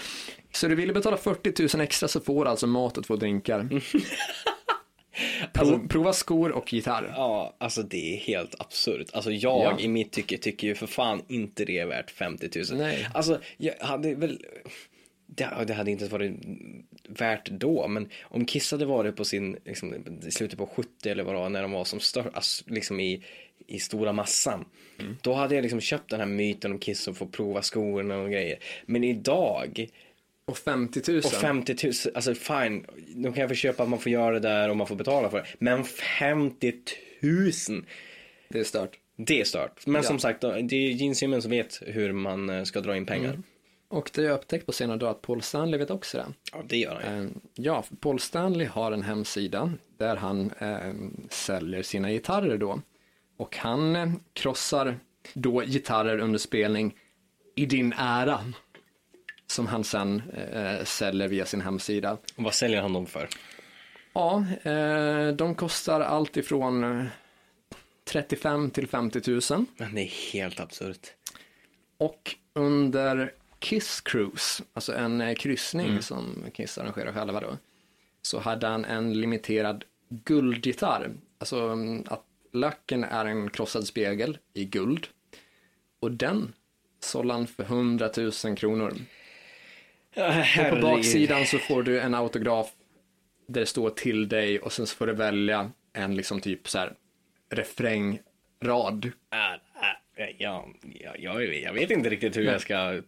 Så 0.57 0.69
du 0.69 0.75
ville 0.75 0.92
betala 0.92 1.16
40 1.16 1.77
000 1.77 1.85
extra 1.85 2.09
så 2.09 2.21
får 2.21 2.45
du 2.45 2.51
alltså 2.51 2.66
mat 2.66 2.99
och 2.99 3.05
två 3.05 3.16
drinkar. 3.16 3.69
Prov, 5.53 5.88
prova 5.88 6.12
skor 6.12 6.53
och 6.53 6.73
gitarr. 6.73 7.12
Ja, 7.16 7.57
alltså 7.59 7.83
det 7.83 8.14
är 8.14 8.19
helt 8.19 8.61
absurt. 8.61 9.07
Alltså 9.12 9.31
jag 9.31 9.62
Ja. 9.62 9.79
i 9.81 9.88
mitt 9.88 10.12
tycke 10.12 10.38
tycker 10.38 10.66
ju 10.66 10.75
för 10.75 10.87
fan 10.87 11.23
inte 11.29 11.64
det 11.64 11.79
är 11.79 11.87
värt 11.87 12.11
50 12.11 12.51
000. 12.71 12.79
Nej. 12.79 13.09
Alltså 13.14 13.40
jag 13.57 13.75
hade 13.81 14.14
väl, 14.14 14.40
det, 15.27 15.64
det 15.66 15.75
hade 15.75 15.90
inte 15.90 16.09
varit 16.09 16.33
värt 17.09 17.51
då, 17.51 17.88
men 17.88 18.09
om 18.23 18.45
Kiss 18.45 18.71
hade 18.73 18.85
varit 18.87 19.16
på 19.16 19.25
sin, 19.25 19.57
liksom, 19.64 19.95
i 20.27 20.31
slutet 20.31 20.59
på 20.59 20.66
70 20.66 21.09
eller 21.09 21.25
vad 21.25 21.35
det 21.35 21.38
var, 21.38 21.49
när 21.49 21.62
de 21.62 21.73
var 21.73 21.85
som 21.85 22.01
störst, 22.01 22.29
alltså, 22.33 22.64
liksom 22.66 23.01
i, 23.01 23.23
i 23.66 23.79
stora 23.79 24.12
massan. 24.12 24.64
Då 25.23 25.33
hade 25.33 25.55
jag 25.55 25.62
liksom 25.62 25.81
köpt 25.81 26.11
den 26.11 26.21
här 26.21 26.27
myten 26.27 26.73
om 26.73 26.79
Kiss 26.79 27.09
och 27.09 27.16
få 27.16 27.27
prova 27.27 27.62
skorna 27.62 28.19
och 28.19 28.31
grejer. 28.31 28.59
Men 28.87 29.05
idag, 29.05 29.88
Och 30.47 30.59
50 30.59 31.03
000. 31.13 31.19
och 31.19 31.25
50 31.33 31.77
000, 31.87 31.93
alltså 32.15 32.35
fine, 32.35 32.87
de 33.15 33.33
kan 33.33 33.41
jag 33.41 33.49
få 33.49 33.55
köpa 33.55 33.83
att 33.83 33.89
man 33.89 33.99
får 33.99 34.13
göra 34.13 34.33
det 34.33 34.49
där 34.49 34.71
och 34.71 34.77
man 34.77 34.87
får 34.87 34.97
betala 34.97 35.31
för 35.31 35.39
det. 35.39 35.47
Men 35.59 35.85
50 35.85 36.73
000! 37.21 37.53
Det 38.49 38.59
är 38.59 38.65
stört. 38.65 38.99
Det 39.17 39.41
är 39.41 39.45
stört. 39.45 39.87
Men 39.87 39.95
Ja. 39.95 40.03
som 40.03 40.19
sagt, 40.19 40.41
det 40.41 40.49
är 40.77 40.91
Gene 40.91 41.15
Simmons 41.15 41.43
som 41.45 41.51
vet 41.51 41.83
hur 41.87 42.13
man 42.13 42.51
eh, 42.51 42.65
ska 42.65 42.81
dra 42.81 42.97
in 42.97 43.07
pengar. 43.07 43.43
Och 43.89 44.11
det 44.15 44.23
jag 44.23 44.35
upptäckt 44.35 44.67
på 44.67 44.73
senare 44.73 44.99
dag 44.99 45.11
att 45.11 45.23
Paul 45.23 45.43
Stanley 45.43 45.79
vet 45.79 45.91
också 45.91 46.19
det. 46.19 46.27
Ja, 46.53 46.63
det 46.69 46.77
gör 46.77 47.01
han 47.05 47.19
ju. 47.19 47.25
Eh, 47.25 47.31
Ja, 47.55 47.85
Paul 48.01 48.19
Stanley 48.21 48.67
har 48.67 48.93
en 48.93 49.03
hemsida 49.03 49.73
där 49.99 50.17
han 50.17 50.51
eh, 50.59 50.79
säljer 51.31 51.83
sina 51.83 52.11
gitarrer 52.11 52.59
då. 52.59 52.81
Och 53.37 53.57
han 53.57 53.97
eh, 53.97 54.13
krossar 54.33 54.97
då 55.35 55.61
gitarrer 55.65 56.19
under 56.19 56.39
spelning 56.39 56.95
i 57.55 57.67
din 57.67 57.95
ära. 57.97 58.41
Som 59.47 59.67
han 59.67 59.85
sen 59.85 60.23
eh, 60.53 60.85
säljer 60.85 61.29
via 61.29 61.47
sin 61.47 61.61
hemsida. 61.61 62.13
Och 62.13 62.45
vad 62.45 62.55
säljer 62.55 62.83
han 62.83 62.93
dem 62.93 63.07
för? 63.07 63.29
Ja, 64.13 64.45
eh, 64.63 65.29
de 65.29 65.55
kostar 65.55 66.01
allt 66.01 66.37
ifrån 66.37 66.85
eh, 66.85 67.07
35 68.05 68.71
till 68.71 68.89
50 68.89 69.31
000. 69.51 69.67
Men 69.77 69.95
det 69.95 70.01
är 70.01 70.33
helt 70.33 70.61
absurt. 70.61 71.07
Och 71.99 72.35
under 72.53 73.33
Kiss 73.59 74.01
Cruise, 74.01 74.63
alltså 74.73 74.95
en 74.95 75.21
eh, 75.21 75.35
kryssning 75.35 75.87
Mm. 75.87 76.03
som 76.03 76.45
Kiss 76.55 76.79
arrangerar 76.79 77.13
själva 77.13 77.41
då, 77.41 77.57
så 78.23 78.39
hade 78.39 78.67
han 78.67 78.85
en 78.85 79.21
limiterad 79.21 79.85
guldgitarr. 80.09 81.11
Alltså 81.39 81.61
mm, 81.61 82.05
att 82.07 82.25
lacken 82.53 83.05
är 83.05 83.25
en 83.25 83.51
krossad 83.51 83.87
spegel 83.87 84.39
i 84.55 84.65
guld. 84.65 85.07
Och 86.01 86.11
den 86.13 86.53
sålde 87.01 87.33
han 87.35 87.47
för 87.47 87.63
100 87.63 88.11
000 88.45 88.57
kronor. 88.57 88.95
Och 90.17 90.71
på 90.71 90.77
baksidan 90.77 91.47
så 91.47 91.59
får 91.59 91.83
du 91.83 92.01
en 92.01 92.15
autograf 92.15 92.73
där 93.47 93.61
det 93.61 93.67
står 93.67 93.91
till 93.91 94.29
dig 94.29 94.59
och 94.59 94.73
sen 94.73 94.87
så 94.87 94.97
får 94.97 95.07
du 95.07 95.13
välja 95.13 95.71
en 95.93 96.17
liksom 96.17 96.41
typ 96.41 96.69
så 96.69 96.79
här 96.79 96.93
refrängrad. 97.51 99.05
Äh, 99.33 99.53
äh, 100.25 100.35
ja, 100.39 100.69
ja, 100.95 101.11
jag, 101.19 101.55
jag 101.55 101.73
vet 101.73 101.91
inte 101.91 102.11
riktigt 102.11 102.37
hur 102.37 102.43
jag 102.43 102.61
ska 102.61 103.01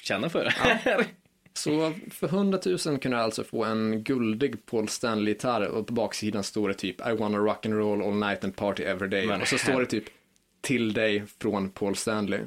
känna 0.00 0.28
för 0.28 0.44
det. 0.44 1.06
Så 1.52 1.92
för 2.10 2.26
100 2.26 2.58
000 2.66 2.78
kunde 2.78 3.08
du 3.08 3.14
alltså 3.16 3.44
få 3.44 3.64
en 3.64 4.04
guldig 4.04 4.66
Paul 4.66 4.88
Stanley-gitarr 4.88 5.66
och 5.66 5.86
på 5.86 5.92
baksidan 5.92 6.42
står 6.42 6.68
det 6.68 6.74
typ 6.74 7.06
I 7.08 7.12
wanna 7.12 7.38
rock 7.38 7.66
and 7.66 7.74
roll 7.74 8.02
all 8.02 8.14
night 8.14 8.44
and 8.44 8.56
party 8.56 8.82
every 8.82 9.08
day. 9.08 9.26
Men 9.26 9.40
och 9.40 9.48
så 9.48 9.58
står 9.58 9.80
det 9.80 9.86
typ 9.86 10.04
till 10.60 10.92
dig 10.92 11.22
från 11.40 11.70
Paul 11.70 11.96
Stanley. 11.96 12.40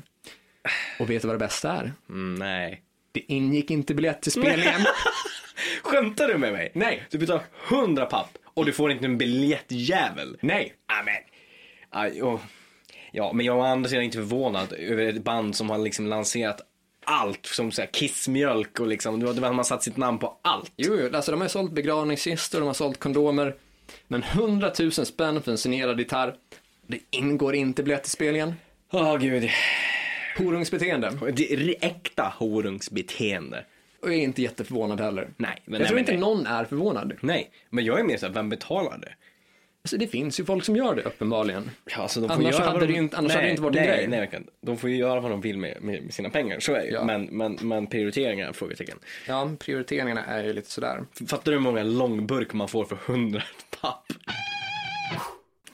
Och 0.99 1.09
vet 1.09 1.21
du 1.21 1.27
vad 1.27 1.35
det 1.35 1.45
bästa 1.45 1.71
är? 1.71 1.93
Mm, 2.09 2.35
nej. 2.35 2.81
Det 3.13 3.31
ingick 3.33 3.71
inte 3.71 3.93
biljett 3.93 4.21
till 4.21 4.31
spelningen. 4.31 4.81
Skämtar 5.83 6.27
du 6.27 6.37
med 6.37 6.53
mig? 6.53 6.71
Nej. 6.75 7.03
Du 7.11 7.17
betalar 7.17 7.43
100 7.71 8.05
papp 8.05 8.37
och 8.53 8.65
du 8.65 8.73
får 8.73 8.91
inte 8.91 9.05
en 9.05 9.17
biljettjävel. 9.17 10.37
Nej. 10.41 10.73
Amen. 11.01 11.15
Aj, 11.89 12.21
åh. 12.23 12.39
Ja, 13.11 13.33
men 13.33 13.45
jag 13.45 13.55
är 13.55 13.59
å 13.59 13.63
andra 13.63 13.89
sidan 13.89 14.03
inte 14.03 14.17
förvånad 14.17 14.73
över 14.73 15.05
ett 15.05 15.23
band 15.23 15.55
som 15.55 15.69
har 15.69 15.77
liksom 15.77 16.07
lanserat 16.07 16.61
allt 17.05 17.45
som 17.45 17.71
så 17.71 17.81
här, 17.81 17.89
kissmjölk 17.93 18.79
och 18.79 18.87
liksom, 18.87 19.19
du 19.19 19.25
har- 19.25 19.33
de 19.33 19.43
har 19.57 19.63
satt 19.63 19.83
sitt 19.83 19.97
namn 19.97 20.17
på 20.19 20.39
allt. 20.41 20.71
Jo, 20.77 20.97
jo, 21.01 21.15
alltså 21.15 21.31
de 21.31 21.41
har 21.41 21.47
sålt 21.47 21.71
begravningskistor, 21.71 22.59
de 22.59 22.65
har 22.65 22.73
sålt 22.73 22.99
kondomer. 22.99 23.55
Men 24.07 24.23
100 24.23 24.71
000 24.79 24.91
spänn 24.91 25.41
för 25.41 25.51
en 25.51 25.57
signerad 25.57 25.99
gitarr. 25.99 26.35
Det 26.87 26.99
ingår 27.11 27.55
inte 27.55 27.83
till 27.97 28.11
spelningen. 28.11 28.53
Åh 28.91 29.17
gud. 29.17 29.49
Horungsbeteende. 30.37 31.11
Det 31.33 31.53
är 31.53 31.75
äkta 31.81 32.33
horungsbeteende. 32.37 33.65
Och 34.01 34.09
jag 34.09 34.15
är 34.15 34.21
inte 34.21 34.41
jätteförvånad 34.41 35.01
heller. 35.01 35.29
Nej, 35.37 35.61
men 35.65 35.73
jag 35.73 35.79
nej, 35.79 35.87
tror 35.87 35.99
inte 35.99 36.11
nej. 36.11 36.21
någon 36.21 36.45
är 36.45 36.65
förvånad. 36.65 37.13
Nej, 37.21 37.51
men 37.69 37.85
jag 37.85 37.99
är 37.99 38.03
mer 38.03 38.17
såhär, 38.17 38.33
vem 38.33 38.49
betalar 38.49 38.97
det? 38.97 39.13
Alltså, 39.83 39.97
det 39.97 40.07
finns 40.07 40.39
ju 40.39 40.45
folk 40.45 40.63
som 40.63 40.75
gör 40.75 40.95
det 40.95 41.01
uppenbarligen. 41.01 41.71
Ja, 41.85 42.01
alltså, 42.01 42.21
de 42.21 42.29
får 42.29 42.35
Annars 42.35 42.59
göra 42.59 42.71
hade 42.71 42.85
de... 42.85 42.95
inte- 42.95 43.17
annars 43.17 43.27
nej, 43.27 43.35
hade 43.35 43.47
det 43.47 43.51
inte 43.51 43.61
varit 43.63 43.75
en 43.75 43.83
nej, 43.83 43.97
grej. 43.97 44.07
Nej, 44.07 44.19
verkligen. 44.19 44.47
De 44.61 44.77
får 44.77 44.89
ju 44.89 44.95
göra 44.95 45.19
vad 45.19 45.31
de 45.31 45.41
vill 45.41 45.57
med, 45.57 45.77
med, 45.81 46.13
sina 46.13 46.29
pengar, 46.29 46.59
så 46.59 46.73
är 46.73 46.79
det 46.79 46.85
ju. 46.85 46.93
Ja. 46.93 47.03
Men, 47.03 47.23
men, 47.23 47.57
men 47.61 47.87
prioriteringar, 47.87 48.53
frågetecken. 48.53 48.97
Ja, 49.27 49.49
prioriteringarna 49.59 50.25
är 50.25 50.43
ju 50.43 50.53
lite 50.53 50.71
sådär. 50.71 51.03
Fattar 51.27 51.51
du 51.51 51.57
hur 51.57 51.63
många 51.63 51.83
långburk 51.83 52.53
man 52.53 52.67
får 52.67 52.85
för 52.85 52.97
100 53.05 53.43
papp? 53.81 54.05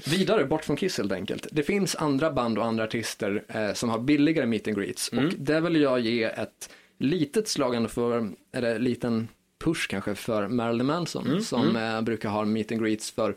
Vidare, 0.07 0.45
bort 0.45 0.65
från 0.65 0.75
Kiss 0.77 0.97
helt 0.97 1.12
enkelt. 1.12 1.47
Det 1.51 1.63
finns 1.63 1.95
andra 1.95 2.31
band 2.31 2.57
och 2.57 2.65
andra 2.65 2.83
artister 2.83 3.43
eh, 3.47 3.73
som 3.73 3.89
har 3.89 3.99
billigare 3.99 4.45
meet 4.45 4.67
and 4.67 4.77
greets. 4.77 5.12
Mm. 5.13 5.25
Och 5.27 5.33
där 5.38 5.62
vill 5.62 5.81
jag 5.81 5.99
ge 5.99 6.23
ett 6.23 6.69
litet 6.97 7.47
slagande 7.47 7.89
för, 7.89 8.29
eller 8.53 8.79
liten 8.79 9.27
push 9.63 9.88
kanske, 9.89 10.15
för 10.15 10.47
Marilyn 10.47 10.85
Manson. 10.88 11.27
Mm, 11.27 11.41
Som 11.41 11.75
Eh, 11.75 12.01
brukar 12.01 12.29
ha 12.29 12.45
meet 12.45 12.71
and 12.71 12.81
greets 12.83 13.12
för 13.12 13.35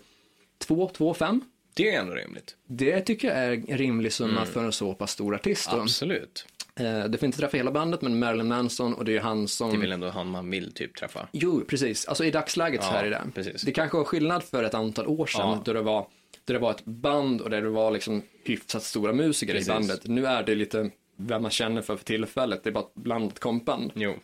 2, 0.58 0.90
2, 0.94 1.14
5. 1.14 1.40
Det 1.74 1.94
är 1.94 2.00
ändå 2.00 2.14
rimligt. 2.14 2.56
Det 2.66 3.00
tycker 3.00 3.28
jag 3.28 3.36
är 3.38 3.52
en 3.68 3.78
rimlig 3.78 4.12
summa 4.12 4.32
Mm. 4.40 4.46
för 4.46 4.64
en 4.64 4.72
så 4.72 4.94
pass 4.94 5.10
stor 5.10 5.34
artist. 5.34 5.70
Då. 5.70 5.80
Absolut. 5.80 6.46
Eh, 6.74 7.04
det 7.04 7.18
får 7.18 7.26
inte 7.26 7.38
träffa 7.38 7.56
hela 7.56 7.70
bandet, 7.70 8.02
men 8.02 8.18
Marilyn 8.18 8.48
Manson 8.48 8.94
och 8.94 9.04
det 9.04 9.16
är 9.16 9.20
han 9.20 9.48
som... 9.48 9.70
Det 9.70 9.76
är 9.76 9.80
väl 9.80 9.92
ändå 9.92 10.08
han 10.08 10.26
man 10.30 10.50
vill 10.50 10.72
typ 10.72 10.96
träffa. 10.96 11.28
Jo, 11.32 11.64
precis. 11.68 12.06
Alltså 12.06 12.24
i 12.24 12.30
dagsläget 12.30 12.82
så 12.82 12.88
Ja, 12.88 12.92
här 12.96 13.04
är 13.04 13.10
det. 13.10 13.22
precis. 13.34 13.62
Det 13.62 13.72
kanske 13.72 13.96
var 13.96 14.04
skillnad 14.04 14.42
för 14.44 14.64
ett 14.64 14.74
antal 14.74 15.06
år 15.06 15.26
sedan 15.26 15.40
Ja. 15.40 15.62
då, 15.64 15.72
det 15.72 15.82
var, 15.82 16.06
då 16.52 16.58
det 16.58 16.62
var 16.62 16.70
ett 16.70 16.84
band 16.84 17.40
och 17.40 17.50
där 17.50 17.62
det 17.62 17.68
var 17.70 17.90
liksom 17.90 18.22
hyfsat 18.44 18.82
stora 18.82 19.12
musiker 19.12 19.52
Precis. 19.52 19.68
i 19.68 19.72
bandet. 19.72 20.06
Nu 20.06 20.26
är 20.26 20.42
det 20.42 20.54
lite 20.54 20.90
vem 21.16 21.42
man 21.42 21.50
känner 21.50 21.82
för 21.82 21.96
för 21.96 22.04
tillfället. 22.04 22.64
Det 22.64 22.70
är 22.70 22.72
bara 22.72 22.84
ett 22.84 22.94
blandat 22.94 23.38
kompband. 23.38 23.92
Jo. 23.94 24.14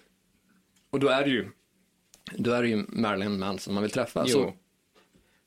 Och 0.91 1.01
då 1.01 1.09
är 1.09 1.25
det 1.25 1.31
ju, 1.31 1.49
då 2.37 2.51
är 2.53 2.62
det 2.62 2.69
ju 2.69 2.85
Marilyn 2.88 3.38
Manson 3.38 3.75
man 3.75 3.83
vill 3.83 3.93
träffa. 3.93 4.25
Jo. 4.27 4.33
Så 4.33 4.53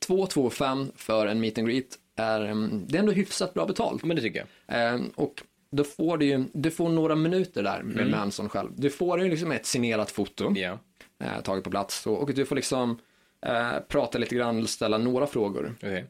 225 0.07 0.91
för 0.95 1.27
en 1.27 1.39
meet 1.39 1.57
and 1.57 1.67
greet 1.67 1.97
är, 2.15 2.41
em, 2.41 2.85
det 2.87 2.97
är 2.97 2.99
ändå 2.99 3.11
hyfsat 3.11 3.53
bra 3.53 3.65
betalt. 3.65 4.03
Men 4.03 4.15
det 4.15 4.21
tycker 4.21 4.39
jag. 4.39 4.47
Ehm, 4.77 5.11
och 5.15 5.43
då 5.71 5.83
får 5.83 6.17
du 6.17 6.25
ju, 6.25 6.43
du 6.53 6.71
får 6.71 6.89
några 6.89 7.15
minuter 7.15 7.63
där 7.63 7.83
med 7.83 8.09
Manson 8.09 8.49
själv. 8.49 8.69
Du 8.75 8.89
får 8.89 9.23
ju 9.23 9.29
liksom 9.29 9.51
ett 9.51 9.65
signerat 9.65 10.11
foto 10.11 10.47
Mm. 10.47 10.77
Eh, 11.19 11.41
taget 11.41 11.63
på 11.63 11.69
plats 11.69 12.07
och, 12.07 12.21
och 12.21 12.33
du 12.33 12.45
får 12.45 12.55
liksom 12.55 12.99
eh, 13.45 13.79
prata 13.87 14.17
lite 14.17 14.35
grann 14.35 14.57
eller 14.57 14.67
ställa 14.67 14.97
några 14.97 15.27
frågor. 15.27 15.75
okej. 15.77 16.05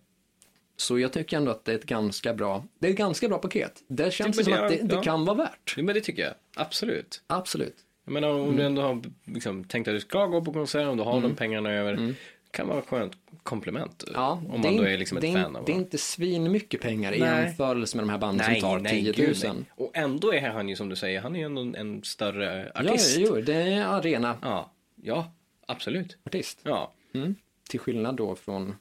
Så 0.82 1.00
jag 1.00 1.14
tycker 1.14 1.38
ändå 1.38 1.52
att 1.52 1.66
det 1.66 1.72
är 1.72 1.76
ett 1.76 1.86
ganska 1.86 2.34
bra, 2.34 2.66
det 2.80 2.88
är 2.88 2.92
ett 2.92 2.98
ganska 2.98 3.28
bra 3.30 3.38
paket. 3.38 3.84
Det 3.88 4.14
känns 4.14 4.36
som 4.44 4.54
det 4.54 4.64
att 4.64 4.70
det, 4.70 4.80
är- 4.80 4.84
det 4.84 4.96
ja. 4.96 5.02
kan 5.02 5.26
vara 5.26 5.38
värt. 5.38 5.74
Jo, 5.78 5.84
Men 5.84 5.96
det 5.96 6.02
tycker 6.02 6.22
jag. 6.24 6.34
Absolut. 6.56 7.22
Absolut. 7.28 7.76
Jag 8.06 8.12
menar 8.14 8.30
om 8.30 8.56
du 8.56 8.64
ändå 8.64 8.82
har 8.82 9.02
liksom, 9.26 9.64
tänkt 9.64 9.88
att 9.88 9.94
du 9.94 10.00
ska 10.00 10.26
gå 10.26 10.42
på 10.46 10.54
konsert, 10.54 10.88
om 10.88 10.98
du 10.98 11.04
har 11.04 11.22
de 11.22 11.36
pengarna 11.36 11.72
över. 11.72 12.16
Kan 12.52 12.68
vara 12.68 12.80
ett 12.80 12.88
skönt 12.88 13.14
komplement. 13.44 14.04
Ja, 14.14 14.42
om 14.50 14.62
man 14.62 14.78
då 14.78 14.84
är 14.84 14.98
liksom 14.98 15.18
ett 15.18 15.22
det 15.22 15.34
fan 15.34 15.56
av 15.56 15.66
Det 15.66 15.72
är 15.72 15.76
inte 15.76 15.98
svin 15.98 16.52
mycket 16.52 16.82
pengar 16.82 17.14
i 17.14 17.20
Nej. 17.20 17.46
jämförelse 17.46 17.98
med 17.98 18.04
de 18.06 18.10
här 18.10 18.18
banden 18.18 18.46
som 18.46 18.62
tar 18.62 18.80
10 18.90 19.04
000. 19.04 19.14
gud, 19.16 19.38
nej. 19.44 19.54
Och 19.76 19.92
ändå 19.98 20.34
är 20.34 20.50
han 20.50 20.70
ju 20.70 20.76
som 20.76 20.90
du 20.90 20.96
säger, 20.96 21.22
han 21.22 21.36
är 21.36 21.40
ju 21.40 21.46
en, 21.46 21.76
en 21.76 22.04
större 22.04 22.72
Ja, 22.76 22.82
artist. 22.82 23.18
jo, 23.20 23.36
det 23.42 23.54
är 23.56 23.86
arena 23.86 24.38
Ja, 24.42 24.72
ja, 25.04 25.32
absolut. 25.66 26.18
artist. 26.26 26.60
Ja, 26.64 26.94
Mm. 27.14 27.36
Till 27.70 27.80
skillnad 27.80 28.16
då 28.16 28.36
från 28.36 28.76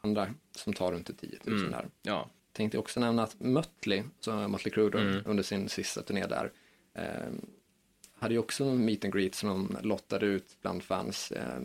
andra 0.00 0.34
som 0.52 0.72
tar 0.72 0.92
runt 0.92 1.18
10 1.20 1.38
000 1.44 1.58
Mm. 1.58 1.70
där. 1.70 1.88
ja, 2.02 2.28
Tänkte 2.52 2.78
också 2.78 3.00
nämna 3.00 3.22
att 3.22 3.36
Mötley, 3.40 4.02
så 4.20 4.48
Mötley 4.48 4.72
Crüe 4.72 5.00
Mm. 5.00 5.22
under 5.26 5.42
sin 5.42 5.68
sista 5.68 6.02
turné 6.02 6.26
där, 6.26 6.52
eh, 6.94 7.04
hade 8.14 8.34
ju 8.34 8.40
också 8.40 8.64
en 8.64 8.84
meet 8.84 9.04
and 9.04 9.14
greet 9.14 9.34
som 9.34 9.48
de 9.48 9.76
lottade 9.88 10.26
ut 10.26 10.56
bland 10.62 10.82
fans. 10.82 11.30
Eh, 11.32 11.58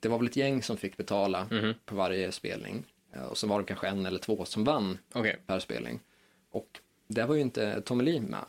det 0.00 0.08
var 0.08 0.18
väl 0.18 0.26
ett 0.26 0.36
gäng 0.36 0.62
som 0.62 0.76
fick 0.76 0.96
betala 0.96 1.46
Mhm. 1.50 1.74
på 1.84 1.96
varje 1.96 2.32
spelning. 2.32 2.84
Eh, 3.12 3.22
och 3.22 3.38
så 3.38 3.46
var 3.46 3.60
det 3.60 3.66
kanske 3.66 3.88
en 3.88 4.06
eller 4.06 4.18
två 4.18 4.44
som 4.44 4.64
vann 4.64 4.98
okej. 5.12 5.36
per 5.46 5.58
spelning. 5.58 6.00
Och 6.50 6.80
där 7.08 7.26
var 7.26 7.34
ju 7.34 7.40
inte 7.40 7.80
Tommy 7.80 8.04
Lee 8.04 8.20
med. 8.20 8.44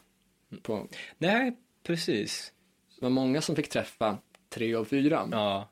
På, 0.62 0.88
Nej, 1.18 1.56
precis. 1.84 2.54
det 2.96 3.02
var 3.02 3.10
många 3.10 3.42
som 3.42 3.56
fick 3.56 3.70
träffa 3.70 4.18
tre 4.50 4.76
av 4.76 4.86
fyra. 4.86 5.28
Ja. 5.32 5.70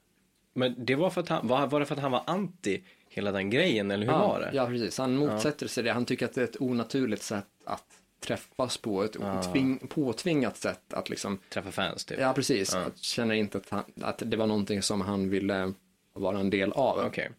Men 0.53 0.85
det 0.85 0.95
var 0.95 1.09
för 1.09 1.21
att 1.21 1.29
han, 1.29 1.47
var, 1.47 1.67
var 1.67 1.79
det 1.79 1.85
för 1.85 1.95
att 1.95 2.01
han 2.01 2.11
var 2.11 2.23
anti 2.27 2.83
hela 3.15 3.31
den 3.31 3.49
grejen, 3.49 3.91
eller 3.91 4.05
hur 4.05 4.13
var 4.13 4.39
det? 4.39 4.51
Ja, 4.53 4.67
precis. 4.67 4.97
Han 4.97 5.15
motsätter 5.15 5.67
sig 5.67 5.83
det. 5.83 5.91
Han 5.91 6.05
tycker 6.05 6.25
att 6.25 6.33
det 6.33 6.41
är 6.41 6.45
ett 6.45 6.61
onaturligt 6.61 7.23
sätt 7.23 7.45
att 7.65 7.83
träffas 8.19 8.77
på, 8.77 9.03
ett 9.03 9.15
otving, 9.17 9.77
påtvingat 9.89 10.57
sätt 10.57 10.93
att 10.93 11.09
liksom 11.09 11.39
Träffa 11.49 11.71
fans 11.71 12.05
typ? 12.05 12.19
Ja, 12.19 12.33
precis. 12.33 12.73
Jag 12.73 12.97
känner 12.97 13.35
inte 13.35 13.57
att, 13.57 13.69
han, 13.69 13.83
att 14.01 14.21
det 14.25 14.37
var 14.37 14.47
någonting 14.47 14.81
som 14.81 15.01
han 15.01 15.29
ville 15.29 15.73
vara 16.13 16.39
en 16.39 16.49
del 16.49 16.71
av. 16.71 16.99
Okej. 17.05 17.31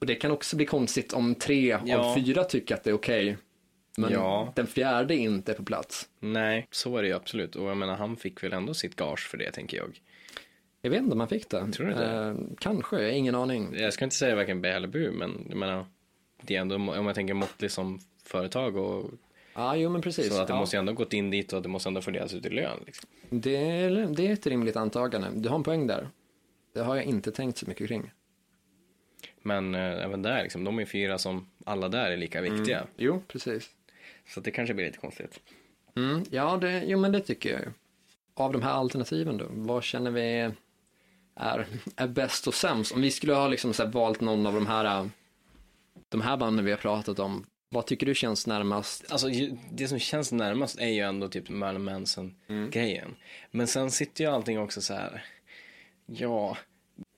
Och 0.00 0.06
det 0.06 0.14
kan 0.14 0.30
också 0.30 0.56
bli 0.56 0.66
konstigt 0.66 1.12
om 1.12 1.34
tre 1.34 1.78
Ja. 1.84 1.98
av 1.98 2.14
fyra 2.14 2.44
tycker 2.44 2.74
att 2.74 2.84
det 2.84 2.90
är 2.90 2.94
okej. 2.94 3.36
men 3.96 4.12
Ja. 4.12 4.52
den 4.56 4.66
fjärde 4.66 5.16
inte 5.16 5.52
är 5.52 5.56
på 5.56 5.64
plats. 5.64 6.08
Nej, 6.20 6.66
så 6.70 6.96
är 6.96 7.02
det 7.02 7.08
ju 7.08 7.14
absolut. 7.14 7.56
Och 7.56 7.70
jag 7.70 7.76
menar, 7.76 7.96
han 7.96 8.16
fick 8.16 8.44
väl 8.44 8.52
ändå 8.52 8.74
sitt 8.74 8.96
gage 8.96 9.28
för 9.30 9.38
det, 9.38 9.50
tänker 9.52 9.76
jag. 9.76 10.00
Jag 10.84 10.90
vet 10.90 11.00
inte 11.00 11.12
om 11.12 11.20
han 11.20 11.28
fick 11.28 11.48
det. 11.48 11.72
Tror 11.72 11.86
du 11.86 11.92
inte? 11.92 12.04
Eh, 12.04 12.34
kanske, 12.58 12.96
jag 12.96 13.04
har 13.04 13.12
ingen 13.12 13.34
aning. 13.34 13.76
Jag 13.76 13.92
ska 13.92 14.04
inte 14.04 14.16
säga 14.16 14.34
varken 14.34 14.62
bä 14.62 14.68
eller 14.68 14.88
bu, 14.88 15.10
men 15.10 15.46
jag 15.48 15.56
menar, 15.56 15.86
det 16.42 16.56
är 16.56 16.60
ändå, 16.60 16.74
om 16.74 17.06
jag 17.06 17.14
tänker 17.14 17.34
Motley 17.34 17.68
som 17.68 18.00
företag 18.24 18.76
och 18.76 19.10
Ja, 19.54 19.76
jo 19.76 19.90
men 19.90 20.02
precis. 20.02 20.34
så 20.34 20.40
att 20.40 20.46
det 20.46 20.52
ja. 20.52 20.60
måste 20.60 20.78
ändå 20.78 20.92
gått 20.92 21.12
in 21.12 21.30
dit 21.30 21.52
och 21.52 21.56
att 21.56 21.62
det 21.62 21.68
måste 21.68 21.88
ändå 21.88 22.00
fördelas 22.00 22.34
ut 22.34 22.46
i 22.46 22.50
lön. 22.50 22.78
Liksom. 22.86 23.08
det, 23.30 23.56
är, 23.56 23.90
det 24.16 24.26
är 24.26 24.32
ett 24.32 24.46
rimligt 24.46 24.76
antagande. 24.76 25.28
Du 25.34 25.48
har 25.48 25.56
en 25.56 25.62
poäng 25.62 25.86
där. 25.86 26.08
Det 26.72 26.80
har 26.80 26.96
jag 26.96 27.04
inte 27.04 27.32
tänkt 27.32 27.58
så 27.58 27.66
mycket 27.66 27.88
kring. 27.88 28.12
Men 29.42 29.74
eh, 29.74 30.04
även 30.04 30.22
där, 30.22 30.42
liksom, 30.42 30.64
de 30.64 30.78
är 30.78 30.84
fyra 30.84 31.18
som 31.18 31.46
alla 31.64 31.88
där 31.88 32.10
är 32.10 32.16
lika 32.16 32.40
viktiga. 32.40 32.86
Jo, 32.96 33.22
precis. 33.28 33.70
Så 34.28 34.40
det 34.40 34.50
kanske 34.50 34.74
blir 34.74 34.86
lite 34.86 34.98
konstigt. 34.98 35.40
Mm, 35.96 36.24
ja, 36.30 36.56
det, 36.56 36.84
jo 36.86 36.98
men 36.98 37.12
det 37.12 37.20
tycker 37.20 37.50
jag 37.50 37.60
ju. 37.60 37.68
Av 38.34 38.52
de 38.52 38.62
här 38.62 38.72
alternativen 38.72 39.38
då, 39.38 39.46
vad 39.50 39.84
känner 39.84 40.10
vi 40.10 40.50
är, 41.36 41.66
är 41.96 42.06
bäst 42.08 42.46
och 42.46 42.54
sämst? 42.54 42.92
Om 42.92 43.00
vi 43.02 43.10
skulle 43.10 43.34
ha 43.34 43.48
liksom 43.48 43.74
så 43.74 43.86
valt 43.86 44.20
någon 44.20 44.46
av 44.46 44.54
de 44.54 44.66
här, 44.66 45.10
de 46.08 46.20
här 46.20 46.36
banden 46.36 46.64
vi 46.64 46.70
har 46.70 46.78
pratat 46.78 47.18
om, 47.18 47.46
vad 47.68 47.86
tycker 47.86 48.06
du 48.06 48.14
känns 48.14 48.46
närmast? 48.46 49.12
Alltså 49.12 49.28
det 49.72 49.88
som 49.88 49.98
känns 49.98 50.32
närmast 50.32 50.78
är 50.78 50.88
ju 50.88 51.00
ändå 51.00 51.28
typ 51.28 51.48
Marilyn 51.48 51.84
Manson-grejen. 51.84 53.14
Men 53.50 53.66
sen 53.66 53.90
sitter 53.90 54.24
ju 54.24 54.30
allting 54.30 54.58
också 54.58 54.80
så 54.80 54.94
här, 54.94 55.24
ja, 56.06 56.56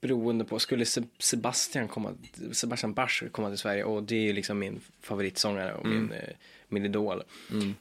beroende 0.00 0.44
på, 0.44 0.58
skulle 0.58 0.84
Se- 0.84 1.02
Sebastian 1.18 1.88
komma, 1.88 2.14
Sebastian 2.52 2.94
Bach 2.94 3.22
komma 3.32 3.48
till 3.48 3.58
Sverige 3.58 3.84
och 3.84 4.02
det 4.02 4.16
är 4.16 4.20
ju 4.22 4.32
liksom 4.32 4.58
min 4.58 4.80
favoritsångare 5.00 5.74
och 5.74 5.86
min, 5.86 6.12
eh, 6.12 6.34
min 6.68 6.84
idol. 6.84 7.22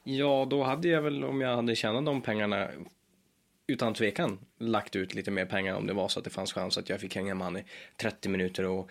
Ja, 0.04 0.48
då 0.50 0.64
hade 0.64 0.88
jag 0.88 1.02
väl, 1.02 1.24
om 1.24 1.42
jag 1.42 1.56
hade 1.56 1.76
tjänat 1.76 2.06
de 2.06 2.22
pengarna, 2.22 2.68
utan 3.68 3.94
tvekan 3.94 4.40
lagt 4.60 4.96
ut 4.96 5.14
lite 5.16 5.32
mer 5.32 5.46
pengar 5.46 5.76
om 5.76 5.88
det 5.88 5.94
var 5.94 6.08
så 6.08 6.20
att 6.20 6.24
det 6.26 6.32
fanns 6.32 6.54
chans 6.54 6.78
att 6.78 6.90
jag 6.90 7.00
fick 7.00 7.16
hänga 7.16 7.36
med 7.36 7.46
han 7.46 7.58
i 7.58 7.64
30 7.98 8.30
minuter 8.30 8.66
och 8.66 8.90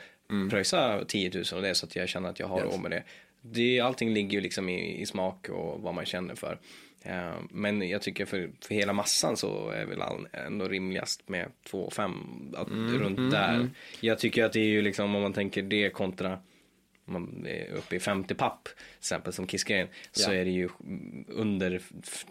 pröjsa 0.51 1.05
10 1.09 1.31
000 1.35 1.45
och 1.55 1.63
det 1.63 1.75
så 1.75 1.87
att 1.87 1.97
jag 1.97 2.09
känner 2.09 2.29
att 2.29 2.39
jag 2.41 2.47
har 2.47 2.61
Yes. 2.65 2.73
råd 2.73 2.81
med 2.83 2.91
det. 2.91 3.03
det. 3.43 3.81
Allting 3.81 4.15
ligger 4.15 4.31
ju 4.33 4.41
liksom 4.41 4.69
i, 4.69 5.01
i 5.01 5.07
smak 5.07 5.49
och 5.49 5.81
vad 5.83 5.95
man 5.95 6.05
känner 6.05 6.35
för. 6.35 6.59
Eh, 7.03 7.33
men 7.51 7.89
jag 7.89 8.03
tycker 8.03 8.25
för, 8.25 8.51
för 8.61 8.75
hela 8.75 8.93
massan 8.93 9.37
så 9.37 9.71
är 9.71 9.85
väl 9.87 10.03
ändå 10.33 10.69
rimligast 10.69 11.29
med 11.29 11.49
2 11.67 11.91
5 11.91 12.13
att, 12.57 12.69
runt 12.71 13.31
där. 13.31 13.71
Jag 14.01 14.19
tycker 14.19 14.45
att 14.45 14.53
det 14.53 14.61
är 14.61 14.65
ju 14.65 14.83
liksom 14.83 15.15
om 15.15 15.23
man 15.23 15.33
tänker 15.33 15.63
det 15.63 15.91
kontra 15.91 16.39
man 17.05 17.47
är 17.47 17.71
uppe 17.75 17.97
i 17.97 18.01
50 18.01 18.35
papp, 18.35 18.65
till 18.65 18.75
exempel 18.99 19.33
som 19.33 19.47
Kiss-grejen, 19.47 19.89
så 20.13 20.31
Ja. 20.31 20.35
är 20.37 20.45
det 20.45 20.51
ju 20.51 20.69
under, 21.29 21.81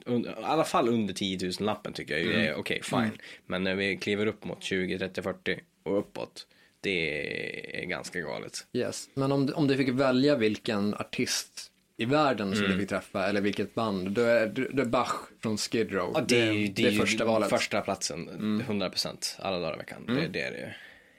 under, 0.05 0.29
i 0.31 0.43
alla 0.43 0.63
fall 0.63 0.89
under 0.89 1.13
10 1.13 1.39
000 1.43 1.51
lappen 1.59 1.93
tycker 1.93 2.13
jag 2.13 2.23
ju 2.23 2.33
Mm. 2.33 2.47
är 2.47 2.55
okej, 2.55 2.81
fine. 2.83 3.11
Men 3.45 3.63
när 3.63 3.75
vi 3.75 3.97
kliver 3.97 4.25
upp 4.25 4.45
mot 4.45 4.63
20, 4.63 4.97
30, 4.99 5.21
40 5.21 5.59
och 5.83 5.99
uppåt, 5.99 6.47
det 6.81 7.81
är 7.81 7.85
ganska 7.85 8.19
galet. 8.19 8.67
Yes. 8.73 9.09
Men 9.13 9.31
om, 9.31 9.49
om 9.55 9.67
du 9.67 9.77
fick 9.77 9.89
välja 9.89 10.35
vilken 10.35 10.93
artist 10.93 11.69
i 11.97 12.05
världen 12.05 12.47
Mm. 12.47 12.59
som 12.59 12.71
du 12.71 12.79
fick 12.79 12.89
träffa, 12.89 13.27
eller 13.29 13.41
vilket 13.41 13.75
band, 13.75 14.11
då 14.11 14.21
är, 14.21 14.47
då 14.73 14.81
är 14.81 14.85
Bach 14.85 15.13
från 15.41 15.57
Skid 15.57 15.91
Row. 15.91 16.11
Ja, 16.15 16.25
det 16.27 16.41
är 16.41 16.51
ju 16.51 16.67
det 16.67 16.85
är 16.87 16.91
ju 16.91 16.99
första 16.99 17.25
valet. 17.25 17.47
Mm. 17.49 17.59
första 17.59 17.81
platsen, 17.81 18.29
100% 18.67 19.35
alla 19.39 19.59
dagar 19.59 19.73
i 19.73 19.77
veckan. 19.77 20.05
Det, 20.07 20.27
det 20.27 20.41
är 20.41 20.51
det 20.51 20.57
ju. 20.57 20.67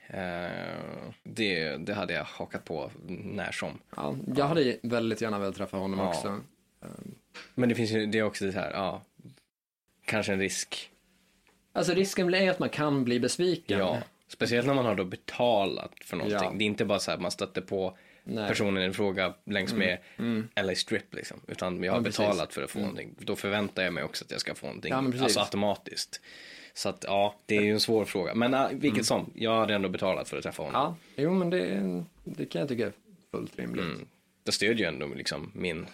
Eh, 0.07 1.11
det, 1.23 1.77
det 1.77 1.95
hade 1.95 2.13
jag 2.15 2.25
hakat 2.25 2.65
på 2.65 2.91
när 3.07 3.53
som. 3.53 3.79
Ja, 3.97 4.17
jag 4.37 4.45
hade 4.47 4.77
väldigt 4.83 5.21
gärna 5.21 5.39
velat 5.39 5.57
träffa 5.57 5.77
honom 5.77 5.99
Ja. 6.01 6.09
också. 6.09 6.41
Men 7.55 7.69
det 7.69 7.75
finns 7.75 7.91
ju, 7.91 8.07
det 8.07 8.19
är 8.19 8.23
också 8.23 8.45
det 8.45 8.53
här, 8.53 8.71
ja, 8.73 9.03
kanske 10.05 10.33
en 10.33 10.39
risk. 10.39 10.91
Alltså 11.73 11.95
risken 11.95 12.27
blir 12.27 12.51
att 12.51 12.59
man 12.59 12.69
kan 12.69 13.05
bli 13.05 13.21
besviken. 13.21 13.79
Ja, 13.79 13.99
speciellt 14.29 14.67
när 14.67 14.75
man 14.75 14.85
har 14.85 14.95
då 14.95 15.05
betalat 15.05 15.93
för 16.05 16.17
någonting. 16.17 16.39
Ja. 16.43 16.55
Det 16.59 16.65
är 16.65 16.67
inte 16.67 16.85
bara 16.85 16.99
så 16.99 17.11
här 17.11 17.17
att 17.17 17.23
man 17.23 17.31
stöter 17.31 17.61
på 17.61 17.99
Nej. 18.25 18.49
personen 18.49 18.91
i 18.91 18.93
fråga 18.93 19.35
längs 19.45 19.73
med 19.73 19.99
LA 20.65 20.75
Strip 20.75 21.15
liksom. 21.15 21.41
Utan 21.49 21.83
jag 21.83 21.93
har 21.93 21.99
Ja, 21.99 22.03
betalat 22.03 22.55
för 22.55 22.63
att 22.63 22.71
få 22.71 22.79
någonting. 22.79 23.15
Då 23.19 23.37
förväntar 23.37 23.83
jag 23.83 23.93
mig 23.93 24.05
också 24.05 24.25
att 24.25 24.31
jag 24.31 24.41
ska 24.41 24.55
få 24.55 24.67
någonting. 24.67 24.91
Ja, 24.93 25.23
alltså 25.23 25.41
automatiskt. 25.41 26.21
Så 26.75 26.89
att 26.89 27.05
ja, 27.09 27.35
det 27.47 27.57
är 27.57 27.63
ju 27.63 27.73
en 27.73 27.81
svår 27.81 28.05
fråga. 28.05 28.35
Men 28.35 28.55
uh, 28.55 28.69
vilket 28.73 29.07
som, 29.07 29.31
jag 29.35 29.57
hade 29.61 29.75
ändå 29.75 29.89
betalat 29.89 30.29
för 30.29 30.37
att 30.37 30.43
träffa 30.43 30.63
honom. 30.63 30.81
Ja, 30.81 31.23
jo 31.23 31.35
men 31.35 31.51
det, 31.51 32.05
det 32.25 32.47
kan 32.47 32.61
jag 32.61 32.69
tycka 32.69 32.87
är 32.87 32.93
fullt 33.31 33.59
rimligt. 33.59 33.85
Mm. 33.85 34.07
Det 34.43 34.53
stödjer 34.53 34.77
ju 34.77 34.85
ändå 34.85 35.07
liksom 35.07 35.51
min 35.55 35.87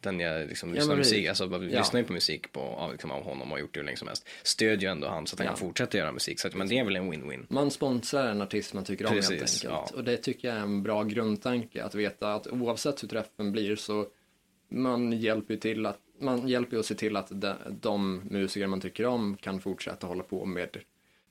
den 0.00 0.20
jag 0.20 0.48
liksom 0.48 0.74
lyssnar 0.74 0.88
men 0.88 0.98
musik, 0.98 1.26
precis. 1.26 1.40
alltså 1.40 1.64
Ja. 1.64 1.78
lyssnar 1.78 2.00
ju 2.00 2.06
på 2.06 2.12
musik 2.12 2.52
på, 2.52 2.60
av, 2.60 2.92
liksom, 2.92 3.10
av 3.10 3.22
honom 3.24 3.42
och 3.42 3.48
har 3.48 3.58
gjort 3.58 3.74
det 3.74 3.80
hur 3.80 3.84
länge 3.84 3.96
som 3.96 4.08
helst. 4.08 4.28
Stödjer 4.42 4.88
ju 4.88 4.92
ändå 4.92 5.08
han 5.08 5.26
så 5.26 5.34
att 5.34 5.38
han 5.38 5.46
Ja. 5.46 5.50
kan 5.52 5.58
fortsätta 5.58 5.98
göra 5.98 6.12
musik. 6.12 6.40
Så 6.40 6.48
att, 6.48 6.54
men 6.54 6.68
det 6.68 6.78
är 6.78 6.84
väl 6.84 6.96
en 6.96 7.12
win-win. 7.12 7.46
Man 7.48 7.70
sponsrar 7.70 8.28
en 8.30 8.42
artist 8.42 8.74
man 8.74 8.84
tycker 8.84 9.06
om 9.06 9.12
helt 9.12 9.28
Precis, 9.28 9.64
enkelt. 9.64 9.90
ja. 9.92 9.96
Och 9.98 10.04
det 10.04 10.16
tycker 10.16 10.48
jag 10.48 10.56
är 10.56 10.60
en 10.62 10.82
bra 10.82 11.02
grundtanke, 11.02 11.84
att 11.84 11.94
veta 11.94 12.34
att 12.34 12.46
oavsett 12.46 13.02
hur 13.02 13.08
träffen 13.08 13.52
blir 13.52 13.76
så 13.76 14.06
man 14.68 15.12
hjälper 15.12 15.54
ju 15.54 15.60
till 15.60 15.86
att, 15.86 15.98
man 16.20 16.48
hjälper 16.48 16.72
ju 16.76 16.80
att 16.80 16.86
se 16.86 16.94
till 16.94 17.16
att 17.16 17.28
de, 17.40 17.54
de 17.80 18.16
musiker 18.30 18.66
man 18.66 18.80
tycker 18.80 19.06
om 19.06 19.36
kan 19.36 19.60
fortsätta 19.60 20.06
hålla 20.06 20.22
på 20.22 20.44
med 20.44 20.76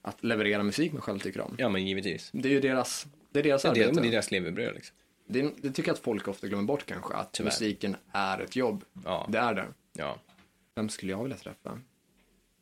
att 0.02 0.24
leverera 0.24 0.64
musik 0.64 0.92
man 0.94 1.02
själv 1.02 1.20
tycker 1.20 1.42
om. 1.42 1.56
Ja 1.58 1.70
men 1.70 1.88
givetvis. 1.88 2.30
Det 2.34 2.50
är 2.50 2.54
ju 2.54 2.60
deras, 2.62 3.08
det 3.32 3.40
är 3.40 3.44
deras 3.44 3.64
Ja, 3.64 3.74
det, 3.74 3.84
arbete. 3.84 4.02
det 4.02 4.08
är 4.08 4.12
deras 4.12 4.32
levebröd 4.32 4.76
liksom. 4.76 4.96
Det, 5.30 5.42
det 5.58 5.72
tycker 5.72 5.90
jag 5.90 5.94
att 5.94 6.00
folk 6.00 6.28
ofta 6.28 6.48
glömmer 6.48 6.64
bort 6.64 6.86
kanske, 6.86 7.14
att 7.14 7.32
Tyvärr. 7.34 7.48
musiken 7.52 7.96
är 8.12 8.40
ett 8.40 8.56
jobb. 8.56 8.84
Ja. 9.06 9.28
Det 9.32 9.38
är 9.38 9.54
det. 9.56 9.66
Ja. 9.94 10.18
Vem 10.76 10.90
skulle 10.90 11.12
jag 11.12 11.24
vilja 11.24 11.38
träffa? 11.38 11.80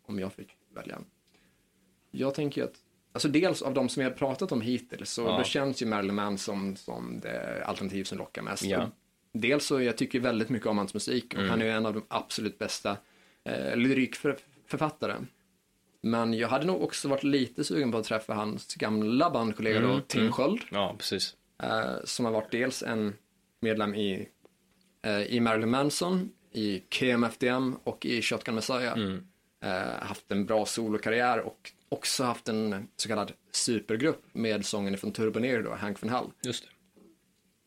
Om 0.06 0.20
jag 0.20 0.34
fick 0.34 0.58
välja. 0.76 1.00
Jag 2.12 2.34
tänker 2.34 2.62
ju 2.62 2.68
att, 2.68 2.76
alltså 3.12 3.28
dels 3.28 3.62
av 3.62 3.74
de 3.74 3.90
som 3.90 4.00
vi 4.04 4.10
har 4.10 4.16
pratat 4.16 4.52
om 4.52 4.62
hittills, 4.62 5.10
så 5.12 5.22
Ja. 5.22 5.38
då 5.38 5.44
känns 5.44 5.82
ju 5.82 5.86
Marilyn 5.86 6.16
Manson 6.16 6.76
som 6.78 7.20
det 7.20 7.64
alternativ 7.66 8.04
som 8.04 8.18
lockar 8.18 8.42
mest. 8.42 8.64
Ja. 8.66 8.92
Dels 9.38 9.66
så 9.66 9.82
jag 9.82 9.98
tycker 9.98 10.20
väldigt 10.20 10.50
mycket 10.50 10.68
om 10.68 10.78
hans 10.78 10.94
musik 10.94 11.34
och 11.34 11.44
han 11.44 11.62
är 11.62 11.66
ju 11.66 11.72
en 11.72 11.86
av 11.86 11.94
de 11.94 12.06
absolut 12.08 12.58
bästa 12.60 12.98
eh, 13.44 13.76
lyrikförfattare. 13.76 15.16
Men 16.02 16.34
jag 16.34 16.48
hade 16.48 16.66
nog 16.66 16.84
också 16.84 17.08
varit 17.08 17.24
lite 17.24 17.64
sugen 17.64 17.92
på 17.92 17.98
att 17.98 18.06
träffa 18.06 18.34
hans 18.34 18.76
gamla 18.76 19.30
bandkollega 19.30 19.80
då, 19.82 20.00
Tim 20.00 20.32
Sköld. 20.32 20.62
ja, 20.72 20.96
precis. 20.98 21.36
Eh, 21.64 21.96
som 22.04 22.26
har 22.26 22.32
varit 22.32 22.52
dels 22.52 22.84
en 22.84 23.14
medlem 23.60 23.96
i, 23.96 24.30
eh, 25.06 25.22
i 25.22 25.40
Marilyn 25.40 25.70
Manson, 25.70 26.30
i 26.52 26.80
KMFDM 26.80 27.76
och 27.84 28.06
i 28.06 28.22
Shotgun 28.22 28.56
Messiah. 28.56 29.00
Eh, 29.64 30.04
haft 30.06 30.32
en 30.32 30.46
bra 30.46 30.66
solokarriär 30.66 31.40
och 31.40 31.72
också 31.90 32.24
haft 32.24 32.48
en 32.50 32.88
så 32.96 33.08
kallad 33.08 33.32
supergrupp 33.52 34.22
med 34.34 34.66
sången 34.66 34.98
från 34.98 35.12
Turboneer 35.12 35.64
då, 35.64 35.74
Hank 35.76 36.04
von 36.04 36.10
Hall. 36.10 36.32
Just 36.44 36.64
det. 36.64 36.70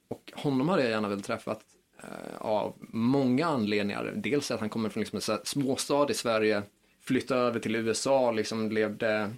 Och 0.08 0.32
honom 0.34 0.68
hade 0.68 0.82
jag 0.82 0.90
gärna 0.90 1.08
velat 1.08 1.24
träffat 1.24 1.60
eh, 2.02 2.36
av 2.38 2.74
många 2.80 3.46
anledningar. 3.46 4.12
Dels 4.16 4.50
att 4.50 4.60
han 4.60 4.68
kommer 4.68 4.88
från 4.88 5.00
liksom 5.00 5.34
en 5.34 5.38
småstad 5.44 6.10
i 6.10 6.14
Sverige, 6.14 6.62
flyttade 7.00 7.40
över 7.40 7.60
till 7.60 7.76
USA, 7.76 8.32
liksom 8.32 8.70
levde 8.70 9.30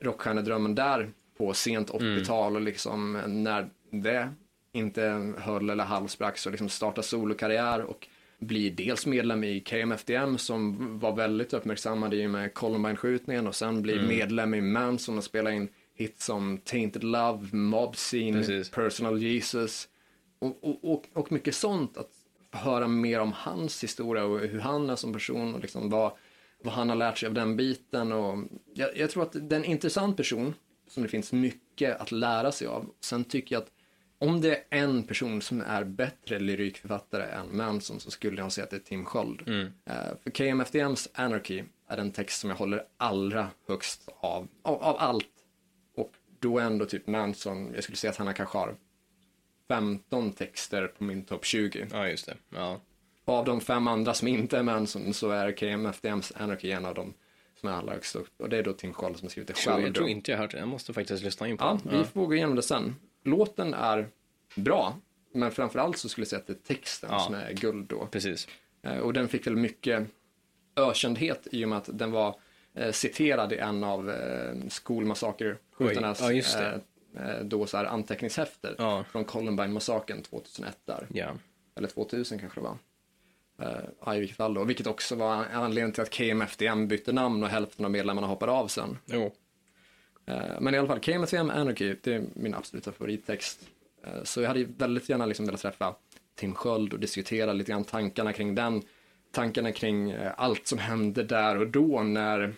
rockstjärnedrömmen 0.00 0.74
där 0.74 1.10
på 1.38 1.54
sent 1.54 1.90
80-tal 1.90 2.56
och 2.56 2.62
liksom 2.62 3.20
när 3.26 3.68
det 3.90 4.28
inte 4.72 5.32
höll 5.38 5.70
eller 5.70 5.84
halvsprack 5.84 6.38
så 6.38 6.50
liksom 6.50 6.68
starta 6.68 7.02
solokarriär 7.02 7.82
och 7.82 8.08
blir 8.38 8.70
dels 8.70 9.06
medlem 9.06 9.44
i 9.44 9.60
KMFDM 9.60 10.38
som 10.38 10.98
var 10.98 11.16
väldigt 11.16 11.52
uppmärksammad 11.52 12.14
i 12.14 12.26
och 12.26 12.30
med 12.30 12.54
Columbine-skjutningen 12.54 13.46
och 13.46 13.54
sen 13.54 13.82
blir 13.82 14.02
medlem 14.02 14.54
i 14.54 14.60
Manson 14.60 15.18
och 15.18 15.24
spelar 15.24 15.50
in 15.50 15.68
hits 15.94 16.24
som 16.24 16.58
Tainted 16.58 17.04
Love, 17.04 17.48
Mob 17.52 17.96
Scene, 17.96 18.38
Precis. 18.38 18.70
Personal 18.70 19.22
Jesus 19.22 19.88
och, 20.38 20.64
och, 20.64 20.92
och, 20.92 21.04
och 21.12 21.32
mycket 21.32 21.54
sånt. 21.54 21.96
Att 21.96 22.10
höra 22.50 22.88
mer 22.88 23.20
om 23.20 23.32
hans 23.32 23.84
historia 23.84 24.24
och 24.24 24.40
hur 24.40 24.60
han 24.60 24.90
är 24.90 24.96
som 24.96 25.12
person 25.12 25.54
och 25.54 25.60
liksom 25.60 25.90
vad, 25.90 26.12
vad 26.62 26.74
han 26.74 26.88
har 26.88 26.96
lärt 26.96 27.18
sig 27.18 27.26
av 27.26 27.34
den 27.34 27.56
biten. 27.56 28.12
Och 28.12 28.44
jag, 28.74 28.96
jag 28.96 29.10
tror 29.10 29.22
att 29.22 29.32
det 29.32 29.54
är 29.54 29.60
en 29.60 29.64
intressant 29.64 30.16
person 30.16 30.54
som 30.88 31.02
det 31.02 31.08
finns 31.08 31.32
mycket 31.32 32.00
att 32.00 32.12
lära 32.12 32.52
sig 32.52 32.66
av. 32.66 32.90
Sen 33.00 33.24
tycker 33.24 33.54
jag 33.54 33.62
att 33.62 33.72
om 34.20 34.40
det 34.40 34.56
är 34.56 34.64
en 34.70 35.02
person 35.02 35.42
som 35.42 35.60
är 35.60 35.84
bättre 35.84 36.38
lyrikförfattare 36.38 37.24
än 37.24 37.56
Manson 37.56 38.00
så 38.00 38.10
skulle 38.10 38.40
jag 38.40 38.52
säga 38.52 38.64
att 38.64 38.70
det 38.70 38.76
är 38.76 38.80
Tim 38.80 39.04
Sköld. 39.04 39.48
Eh, 39.84 39.94
för 40.22 40.30
KMFDMs 40.30 41.08
Anarchy 41.14 41.64
är 41.88 41.96
den 41.96 42.10
text 42.12 42.40
som 42.40 42.50
jag 42.50 42.56
håller 42.56 42.84
allra 42.96 43.48
högst 43.68 44.08
av, 44.20 44.48
av, 44.62 44.82
av 44.82 44.96
allt. 44.98 45.26
Och 45.96 46.12
då 46.38 46.58
ändå 46.58 46.84
typ 46.84 47.06
Manson, 47.06 47.72
jag 47.74 47.84
skulle 47.84 47.96
säga 47.96 48.10
att 48.10 48.16
han 48.16 48.34
kanske 48.34 48.58
har 48.58 48.76
15 49.68 50.32
texter 50.32 50.86
på 50.86 51.04
min 51.04 51.24
topp 51.24 51.44
20. 51.44 51.86
Ja, 51.92 52.08
just 52.08 52.26
det. 52.26 52.34
Ja. 52.50 52.80
Av 53.24 53.44
de 53.44 53.60
fem 53.60 53.88
andra 53.88 54.14
som 54.14 54.28
inte 54.28 54.58
är 54.58 54.62
Manson 54.62 55.14
så 55.14 55.30
är 55.30 55.52
KMFDMs 55.52 56.32
Anarchy 56.36 56.70
en 56.70 56.84
av 56.86 56.94
dem 56.94 57.14
som 57.60 57.68
är 57.68 57.72
allra 57.72 57.92
högst 57.92 58.16
upp. 58.16 58.40
Och 58.40 58.48
det 58.48 58.56
är 58.56 58.62
då 58.62 58.72
Tim 58.72 58.92
Sköld 58.92 59.16
som 59.16 59.26
har 59.26 59.30
skrivit 59.30 59.48
det 59.48 59.54
själv. 59.54 59.84
jag 59.86 59.94
tror 59.94 60.08
inte 60.08 60.30
jag 60.30 60.38
har 60.38 60.42
hört 60.44 60.50
det. 60.52 60.58
Jag 60.58 60.68
måste 60.68 60.92
faktiskt 60.92 61.22
lyssna 61.24 61.48
in 61.48 61.56
på 61.56 61.64
Ja, 61.64 61.78
den. 61.84 61.98
vi 61.98 62.04
får 62.04 62.26
gå 62.26 62.34
igenom 62.34 62.56
det 62.56 62.62
sen. 62.62 62.96
Låten 63.24 63.74
är 63.74 64.08
bra, 64.54 64.96
men 65.32 65.50
framförallt 65.50 65.98
så 65.98 66.08
skulle 66.08 66.22
jag 66.22 66.28
säga 66.28 66.40
att 66.40 66.46
det 66.46 66.52
är 66.52 66.74
texten 66.74 67.08
Ja. 67.12 67.18
som 67.20 67.34
är 67.34 67.52
guld 67.52 67.86
då. 67.86 68.06
Precis. 68.06 68.48
Eh, 68.82 68.98
Och 68.98 69.12
den 69.12 69.28
fick 69.28 69.46
väl 69.46 69.56
mycket 69.56 70.06
ökändhet 70.76 71.46
i 71.50 71.64
och 71.64 71.68
med 71.68 71.78
att 71.78 71.88
den 71.98 72.10
var 72.10 72.36
eh, 72.74 72.92
citerad 72.92 73.52
i 73.52 73.56
en 73.56 73.84
av 73.84 74.10
eh, 74.10 74.54
skolmassakerskjutarnas 74.68 76.20
Oj, 76.20 76.26
ja, 76.26 76.32
just 76.32 76.58
det. 76.58 76.80
Eh, 77.18 77.44
då 77.44 77.66
så 77.66 77.76
här 77.76 77.84
anteckningshäfter 77.84 78.74
Ja. 78.78 79.04
från 79.10 79.24
Columbine-massakern 79.24 80.22
2001 80.22 80.78
där. 80.84 81.06
Ja. 81.12 81.30
Eller 81.76 81.88
2000 81.88 82.38
kanske 82.38 82.60
det 82.60 82.64
var. 82.64 82.78
Eh, 83.62 83.84
ja, 84.04 84.14
i 84.16 84.20
vilket 84.20 84.36
fall 84.36 84.54
då. 84.54 84.64
Vilket 84.64 84.86
också 84.86 85.14
var 85.16 85.44
anledningen 85.52 85.92
till 85.92 86.02
att 86.02 86.10
KMFDM 86.10 86.88
bytte 86.88 87.12
namn 87.12 87.42
och 87.42 87.48
hälften 87.48 87.84
av 87.84 87.90
medlemmarna 87.90 88.26
hoppade 88.26 88.52
av 88.52 88.68
sen. 88.68 88.98
Jo. 89.06 89.32
Eh, 90.26 90.60
Men 90.60 90.74
i 90.74 90.78
alla 90.78 90.88
fall, 90.88 91.00
KMFDM 91.00 91.50
Anarchy, 91.50 91.96
det 92.02 92.14
är 92.14 92.22
min 92.34 92.54
absoluta 92.54 92.92
favorittext. 92.92 93.60
Så 94.22 94.40
jag 94.40 94.48
hade 94.48 94.64
väldigt 94.64 95.08
gärna 95.08 95.26
liksom 95.26 95.46
velat 95.46 95.60
träffa 95.60 95.94
Tim 96.34 96.54
Sköld 96.54 96.92
och 96.92 96.98
diskutera 97.00 97.52
lite 97.52 97.70
grann 97.72 97.84
tankarna 97.84 98.32
kring 98.32 98.54
den. 98.54 98.82
Tankarna 99.32 99.72
kring 99.72 100.14
allt 100.36 100.66
som 100.66 100.78
hände 100.78 101.22
där 101.22 101.58
och 101.58 101.66
då 101.68 102.02
när 102.02 102.54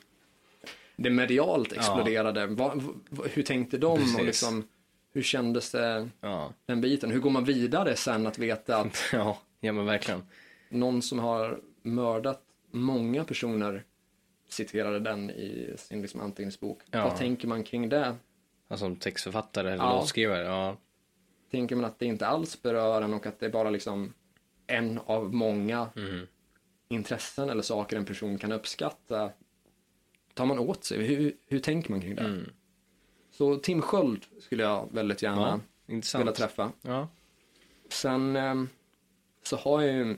det 1.03 1.11
medialt 1.11 1.73
exploderade. 1.73 2.47
Vad- 2.47 2.83
vad- 3.11 3.27
hur 3.31 3.43
tänkte 3.43 3.79
de 3.79 3.99
Precis. 3.99 4.19
och 4.19 4.25
liksom, 4.25 4.69
hur 5.13 5.23
kändes 5.23 5.71
det, 5.71 6.09
Ja. 6.21 6.53
den 6.67 6.81
biten? 6.81 7.11
Hur 7.11 7.21
går 7.21 7.31
man 7.31 7.45
vidare 7.45 7.97
sen 7.97 8.27
att 8.27 8.39
veta 8.39 8.77
att 8.77 9.03
Ja. 9.13 9.39
ja, 9.61 9.73
men 9.73 9.87
verkligen. 9.87 10.23
någon 10.69 11.03
som 11.03 11.19
har 11.19 11.61
mördat 11.83 12.43
många 12.71 13.25
personer 13.25 13.85
citerade 14.49 15.01
den 15.01 15.31
i 15.31 15.75
sin 15.79 16.03
liksom 16.03 16.21
anteckningsbok. 16.21 16.81
Ja. 16.91 17.05
Vad 17.09 17.17
tänker 17.19 17.49
man 17.49 17.65
kring 17.65 17.89
det? 17.89 18.17
Alltså 18.69 18.85
som 18.87 18.97
textförfattare 18.97 19.73
eller 19.73 19.85
Ja. 19.85 19.93
låtskrivare. 20.01 20.45
Ja. 20.45 20.77
Tänker 21.51 21.77
man 21.77 21.85
att 21.85 21.99
det 21.99 22.07
inte 22.07 22.27
alls 22.27 22.63
berör 22.63 23.03
en 23.03 23.15
och 23.15 23.27
att 23.27 23.41
det 23.41 23.47
är 23.47 23.51
bara 23.51 23.71
liksom 23.71 24.13
en 24.67 25.01
av 25.07 25.35
många 25.35 25.89
Mm. 25.97 26.27
intressen 26.89 27.51
eller 27.51 27.63
saker 27.63 27.97
en 27.97 28.05
person 28.05 28.39
kan 28.39 28.53
uppskatta? 28.53 29.31
Tar 30.35 30.47
man 30.47 30.59
åt 30.59 30.85
sig? 30.85 31.03
Hur, 31.03 31.33
hur 31.47 31.59
tänker 31.59 31.91
man 31.91 32.01
kring 32.01 32.15
det? 32.15 32.23
Mm. 32.23 32.51
Så 33.33 33.57
Tim 33.57 33.83
Sköld 33.83 34.25
skulle 34.41 34.63
jag 34.63 34.89
väldigt 34.93 35.23
gärna 35.23 35.61
Ja, 35.87 36.19
vilja 36.19 36.33
träffa. 36.33 36.73
Ja. 36.83 37.09
Sen 37.89 38.37
ehm, 38.37 38.69
så 39.43 39.57
har 39.57 39.83
jag 39.83 39.95
ju, 39.97 40.17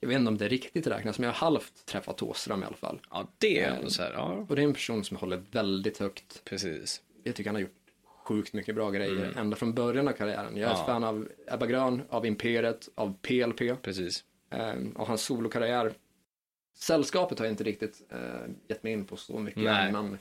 jag 0.00 0.08
vet 0.08 0.18
inte 0.18 0.28
om 0.28 0.38
det 0.38 0.48
riktigt 0.48 0.86
räknas, 0.86 1.18
men 1.18 1.26
jag 1.26 1.32
har 1.34 1.46
halvt 1.50 1.86
träffat 1.86 2.16
Thåström 2.18 2.62
i 2.62 2.66
alla 2.66 2.76
fall. 2.76 3.00
ja, 3.10 3.28
det 3.38 3.60
är 3.60 3.70
ändå 3.76 3.90
så 3.90 4.02
här, 4.02 4.12
ja, 4.12 4.46
Och 4.48 4.56
det 4.56 4.62
är 4.62 4.66
en 4.66 4.72
person 4.74 5.04
som 5.04 5.16
håller 5.16 5.42
väldigt 5.50 5.98
högt. 5.98 6.44
precis. 6.44 7.02
Jag 7.24 7.34
tycker 7.34 7.50
han 7.50 7.54
har 7.54 7.60
gjort 7.62 7.72
sjukt 8.24 8.52
mycket 8.52 8.74
bra 8.74 8.90
grejer 8.90 9.24
Mm. 9.24 9.38
ända 9.38 9.56
från 9.56 9.74
början 9.74 10.08
av 10.08 10.12
karriären. 10.12 10.56
Jag 10.56 10.70
är 10.70 10.74
Ja. 10.74 10.80
ett 10.80 10.86
fan 10.86 11.04
av 11.04 11.28
Ebba 11.46 11.66
Grön, 11.66 12.02
av 12.08 12.26
Imperiet, 12.26 12.88
av 12.94 13.14
PLP 13.22 13.74
Precis. 13.82 14.24
ehm, 14.50 14.90
och 14.92 15.06
hans 15.06 15.22
solokarriär. 15.22 15.92
Sällskapet 16.80 17.38
har 17.38 17.46
jag 17.46 17.52
inte 17.52 17.64
riktigt 17.64 18.02
eh, 18.10 18.18
gett 18.68 18.82
mig 18.82 18.92
in 18.92 19.04
på 19.04 19.16
så 19.16 19.38
mycket 19.38 19.62
Nej. 19.62 19.92
men 19.92 20.18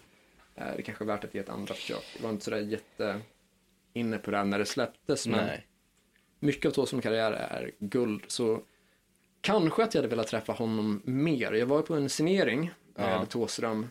eh, 0.56 0.76
det 0.76 0.82
kanske 0.82 1.04
är 1.04 1.06
värt 1.06 1.24
att 1.24 1.34
ge 1.36 1.40
ett 1.40 1.50
andra 1.50 1.74
försök. 1.74 2.04
Jag 2.16 2.24
var 2.24 2.30
inte 2.30 2.46
sådär 2.46 2.58
jätte 2.60 3.20
inne 3.94 4.18
på 4.18 4.32
det 4.32 4.44
när 4.44 4.60
det 4.60 4.66
släpptes, 4.66 5.28
men 5.28 5.46
Nej. 5.46 5.68
mycket 6.40 6.66
av 6.66 6.72
Thåströms 6.72 7.04
karriär 7.04 7.32
är 7.32 7.72
guld, 7.80 8.22
så 8.28 8.62
kanske 9.42 9.84
att 9.84 9.94
jag 9.94 10.02
hade 10.02 10.10
velat 10.10 10.28
träffa 10.28 10.54
honom 10.54 11.02
mer. 11.06 11.52
Jag 11.52 11.66
var 11.66 11.82
på 11.82 11.94
en 11.96 12.10
signering 12.10 12.72
med 12.96 13.12
Ja. 13.12 13.26
Thåström 13.26 13.88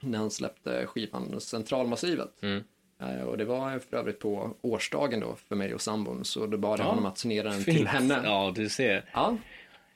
när 0.00 0.18
han 0.18 0.30
släppte 0.30 0.86
skivan 0.86 1.40
Centralmassivet. 1.40 2.42
Mm. 2.42 2.62
Eh, 3.00 3.22
Och 3.22 3.38
det 3.38 3.44
var 3.44 3.78
för 3.78 3.96
övrigt 3.96 4.18
på 4.20 4.56
årsdagen 4.60 5.20
då 5.20 5.36
för 5.48 5.56
mig 5.56 5.74
och 5.74 5.80
sambon, 5.80 6.24
så 6.24 6.46
då 6.46 6.58
bad 6.58 6.78
jag 6.80 6.86
Ja, 6.86 6.90
honom 6.90 7.06
att 7.06 7.18
signera 7.18 7.50
den 7.50 7.60
Fint. 7.60 7.76
till 7.78 7.86
henne. 7.86 8.20
Ja, 8.24 8.52
du 8.54 8.68
ser. 8.68 9.10
Ja. 9.12 9.36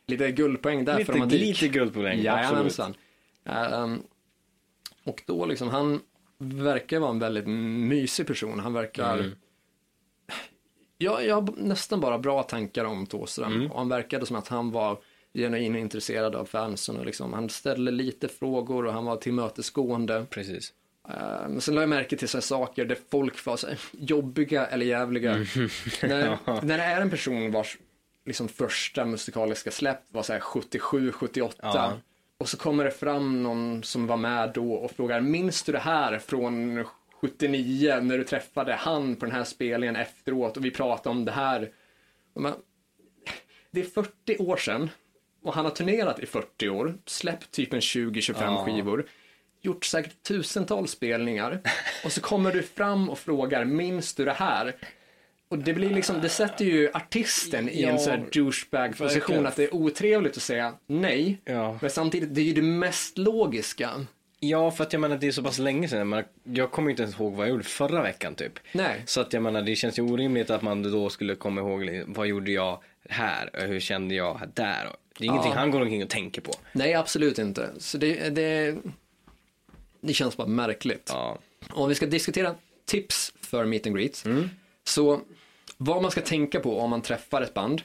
Lite 0.09 0.31
guldpoäng 0.31 0.85
där 0.85 0.93
för 0.93 0.99
Lite, 0.99 1.13
romantik. 1.13 1.41
lite 1.41 1.69
guldpoäng. 1.69 2.23
Jajamensan. 2.23 2.95
Um, 3.45 4.03
och 5.05 5.23
då 5.27 5.47
liksom, 5.47 5.69
han 5.69 6.01
verkar 6.39 6.99
vara 6.99 7.11
en 7.11 7.19
väldigt 7.19 7.47
mysig 7.47 8.27
person. 8.27 8.61
Han 8.61 8.73
verkar... 8.73 9.19
Mm. 9.19 9.31
Jag, 10.99 11.27
jag 11.27 11.35
har 11.35 11.55
nästan 11.57 12.01
bara 12.01 12.19
bra 12.19 12.43
tankar 12.43 12.85
om 12.85 13.07
Thåström. 13.07 13.53
Mm. 13.53 13.71
Och 13.71 13.79
han 13.79 13.89
verkade 13.89 14.27
som 14.27 14.37
att 14.37 14.49
han 14.49 14.71
var 14.71 14.99
genuint 15.35 15.77
intresserad 15.77 16.35
av 16.35 16.45
fansen. 16.45 16.97
Och 16.97 17.07
liksom, 17.07 17.33
han 17.33 17.49
ställde 17.49 17.91
lite 17.91 18.29
frågor 18.29 18.87
och 18.87 18.93
han 18.93 19.05
var 19.05 19.17
tillmötesgående. 19.17 20.27
Precis. 20.31 20.73
Uh, 21.09 21.49
men 21.49 21.61
sen 21.61 21.75
lade 21.75 21.83
jag 21.83 21.89
märke 21.89 22.17
till 22.17 22.29
så 22.29 22.41
saker 22.41 22.85
där 22.85 22.99
folk 23.11 23.47
var 23.47 23.57
så 23.57 23.67
jobbiga 23.93 24.67
eller 24.67 24.87
jävliga. 24.87 25.33
när, 26.03 26.39
när 26.65 26.79
det 26.79 26.85
är 26.85 27.01
en 27.01 27.11
person 27.11 27.53
vars 27.53 27.79
liksom, 28.29 28.49
första 28.49 29.05
musikaliska 29.05 29.70
släpp 29.70 30.01
var 30.09 30.22
så 30.22 30.33
här 30.33 30.41
77, 30.41 31.12
78. 31.12 31.57
Ja. 31.61 31.93
Och 32.39 32.49
så 32.49 32.57
kommer 32.57 32.85
det 32.85 32.91
fram 32.91 33.43
någon 33.43 33.83
som 33.85 34.07
var 34.07 34.16
med 34.16 34.53
då 34.55 34.72
och 34.72 34.91
frågar, 34.91 35.20
minns 35.20 35.62
du 35.62 35.72
det 35.72 35.79
här 35.79 36.18
från 36.18 36.85
79 37.20 38.01
när 38.03 38.18
du 38.18 38.24
träffade 38.24 38.74
han 38.74 39.16
på 39.16 39.26
den 39.26 39.35
här 39.35 39.45
spelningen 39.45 39.97
efteråt 39.97 40.57
och 40.57 40.64
vi 40.64 40.70
pratade 40.70 41.11
om 41.11 41.24
det 41.24 41.33
här. 41.33 41.70
Man, 42.35 42.55
det 43.70 43.81
är 43.81 43.85
40 43.85 44.37
år 44.39 44.57
sedan 44.57 44.91
och 45.43 45.55
han 45.55 45.64
har 45.64 45.72
turnerat 45.72 46.18
i 46.18 46.26
40 46.26 46.68
år, 46.68 46.99
släppt 47.07 47.51
typ 47.51 47.72
en 47.72 47.81
20-25 47.81 48.35
Ja. 48.41 48.64
skivor, 48.64 49.07
gjort 49.61 49.85
säkert 49.85 50.22
tusentals 50.22 50.91
spelningar 50.91 51.61
och 52.05 52.12
så 52.12 52.20
kommer 52.20 52.53
du 52.53 52.62
fram 52.62 53.11
och 53.11 53.18
frågar, 53.18 53.64
minns 53.64 54.14
du 54.14 54.24
det 54.24 54.33
här? 54.33 54.76
Och 55.49 55.59
det 55.59 55.74
blir 55.74 55.90
liksom, 55.90 56.20
det 56.20 56.28
sätter 56.28 56.64
ju 56.64 56.90
artisten 56.94 57.68
i 57.68 57.82
en 57.82 57.88
Ja, 57.94 57.99
sån 57.99 58.12
här 58.12 58.24
douchebag-position 58.32 59.18
verkligen. 59.20 59.46
att 59.46 59.57
det 59.57 59.64
är 59.64 59.74
otrevligt 59.74 60.36
att 60.36 60.42
säga 60.42 60.74
nej. 60.86 61.40
Ja. 61.44 61.78
Men 61.82 61.90
samtidigt, 61.90 62.34
det 62.34 62.40
är 62.40 62.44
ju 62.44 62.53
det 62.53 62.62
mest 62.62 63.18
logiska. 63.18 63.90
Ja, 64.40 64.70
för 64.70 64.84
att 64.84 64.92
jag 64.92 65.01
menar 65.01 65.16
det 65.16 65.26
är 65.26 65.32
så 65.32 65.42
pass 65.42 65.59
länge 65.59 65.88
sedan. 65.88 66.09
Men 66.09 66.24
jag 66.44 66.70
kommer 66.70 66.90
inte 66.90 67.03
ens 67.03 67.14
ihåg 67.20 67.32
vad 67.34 67.46
jag 67.46 67.51
gjorde 67.51 67.64
förra 67.64 68.03
veckan 68.03 68.34
typ. 68.34 68.53
Nej. 68.72 69.03
Så 69.07 69.20
att 69.20 69.32
jag 69.32 69.42
menar 69.42 69.62
det 69.62 69.76
känns 69.76 69.99
ju 69.99 70.03
orimligt 70.03 70.51
att 70.51 70.62
man 70.62 70.82
då 70.92 71.09
skulle 71.11 71.34
komma 71.34 71.61
ihåg 71.61 71.84
liksom, 71.84 72.12
vad 72.12 72.26
gjorde 72.26 72.51
jag 72.53 72.82
här 73.09 73.51
och 73.57 73.62
hur 73.62 73.80
kände 73.80 74.14
jag 74.14 74.40
där. 74.55 74.86
Det 75.18 75.24
är 75.24 75.28
ingenting 75.28 75.53
Ja. 75.53 75.59
han 75.59 75.70
går 75.70 75.80
omkring 75.80 76.03
och 76.03 76.09
tänker 76.11 76.40
på. 76.40 76.53
Nej, 76.72 76.94
absolut 76.94 77.38
inte. 77.38 77.70
Så 77.78 77.99
det, 77.99 78.30
det, 78.30 78.76
det 80.01 80.12
känns 80.12 80.36
bara 80.36 80.46
märkligt. 80.49 81.11
Ja, 81.12 81.38
Om 81.70 81.88
vi 81.88 81.94
ska 81.94 82.07
diskutera 82.07 82.55
tips 82.86 83.32
för 83.40 83.64
meet 83.64 83.86
and 83.86 83.96
greet. 83.96 84.22
Mm. 84.26 84.51
Så 84.84 85.20
vad 85.79 86.03
man 86.03 86.11
ska 86.11 86.20
tänka 86.20 86.61
på 86.61 86.79
om 86.81 86.91
man 86.91 87.03
träffar 87.03 87.43
ett 87.43 87.55
band. 87.55 87.83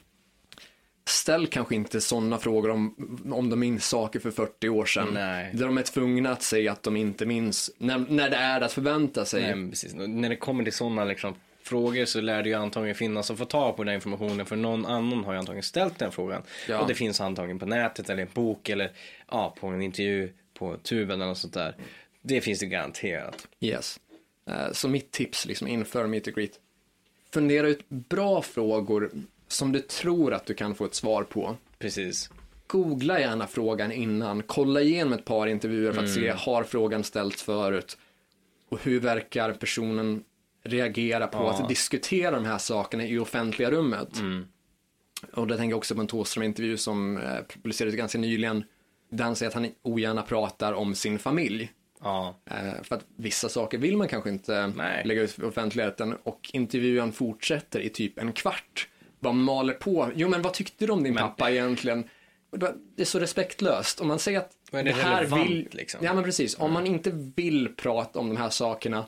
Ställ 1.06 1.48
kanske 1.48 1.76
inte 1.76 2.02
sådana 2.02 2.38
frågor 2.38 2.70
om, 2.70 2.96
om 3.34 3.50
de 3.50 3.60
minns 3.60 3.88
saker 3.88 4.20
för 4.20 4.32
40 4.32 4.70
år 4.70 4.86
sedan. 4.86 5.08
Nej. 5.14 5.52
Där 5.54 5.66
de 5.66 5.78
är 5.78 5.82
tvungna 5.82 6.32
att 6.32 6.42
säga 6.44 6.72
att 6.72 6.84
de 6.84 6.96
inte 6.96 7.26
minns, 7.26 7.72
när, 7.78 7.98
när 7.98 8.30
det 8.30 8.36
är 8.36 8.62
att 8.62 8.74
förvänta 8.74 9.26
sig. 9.26 9.56
nej, 9.56 9.70
precis. 9.70 9.94
När 9.94 10.30
det 10.30 10.36
kommer 10.36 10.64
till 10.64 10.74
sådana 10.74 11.06
liksom, 11.06 11.36
frågor 11.64 12.06
så 12.06 12.22
lär 12.22 12.44
det 12.44 12.50
ju 12.50 12.56
antagligen 12.56 12.96
finnas 12.96 13.32
att 13.32 13.38
få 13.38 13.46
tag 13.46 13.76
på 13.76 13.84
den 13.84 13.94
informationen 13.96 14.46
för 14.46 14.56
någon 14.56 14.86
annan 14.86 15.24
har 15.24 15.34
ju 15.34 15.40
antagligen 15.40 15.64
ställt 15.64 16.00
den 16.00 16.12
frågan. 16.12 16.42
Ja. 16.68 16.80
Och 16.80 16.88
det 16.88 16.96
finns 16.96 17.22
antagligen 17.22 17.60
på 17.60 17.66
nätet 17.66 18.10
eller 18.10 18.20
i 18.20 18.26
en 18.26 18.34
bok 18.34 18.70
eller 18.70 18.92
ja, 19.32 19.56
på 19.60 19.68
en 19.68 19.82
intervju 19.82 20.34
på 20.54 20.78
tuben 20.78 21.16
eller 21.22 21.26
något 21.26 21.38
sånt 21.38 21.54
där. 21.54 21.76
Det 22.22 22.42
finns 22.42 22.60
det 22.60 22.66
garanterat. 22.66 23.48
Yes. 23.60 24.00
Eh, 24.50 24.72
Så 24.72 24.88
mitt 24.88 25.12
tips 25.12 25.46
liksom 25.46 25.68
inför 25.68 26.08
meet 26.08 26.28
and 26.28 26.36
greet. 26.36 26.60
Fundera 27.34 27.68
ut 27.68 27.90
bra 27.90 28.42
frågor 28.42 29.12
som 29.48 29.72
du 29.72 29.80
tror 29.80 30.34
att 30.34 30.46
du 30.46 30.54
kan 30.54 30.76
få 30.76 30.86
ett 30.86 30.96
svar 30.96 31.24
på. 31.24 31.56
Precis. 31.80 32.30
Googla 32.68 33.20
gärna 33.20 33.48
frågan 33.48 33.92
innan, 33.92 34.44
kolla 34.44 34.82
igenom 34.82 35.14
ett 35.14 35.26
par 35.26 35.48
intervjuer 35.48 35.92
för 35.92 36.04
att 36.04 36.14
se, 36.14 36.30
har 36.30 36.64
frågan 36.64 37.04
ställts 37.04 37.44
förut? 37.44 37.98
Och 38.70 38.84
hur 38.84 39.00
verkar 39.00 39.52
personen 39.54 40.24
reagera 40.64 41.28
på 41.28 41.38
Ja. 41.38 41.54
att 41.64 41.70
diskutera 41.70 42.32
de 42.32 42.46
här 42.46 42.58
sakerna 42.58 43.06
i 43.06 43.20
offentliga 43.20 43.72
rummet? 43.72 44.10
Och 45.34 45.48
det 45.48 45.58
tänker 45.58 45.72
jag 45.72 45.78
också 45.78 45.96
på 45.96 46.02
en 46.02 46.08
Thåström-intervju 46.08 46.78
som 46.78 47.18
eh, 47.18 47.38
publicerades 47.54 47.96
ganska 47.96 48.18
nyligen, 48.18 48.64
där 49.10 49.24
han 49.24 49.36
säger 49.36 49.48
att 49.48 49.54
han 49.54 49.68
ogärna 49.82 50.22
pratar 50.22 50.74
om 50.74 50.96
sin 50.96 51.20
familj. 51.20 51.72
Ja, 52.04 52.36
Eh, 52.46 52.84
För 52.84 52.96
att 52.96 53.06
vissa 53.16 53.50
saker 53.50 53.78
vill 53.78 53.98
man 53.98 54.08
kanske 54.08 54.30
inte 54.30 54.68
Nej. 54.76 55.02
lägga 55.06 55.22
ut 55.22 55.32
för 55.32 55.46
offentligheten 55.46 56.16
och 56.24 56.50
intervjun 56.54 57.12
fortsätter 57.12 57.80
i 57.80 57.90
typ 57.90 58.18
en 58.20 58.34
kvart. 58.34 58.88
Bara 59.20 59.34
maler 59.34 59.74
på. 59.74 60.12
Jo 60.16 60.30
men 60.30 60.42
vad 60.42 60.54
tyckte 60.54 60.86
du 60.86 60.92
om 60.92 61.04
din 61.04 61.14
Men- 61.14 61.24
pappa 61.24 61.52
egentligen? 61.52 62.10
Det 62.96 63.02
är 63.02 63.06
så 63.06 63.20
respektlöst. 63.20 64.02
Om 64.02 64.08
man 64.08 64.20
säger 64.20 64.40
att 64.40 64.52
Och 64.72 64.80
är 64.80 64.84
det 64.84 64.92
relevant, 64.92 65.74
liksom? 65.74 66.00
Ja 66.06 66.14
men 66.14 66.24
precis. 66.24 66.60
Om 66.60 66.74
man 66.74 66.88
inte 66.88 67.12
vill 67.36 67.76
prata 67.76 68.20
om 68.20 68.30
de 68.30 68.38
här 68.38 68.50
sakerna 68.50 69.06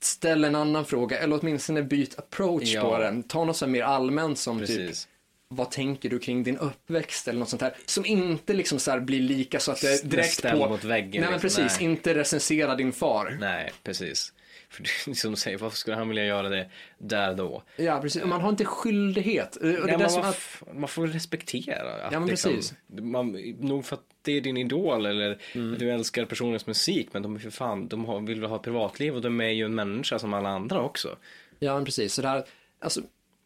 Ställ 0.00 0.44
en 0.44 0.54
annan 0.54 0.84
fråga 0.84 1.18
eller 1.18 1.38
åtminstone 1.40 1.82
byt 1.82 2.18
approach 2.18 2.74
Ja. 2.74 2.82
på 2.82 2.98
den. 2.98 3.22
Ta 3.22 3.44
något 3.44 3.56
är 3.56 3.66
mer 3.66 3.82
allmänt 3.82 4.38
som 4.38 4.58
typ 4.58 4.66
precis. 4.66 5.08
Vad 5.48 5.70
tänker 5.70 6.08
du 6.10 6.18
kring 6.18 6.42
din 6.42 6.56
uppväxt 6.58 7.28
eller 7.28 7.38
något 7.38 7.48
sånt 7.48 7.62
här. 7.62 7.74
Som 7.86 8.06
inte 8.06 8.54
liksom 8.54 8.78
så 8.78 9.00
blir 9.00 9.20
lika 9.20 9.60
så 9.60 9.72
att 9.72 9.80
det 9.80 10.02
är 10.04 10.06
direkt 10.06 10.32
Ställ 10.32 10.58
på. 10.58 10.68
mot 10.68 10.84
väggen, 10.84 11.10
Nej 11.10 11.30
men 11.30 11.40
liksom. 11.40 11.62
precis, 11.64 11.80
Nej. 11.80 11.90
inte 11.90 12.14
recensera 12.14 12.74
din 12.74 12.92
far. 12.92 13.36
Nej, 13.40 13.72
precis. 13.82 14.32
För 14.70 14.82
det 14.82 15.10
är 15.10 15.14
som 15.14 15.30
du 15.30 15.36
säger, 15.36 15.58
varför 15.58 15.76
skulle 15.76 15.96
han 15.96 16.08
vilja 16.08 16.24
göra 16.24 16.48
det 16.48 16.70
där 16.98 17.34
då? 17.34 17.62
Ja, 17.76 18.00
precis. 18.00 18.24
Man 18.24 18.40
har 18.40 18.48
inte 18.48 18.64
skyldighet. 18.64 19.56
Och 19.56 19.64
Nej, 19.66 19.98
man, 19.98 20.24
att, 20.24 20.62
man 20.74 20.88
får 20.88 21.06
respektera. 21.06 22.06
Att 22.06 22.12
Ja, 22.12 22.20
men 22.20 22.28
liksom, 22.28 22.52
precis. 22.52 22.74
Man, 22.88 23.32
nog 23.60 23.84
för 23.84 23.96
att 23.96 24.02
det 24.22 24.32
är 24.32 24.40
din 24.40 24.56
idol 24.56 25.06
eller 25.06 25.38
Mm. 25.54 25.78
du 25.78 25.90
älskar 25.90 26.24
personens 26.24 26.66
musik, 26.66 27.08
men 27.12 27.22
de 27.22 27.34
är 27.34 27.38
för 27.40 27.50
fan, 27.50 27.88
de 27.88 28.04
har, 28.04 28.20
vill 28.20 28.42
ha 28.44 28.58
privatliv 28.58 29.14
och 29.14 29.20
de 29.22 29.40
är 29.40 29.48
ju 29.48 29.64
en 29.64 29.74
människa 29.74 30.18
som 30.18 30.34
alla 30.34 30.48
andra 30.48 30.80
också. 30.80 31.16
ja, 31.58 31.74
men 31.74 31.84
precis. 31.84 32.14
Så 32.14 32.22
det 32.22 32.28
här, 32.28 32.44
alltså, 32.80 33.00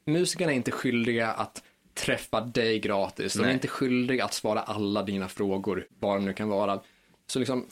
musikerna 0.04 0.52
är 0.52 0.56
inte 0.56 0.70
skyldiga 0.70 1.28
att 1.32 1.62
träffa 1.94 2.40
dig 2.40 2.78
gratis. 2.78 3.34
De 3.34 3.40
är 3.40 3.44
Nej. 3.44 3.54
inte 3.54 3.68
skyldiga 3.68 4.24
att 4.24 4.34
svara 4.34 4.60
alla 4.62 5.02
dina 5.02 5.28
frågor, 5.28 5.86
vad 5.98 6.20
det 6.20 6.24
nu 6.24 6.32
kan 6.32 6.48
vara. 6.48 6.80
Så 7.26 7.38
liksom, 7.38 7.66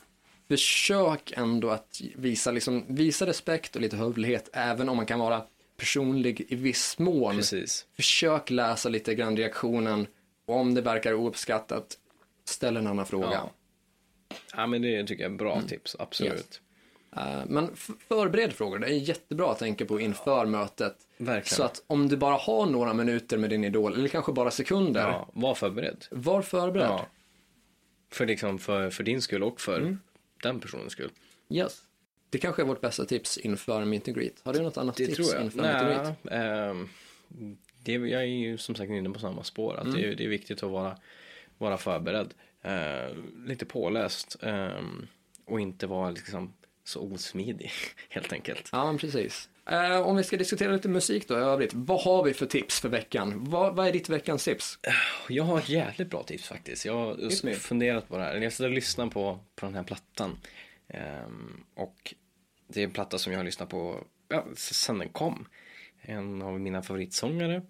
försök 0.47 1.33
ändå 1.35 1.69
att 1.69 2.01
visa, 2.15 2.51
liksom, 2.51 2.85
visa 2.87 3.25
respekt 3.25 3.75
och 3.75 3.81
lite 3.81 3.95
hövlighet, 3.97 4.49
även 4.53 4.89
om 4.89 4.97
man 4.97 5.05
kan 5.05 5.19
vara 5.19 5.43
personlig 5.77 6.45
i 6.49 6.55
viss 6.55 6.99
mån. 6.99 7.35
Precis. 7.35 7.85
Försök 7.95 8.49
läsa 8.49 8.89
lite 8.89 9.15
grann 9.15 9.37
reaktionen 9.37 10.07
och 10.45 10.55
om 10.55 10.73
det 10.73 10.81
verkar 10.81 11.13
ouppskattat, 11.13 11.97
ställ 12.45 12.77
en 12.77 12.87
annan 12.87 13.05
fråga. 13.05 13.31
Ja. 13.31 13.51
ja, 14.53 14.67
men 14.67 14.81
det 14.81 15.07
tycker 15.07 15.23
jag 15.23 15.31
är 15.31 15.37
bra 15.37 15.53
Mm. 15.55 15.67
tips, 15.67 15.95
absolut. 15.99 16.33
Yes. 16.33 16.61
Eh, 17.17 17.41
Men 17.47 17.75
förbered 18.07 18.53
frågor, 18.53 18.79
det 18.79 18.87
är 18.87 18.89
jättebra 18.93 19.51
att 19.51 19.59
tänka 19.59 19.85
på 19.85 19.99
inför 19.99 20.45
mötet. 20.45 20.95
Verkligen. 21.17 21.55
Så 21.55 21.63
att 21.63 21.83
om 21.87 22.07
du 22.07 22.17
bara 22.17 22.35
har 22.35 22.65
några 22.65 22.93
minuter 22.93 23.37
med 23.37 23.49
din 23.49 23.63
idol, 23.63 23.93
eller 23.93 24.07
kanske 24.07 24.31
bara 24.31 24.51
sekunder, 24.51 25.01
Ja, 25.07 25.29
var 25.33 25.55
förberedd. 25.55 26.05
var 26.11 26.41
förberedd. 26.41 26.87
Ja. 26.89 27.05
För, 28.11 28.25
liksom, 28.25 28.59
för, 28.59 28.89
för 28.89 29.03
din 29.03 29.21
skull 29.21 29.43
och 29.43 29.61
för 29.61 29.77
Mm. 29.79 29.99
den 30.43 30.59
personens 30.59 30.91
skull. 30.93 31.11
Yes. 31.49 31.81
Det 32.29 32.37
kanske 32.37 32.61
är 32.61 32.65
vårt 32.65 32.81
bästa 32.81 33.05
tips 33.05 33.37
inför 33.37 33.85
meet 33.85 34.07
and 34.07 34.17
greet. 34.17 34.41
Har 34.43 34.53
du 34.53 34.61
något 34.61 34.77
annat 34.77 34.95
Det 34.95 35.05
tips 35.05 35.15
tror 35.17 35.33
jag. 35.35 35.43
inför 35.45 35.57
meet 35.61 35.75
and 35.75 35.87
greet? 35.87 36.17
Ehm, 36.31 36.89
det, 37.83 37.91
jag 37.93 38.21
är 38.21 38.25
ju 38.25 38.57
som 38.57 38.75
sagt 38.75 38.89
inne 38.89 39.09
på 39.09 39.19
samma 39.19 39.43
spår. 39.43 39.75
Att 39.77 39.83
Mm. 39.85 40.01
det, 40.01 40.07
är, 40.07 40.15
det 40.15 40.23
är 40.23 40.27
viktigt 40.29 40.63
att 40.63 40.71
vara, 40.71 40.97
vara 41.57 41.77
förberedd. 41.77 42.33
Eh, 42.61 43.15
lite 43.45 43.65
påläst. 43.65 44.37
ehm, 44.41 45.07
och 45.45 45.59
inte 45.61 45.87
vara 45.87 46.11
liksom 46.11 46.53
så 46.83 47.01
osmidig 47.01 47.71
helt 48.09 48.33
enkelt. 48.33 48.69
Ja, 48.71 48.97
precis. 48.99 49.49
Eh, 49.69 50.01
om 50.01 50.15
vi 50.15 50.23
ska 50.23 50.37
diskutera 50.37 50.71
lite 50.71 50.89
musik 50.89 51.27
då 51.27 51.33
i 51.33 51.37
övrigt. 51.37 51.73
Vad 51.73 52.01
har 52.01 52.23
vi 52.23 52.33
för 52.33 52.45
tips 52.45 52.79
för 52.79 52.89
veckan? 52.89 53.33
Vad, 53.43 53.75
vad 53.75 53.87
är 53.87 53.91
ditt 53.91 54.09
veckans 54.09 54.43
tips? 54.43 54.79
Jag 55.29 55.43
har 55.43 55.59
ett 55.59 55.69
jävligt 55.69 56.09
bra 56.09 56.23
tips 56.23 56.47
faktiskt. 56.47 56.85
Jag 56.85 56.93
har 56.93 57.53
funderat 57.53 58.07
på 58.07 58.17
det 58.17 58.23
här. 58.23 58.35
Jag 58.35 58.53
satt 58.53 58.65
och 58.65 58.71
lyssnade 58.71 59.11
på, 59.11 59.39
på 59.55 59.65
den 59.65 59.75
här 59.75 59.83
plattan. 59.83 60.37
Ehm, 60.87 61.63
och 61.75 62.15
det 62.67 62.79
är 62.79 62.83
en 62.83 62.91
platta 62.91 63.17
som 63.17 63.33
jag 63.33 63.39
har 63.39 63.43
lyssnat 63.45 63.69
på 63.69 64.03
ja, 64.27 64.45
sen 64.55 64.99
den 64.99 65.09
kom. 65.09 65.47
En 66.01 66.41
av 66.41 66.59
mina 66.59 66.81
favoritsångare. 66.81 67.61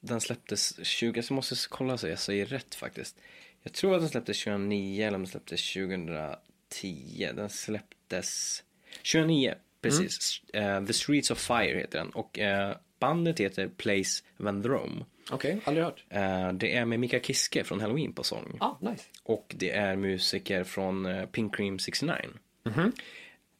Den 0.00 0.20
släpptes 0.20 0.86
20, 0.86 1.22
jag 1.28 1.30
måste 1.30 1.54
kolla 1.68 1.98
så 1.98 2.08
jag 2.08 2.18
säger 2.18 2.46
rätt 2.46 2.74
faktiskt. 2.74 3.16
Jag 3.62 3.72
tror 3.72 3.94
att 3.94 4.00
den 4.00 4.08
släpptes 4.08 4.44
2009 4.44 5.06
eller 5.06 5.16
om 5.16 5.22
den 5.22 5.30
släpptes 5.30 5.72
2010. 5.72 7.30
Den 7.34 7.50
släpptes 7.50 7.95
2009, 8.08 9.54
precis. 9.80 10.42
Eh, 10.52 10.84
The 10.84 10.92
Streets 10.92 11.30
of 11.30 11.38
Fire 11.38 11.78
heter 11.78 11.98
den. 11.98 12.10
Och 12.10 12.38
eh, 12.38 12.76
bandet 12.98 13.40
heter 13.40 13.68
Place 13.68 14.24
Vendrome. 14.36 15.04
Okej, 15.30 15.60
aldrig 15.64 15.84
hört. 15.84 16.04
Eh, 16.08 16.52
det 16.52 16.76
är 16.76 16.84
med 16.84 17.00
Mika 17.00 17.20
Kiske 17.20 17.64
från 17.64 17.80
Halloween 17.80 18.12
på 18.12 18.22
sång. 18.22 18.56
Ah, 18.60 18.74
nice. 18.80 19.04
Och 19.22 19.54
det 19.58 19.70
är 19.70 19.96
musiker 19.96 20.64
från 20.64 21.26
Pink 21.32 21.56
Cream 21.56 21.78
69. 21.78 22.14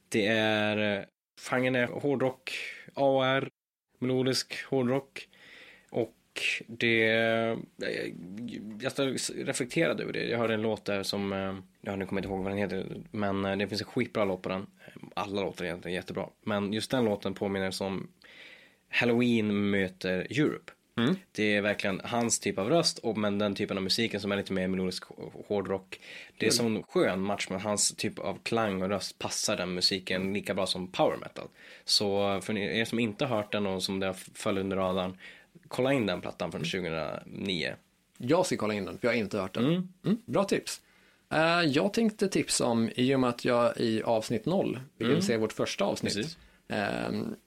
Det 0.09 0.27
är, 0.27 1.07
genren 1.51 1.75
är 1.75 1.87
hårdrock, 1.87 2.53
AR, 2.95 3.49
melodisk 3.99 4.65
hårdrock. 4.65 5.29
Och 5.91 6.16
det, 6.67 7.03
eh, 7.05 7.59
jag 8.81 9.17
reflekterade 9.35 10.03
över 10.03 10.13
det. 10.13 10.25
Jag 10.25 10.39
hörde 10.39 10.55
en 10.55 10.63
låt 10.63 10.85
där 10.85 11.03
som, 11.03 11.33
eh, 11.33 11.55
ja 11.81 11.97
nu 11.97 12.07
kommer 12.07 12.23
jag 12.23 12.25
inte 12.25 12.29
ihåg 12.29 12.43
vad 12.43 12.53
den 12.53 12.59
heter, 12.59 12.87
men 13.11 13.45
eh, 13.45 13.57
det 13.57 13.69
finns 13.69 13.81
en 13.81 13.87
skitbra 13.87 14.25
låt 14.25 14.43
på 14.43 14.49
den. 14.49 14.67
Alla 15.15 15.41
låtar 15.41 15.65
är 15.65 15.69
egentligen 15.69 15.95
jättebra. 15.95 16.29
Men 16.43 16.73
just 16.73 16.91
den 16.91 17.05
låten 17.05 17.35
påminner 17.35 17.71
som 17.71 18.09
Halloween 18.89 19.71
möter 19.71 20.19
Europe. 20.19 20.73
Det 21.33 21.57
är 21.57 21.61
verkligen 21.61 22.01
hans 22.05 22.39
typ 22.39 22.59
av 22.59 22.69
röst, 22.69 22.99
och, 22.99 23.19
men 23.19 23.39
den 23.39 23.55
typen 23.55 23.77
av 23.77 23.83
musiken 23.83 24.21
som 24.21 24.33
är 24.33 24.37
lite 24.37 24.53
mer 24.53 24.69
melodisk 24.69 25.05
hårdrock. 25.49 26.01
Det 26.39 26.47
är 26.47 26.51
som 26.51 26.77
en 26.77 26.83
skön 26.83 27.21
match 27.21 27.49
med 27.51 27.63
hans 27.63 27.97
typ 27.97 28.19
av 28.19 28.39
klang 28.43 28.83
och 28.83 28.89
röst 28.89 29.19
passar 29.19 29.57
den 29.57 29.75
musiken 29.75 30.33
lika 30.33 30.55
bra 30.55 30.67
som 30.67 30.93
power 30.93 31.17
metal. 31.17 31.49
Så 31.85 32.41
för 32.41 32.59
er 32.59 32.85
som 32.85 32.99
inte 32.99 33.25
har 33.25 33.37
hört 33.37 33.53
den 33.53 33.67
och 33.67 33.83
som 33.83 34.01
det 34.01 34.15
föll 34.35 34.59
under 34.59 34.77
radarn, 34.77 35.19
kolla 35.69 35.93
in 35.93 36.07
den 36.07 36.21
plattan 36.21 36.53
från 36.53 36.61
2009. 36.61 37.75
Jag 38.19 38.47
ska 38.47 38.57
kolla 38.57 38.75
in 38.75 38.85
den, 38.85 38.99
för 38.99 39.09
jag 39.09 39.15
har 39.15 39.19
inte 39.19 39.39
hört 39.39 39.55
den. 39.55 39.65
Mm, 40.05 40.19
bra 40.27 40.45
tips. 40.45 40.81
Eh, 41.33 41.63
jag 41.63 41.93
tänkte 41.93 42.29
tipsa 42.29 42.65
om, 42.65 42.91
i 42.95 43.15
och 43.15 43.21
med 43.21 43.31
att 43.31 43.45
jag 43.45 43.77
i 43.77 44.03
avsnitt 44.03 44.47
0, 44.47 44.81
vilket 44.99 45.13
mm. 45.13 45.23
se 45.23 45.37
vårt 45.37 45.53
första 45.53 45.85
avsnitt, 45.85 46.39
eh, 46.69 46.79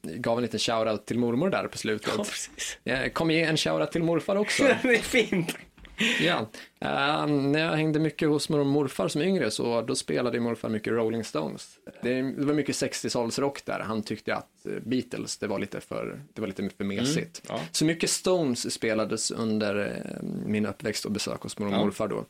gav 0.03 0.37
en 0.37 0.41
liten 0.41 0.59
shoutout 0.59 1.05
till 1.05 1.19
mormor 1.19 1.49
där 1.49 1.67
på 1.67 1.77
slutet. 1.77 2.13
Ja, 2.17 2.23
precis. 2.23 2.77
Jag 2.83 3.13
kommer 3.13 3.33
ge 3.33 3.43
en 3.43 3.57
shoutout 3.57 3.91
till 3.91 4.03
morfar 4.03 4.35
också. 4.35 4.63
det 4.81 4.95
är 4.95 5.01
fint. 5.01 5.57
ja. 6.21 6.49
Eh, 6.81 7.27
när 7.27 7.59
jag 7.59 7.71
hängde 7.75 7.99
mycket 7.99 8.29
hos 8.29 8.49
mormor 8.49 8.61
och 8.65 8.71
morfar 8.71 9.07
som 9.07 9.21
yngre 9.21 9.51
så 9.51 9.81
då 9.81 9.95
spelade 9.95 10.39
morfar 10.39 10.69
mycket 10.69 10.93
Rolling 10.93 11.23
Stones. 11.23 11.77
Det, 12.01 12.21
det 12.21 12.45
var 12.45 12.53
mycket 12.53 12.75
60-talsrock 12.75 13.61
där. 13.65 13.79
Han 13.79 14.03
tyckte 14.03 14.35
att 14.35 14.65
eh, 14.65 14.71
Beatles, 14.85 15.37
det 15.37 15.47
var 15.47 15.59
lite 15.59 15.81
för, 15.81 16.21
det 16.33 16.41
var 16.41 16.47
lite 16.47 16.69
för 16.77 16.83
mesigt. 16.83 17.41
ja. 17.47 17.59
Så 17.71 17.85
mycket 17.85 18.09
Stones 18.09 18.73
spelades 18.73 19.31
under 19.31 19.75
eh, 20.15 20.23
min 20.45 20.65
uppväxt 20.65 21.05
och 21.05 21.11
besök 21.11 21.41
hos 21.41 21.59
mormor 21.59 21.73
och 21.75 21.79
Ja. 21.81 21.85
morfar 21.85 22.07
då. 22.07 22.25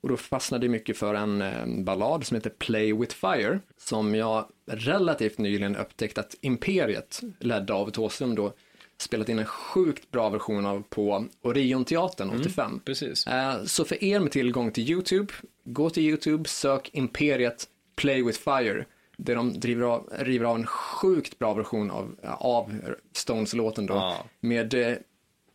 Och 0.00 0.08
då 0.08 0.16
fastnade 0.16 0.66
jag 0.66 0.70
mycket 0.70 0.96
för 0.98 1.14
en 1.14 1.84
ballad 1.84 2.26
som 2.26 2.34
heter 2.34 2.50
Play 2.50 2.92
with 2.92 3.14
Fire, 3.14 3.60
som 3.78 4.14
jag 4.14 4.46
relativt 4.70 5.38
nyligen 5.38 5.76
upptäckt 5.76 6.18
att 6.18 6.34
Imperiet, 6.40 7.20
ledda 7.40 7.74
av 7.74 7.90
Thåström 7.90 8.34
då, 8.34 8.52
spelat 9.00 9.28
in 9.28 9.38
en 9.38 9.44
sjukt 9.46 10.10
bra 10.10 10.28
version 10.28 10.66
av 10.66 10.82
på 10.90 11.26
Orionteatern 11.42 12.30
85. 12.40 12.80
Precis. 12.84 13.26
Eh, 13.26 13.64
Så 13.64 13.84
för 13.84 14.04
er 14.04 14.20
med 14.20 14.32
tillgång 14.32 14.72
till 14.72 14.90
YouTube, 14.90 15.32
gå 15.64 15.90
till 15.90 16.02
YouTube, 16.02 16.48
sök 16.48 16.90
Imperiet 16.92 17.68
Play 17.96 18.22
with 18.22 18.38
Fire, 18.40 18.84
där 19.16 19.34
de 19.34 19.60
driver 19.60 19.82
av, 19.82 20.08
river 20.18 20.44
av 20.46 20.56
en 20.56 20.66
sjukt 20.66 21.38
bra 21.38 21.54
version 21.54 21.90
av, 21.90 22.16
av 22.38 22.72
Stones-låten 23.12 23.86
då, 23.86 23.94
Ja. 23.94 24.24
med 24.40 24.74
eh, 24.74 24.94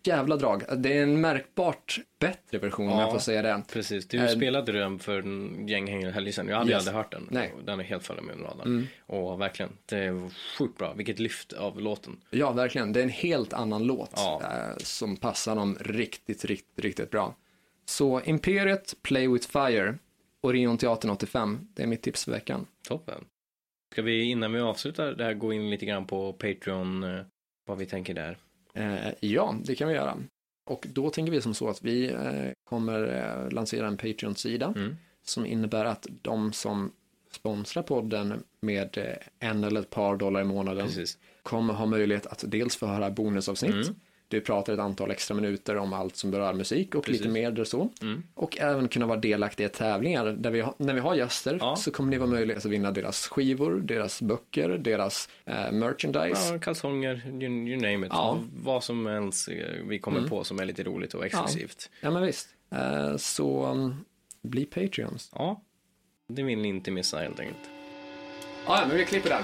jävla 0.08 0.36
drag. 0.36 0.64
Det 0.78 0.98
är 0.98 1.04
en 1.04 1.22
märkbart 1.22 2.00
bättre 2.20 2.58
version 2.58 2.88
om 2.90 2.94
Ja. 2.94 3.02
jag 3.02 3.12
får 3.12 3.20
säga 3.20 3.42
det. 3.42 3.62
Precis, 3.72 4.08
du 4.08 4.18
Eh, 4.18 4.28
spelade 4.28 4.72
den 4.72 5.00
för 5.00 5.20
en 5.20 5.68
gäng 5.68 5.88
helger 6.12 6.32
sedan. 6.32 6.48
Jag 6.48 6.58
hade 6.58 6.70
Yes. 6.72 6.78
aldrig 6.80 6.96
hört 6.96 7.12
den. 7.12 7.28
Nej. 7.32 7.50
Mm. 7.54 7.66
Den 7.66 7.80
är 7.80 7.84
helt 7.84 8.04
fallen 8.04 8.26
med 8.26 8.42
radarn. 8.42 8.88
Och 9.06 9.42
verkligen, 9.42 9.72
det 9.86 9.98
är 9.98 10.30
sjukt 10.58 10.78
bra. 10.78 10.94
Vilket 10.94 11.20
lyft 11.20 11.54
av 11.54 11.82
låten. 11.82 12.18
Ja, 12.30 12.52
verkligen. 12.52 12.94
Det 12.94 13.00
är 13.00 13.04
en 13.04 13.10
helt 13.10 13.54
annan 13.54 13.84
låt 13.84 14.12
Ja. 14.16 14.42
eh, 14.44 14.78
som 14.78 15.18
passar 15.18 15.56
dem 15.56 15.78
riktigt, 15.80 16.46
riktigt, 16.46 16.80
riktigt 16.86 17.10
bra. 17.12 17.36
Så 17.86 18.22
Imperiet, 18.22 18.96
Play 19.02 19.28
with 19.28 19.48
Fire, 19.50 19.96
Orionteatern 20.42 21.12
85, 21.12 21.68
det 21.74 21.84
är 21.84 21.88
mitt 21.88 22.02
tips 22.02 22.26
för 22.26 22.32
veckan. 22.32 22.66
Toppen. 22.88 23.26
Ska 23.92 24.02
vi 24.02 24.24
innan 24.24 24.54
vi 24.54 24.60
avslutar 24.60 25.12
det 25.12 25.24
här 25.24 25.34
gå 25.34 25.54
in 25.54 25.70
lite 25.70 25.86
grann 25.86 26.06
på 26.08 26.34
Patreon, 26.34 27.04
eh, 27.04 27.20
vad 27.66 27.78
vi 27.78 27.86
tänker 27.86 28.14
där? 28.14 28.38
Eh, 28.74 29.10
ja, 29.20 29.56
det 29.64 29.76
kan 29.76 29.88
vi 29.88 29.94
göra. 29.94 30.18
Och 30.66 30.88
då 30.94 31.10
tänker 31.10 31.32
vi 31.32 31.42
som 31.42 31.54
så 31.54 31.70
att 31.70 31.82
vi 31.84 32.12
eh, 32.12 32.52
kommer 32.64 33.08
eh, 33.46 33.52
lansera 33.52 33.88
en 33.88 33.98
Patreon-sida 33.98 34.74
Mm. 34.76 34.96
som 35.26 35.46
innebär 35.46 35.86
att 35.86 36.08
de 36.22 36.54
som 36.54 36.92
sponsrar 37.32 37.84
podden 37.84 38.44
med 38.62 39.18
en 39.40 39.64
eller 39.64 39.82
ett 39.82 39.90
par 39.90 40.16
dollar 40.18 40.42
i 40.42 40.44
månaden 40.44 40.86
Precis. 40.88 41.18
kommer 41.44 41.74
ha 41.74 41.86
möjlighet 41.86 42.26
att 42.26 42.44
dels 42.48 42.76
få 42.76 42.86
höra 42.88 43.10
bonusavsnitt. 43.10 43.74
Mm. 43.88 43.96
Du 44.34 44.42
pratar 44.42 44.74
ett 44.74 44.80
antal 44.80 45.12
extra 45.12 45.36
minuter 45.36 45.78
om 45.78 45.94
allt 45.94 46.16
som 46.16 46.32
berör 46.32 46.54
musik 46.54 46.96
och 46.96 47.04
Precis. 47.04 47.22
lite 47.22 47.34
mer 47.34 47.52
där 47.52 47.64
så. 47.64 47.90
Mm. 48.02 48.24
Och 48.34 48.58
även 48.60 48.88
kunna 48.88 49.06
vara 49.06 49.20
delaktiga 49.20 49.68
i 49.68 49.70
tävlingar. 49.70 50.26
Där 50.26 50.52
vi 50.52 50.62
har, 50.62 50.74
när 50.78 50.94
vi 50.94 51.00
har 51.00 51.16
gäster 51.16 51.58
Ja. 51.60 51.76
så 51.76 51.92
kommer 51.92 52.10
ni 52.12 52.18
vara 52.18 52.30
möjligt 52.30 52.58
att 52.58 52.66
vinna 52.66 52.92
deras 52.92 53.28
skivor, 53.28 53.80
deras 53.80 54.22
böcker, 54.22 54.70
deras 54.70 55.30
eh, 55.46 55.72
merchandise. 55.72 56.54
Ja, 56.54 56.60
kalsonger, 56.60 57.22
you, 57.28 57.68
you 57.68 57.76
name 57.82 58.08
it. 58.08 58.14
Ja. 58.16 58.40
Vad 58.64 58.84
som 58.84 59.06
helst 59.06 59.48
eh, 59.50 59.56
vi 59.88 60.00
kommer 60.00 60.18
Mm. 60.18 60.30
på 60.30 60.44
som 60.44 60.60
är 60.60 60.66
lite 60.66 60.84
roligt 60.84 61.14
och 61.14 61.26
exklusivt. 61.26 61.90
Ja, 62.02 62.12
men 62.12 62.24
visst. 62.24 62.48
Eh, 62.72 63.18
så 63.18 63.66
um, 63.72 64.06
bli 64.42 64.66
Patreons. 64.66 65.32
Ja. 65.36 65.62
Det 66.28 66.44
vill 66.44 66.60
ni 66.60 66.68
inte 66.68 66.92
missa 66.92 67.18
helt 67.20 67.40
enkelt. 67.40 67.60
Ja, 68.66 68.84
men 68.88 68.98
vi 68.98 69.06
klipper 69.06 69.30
där. 69.30 69.42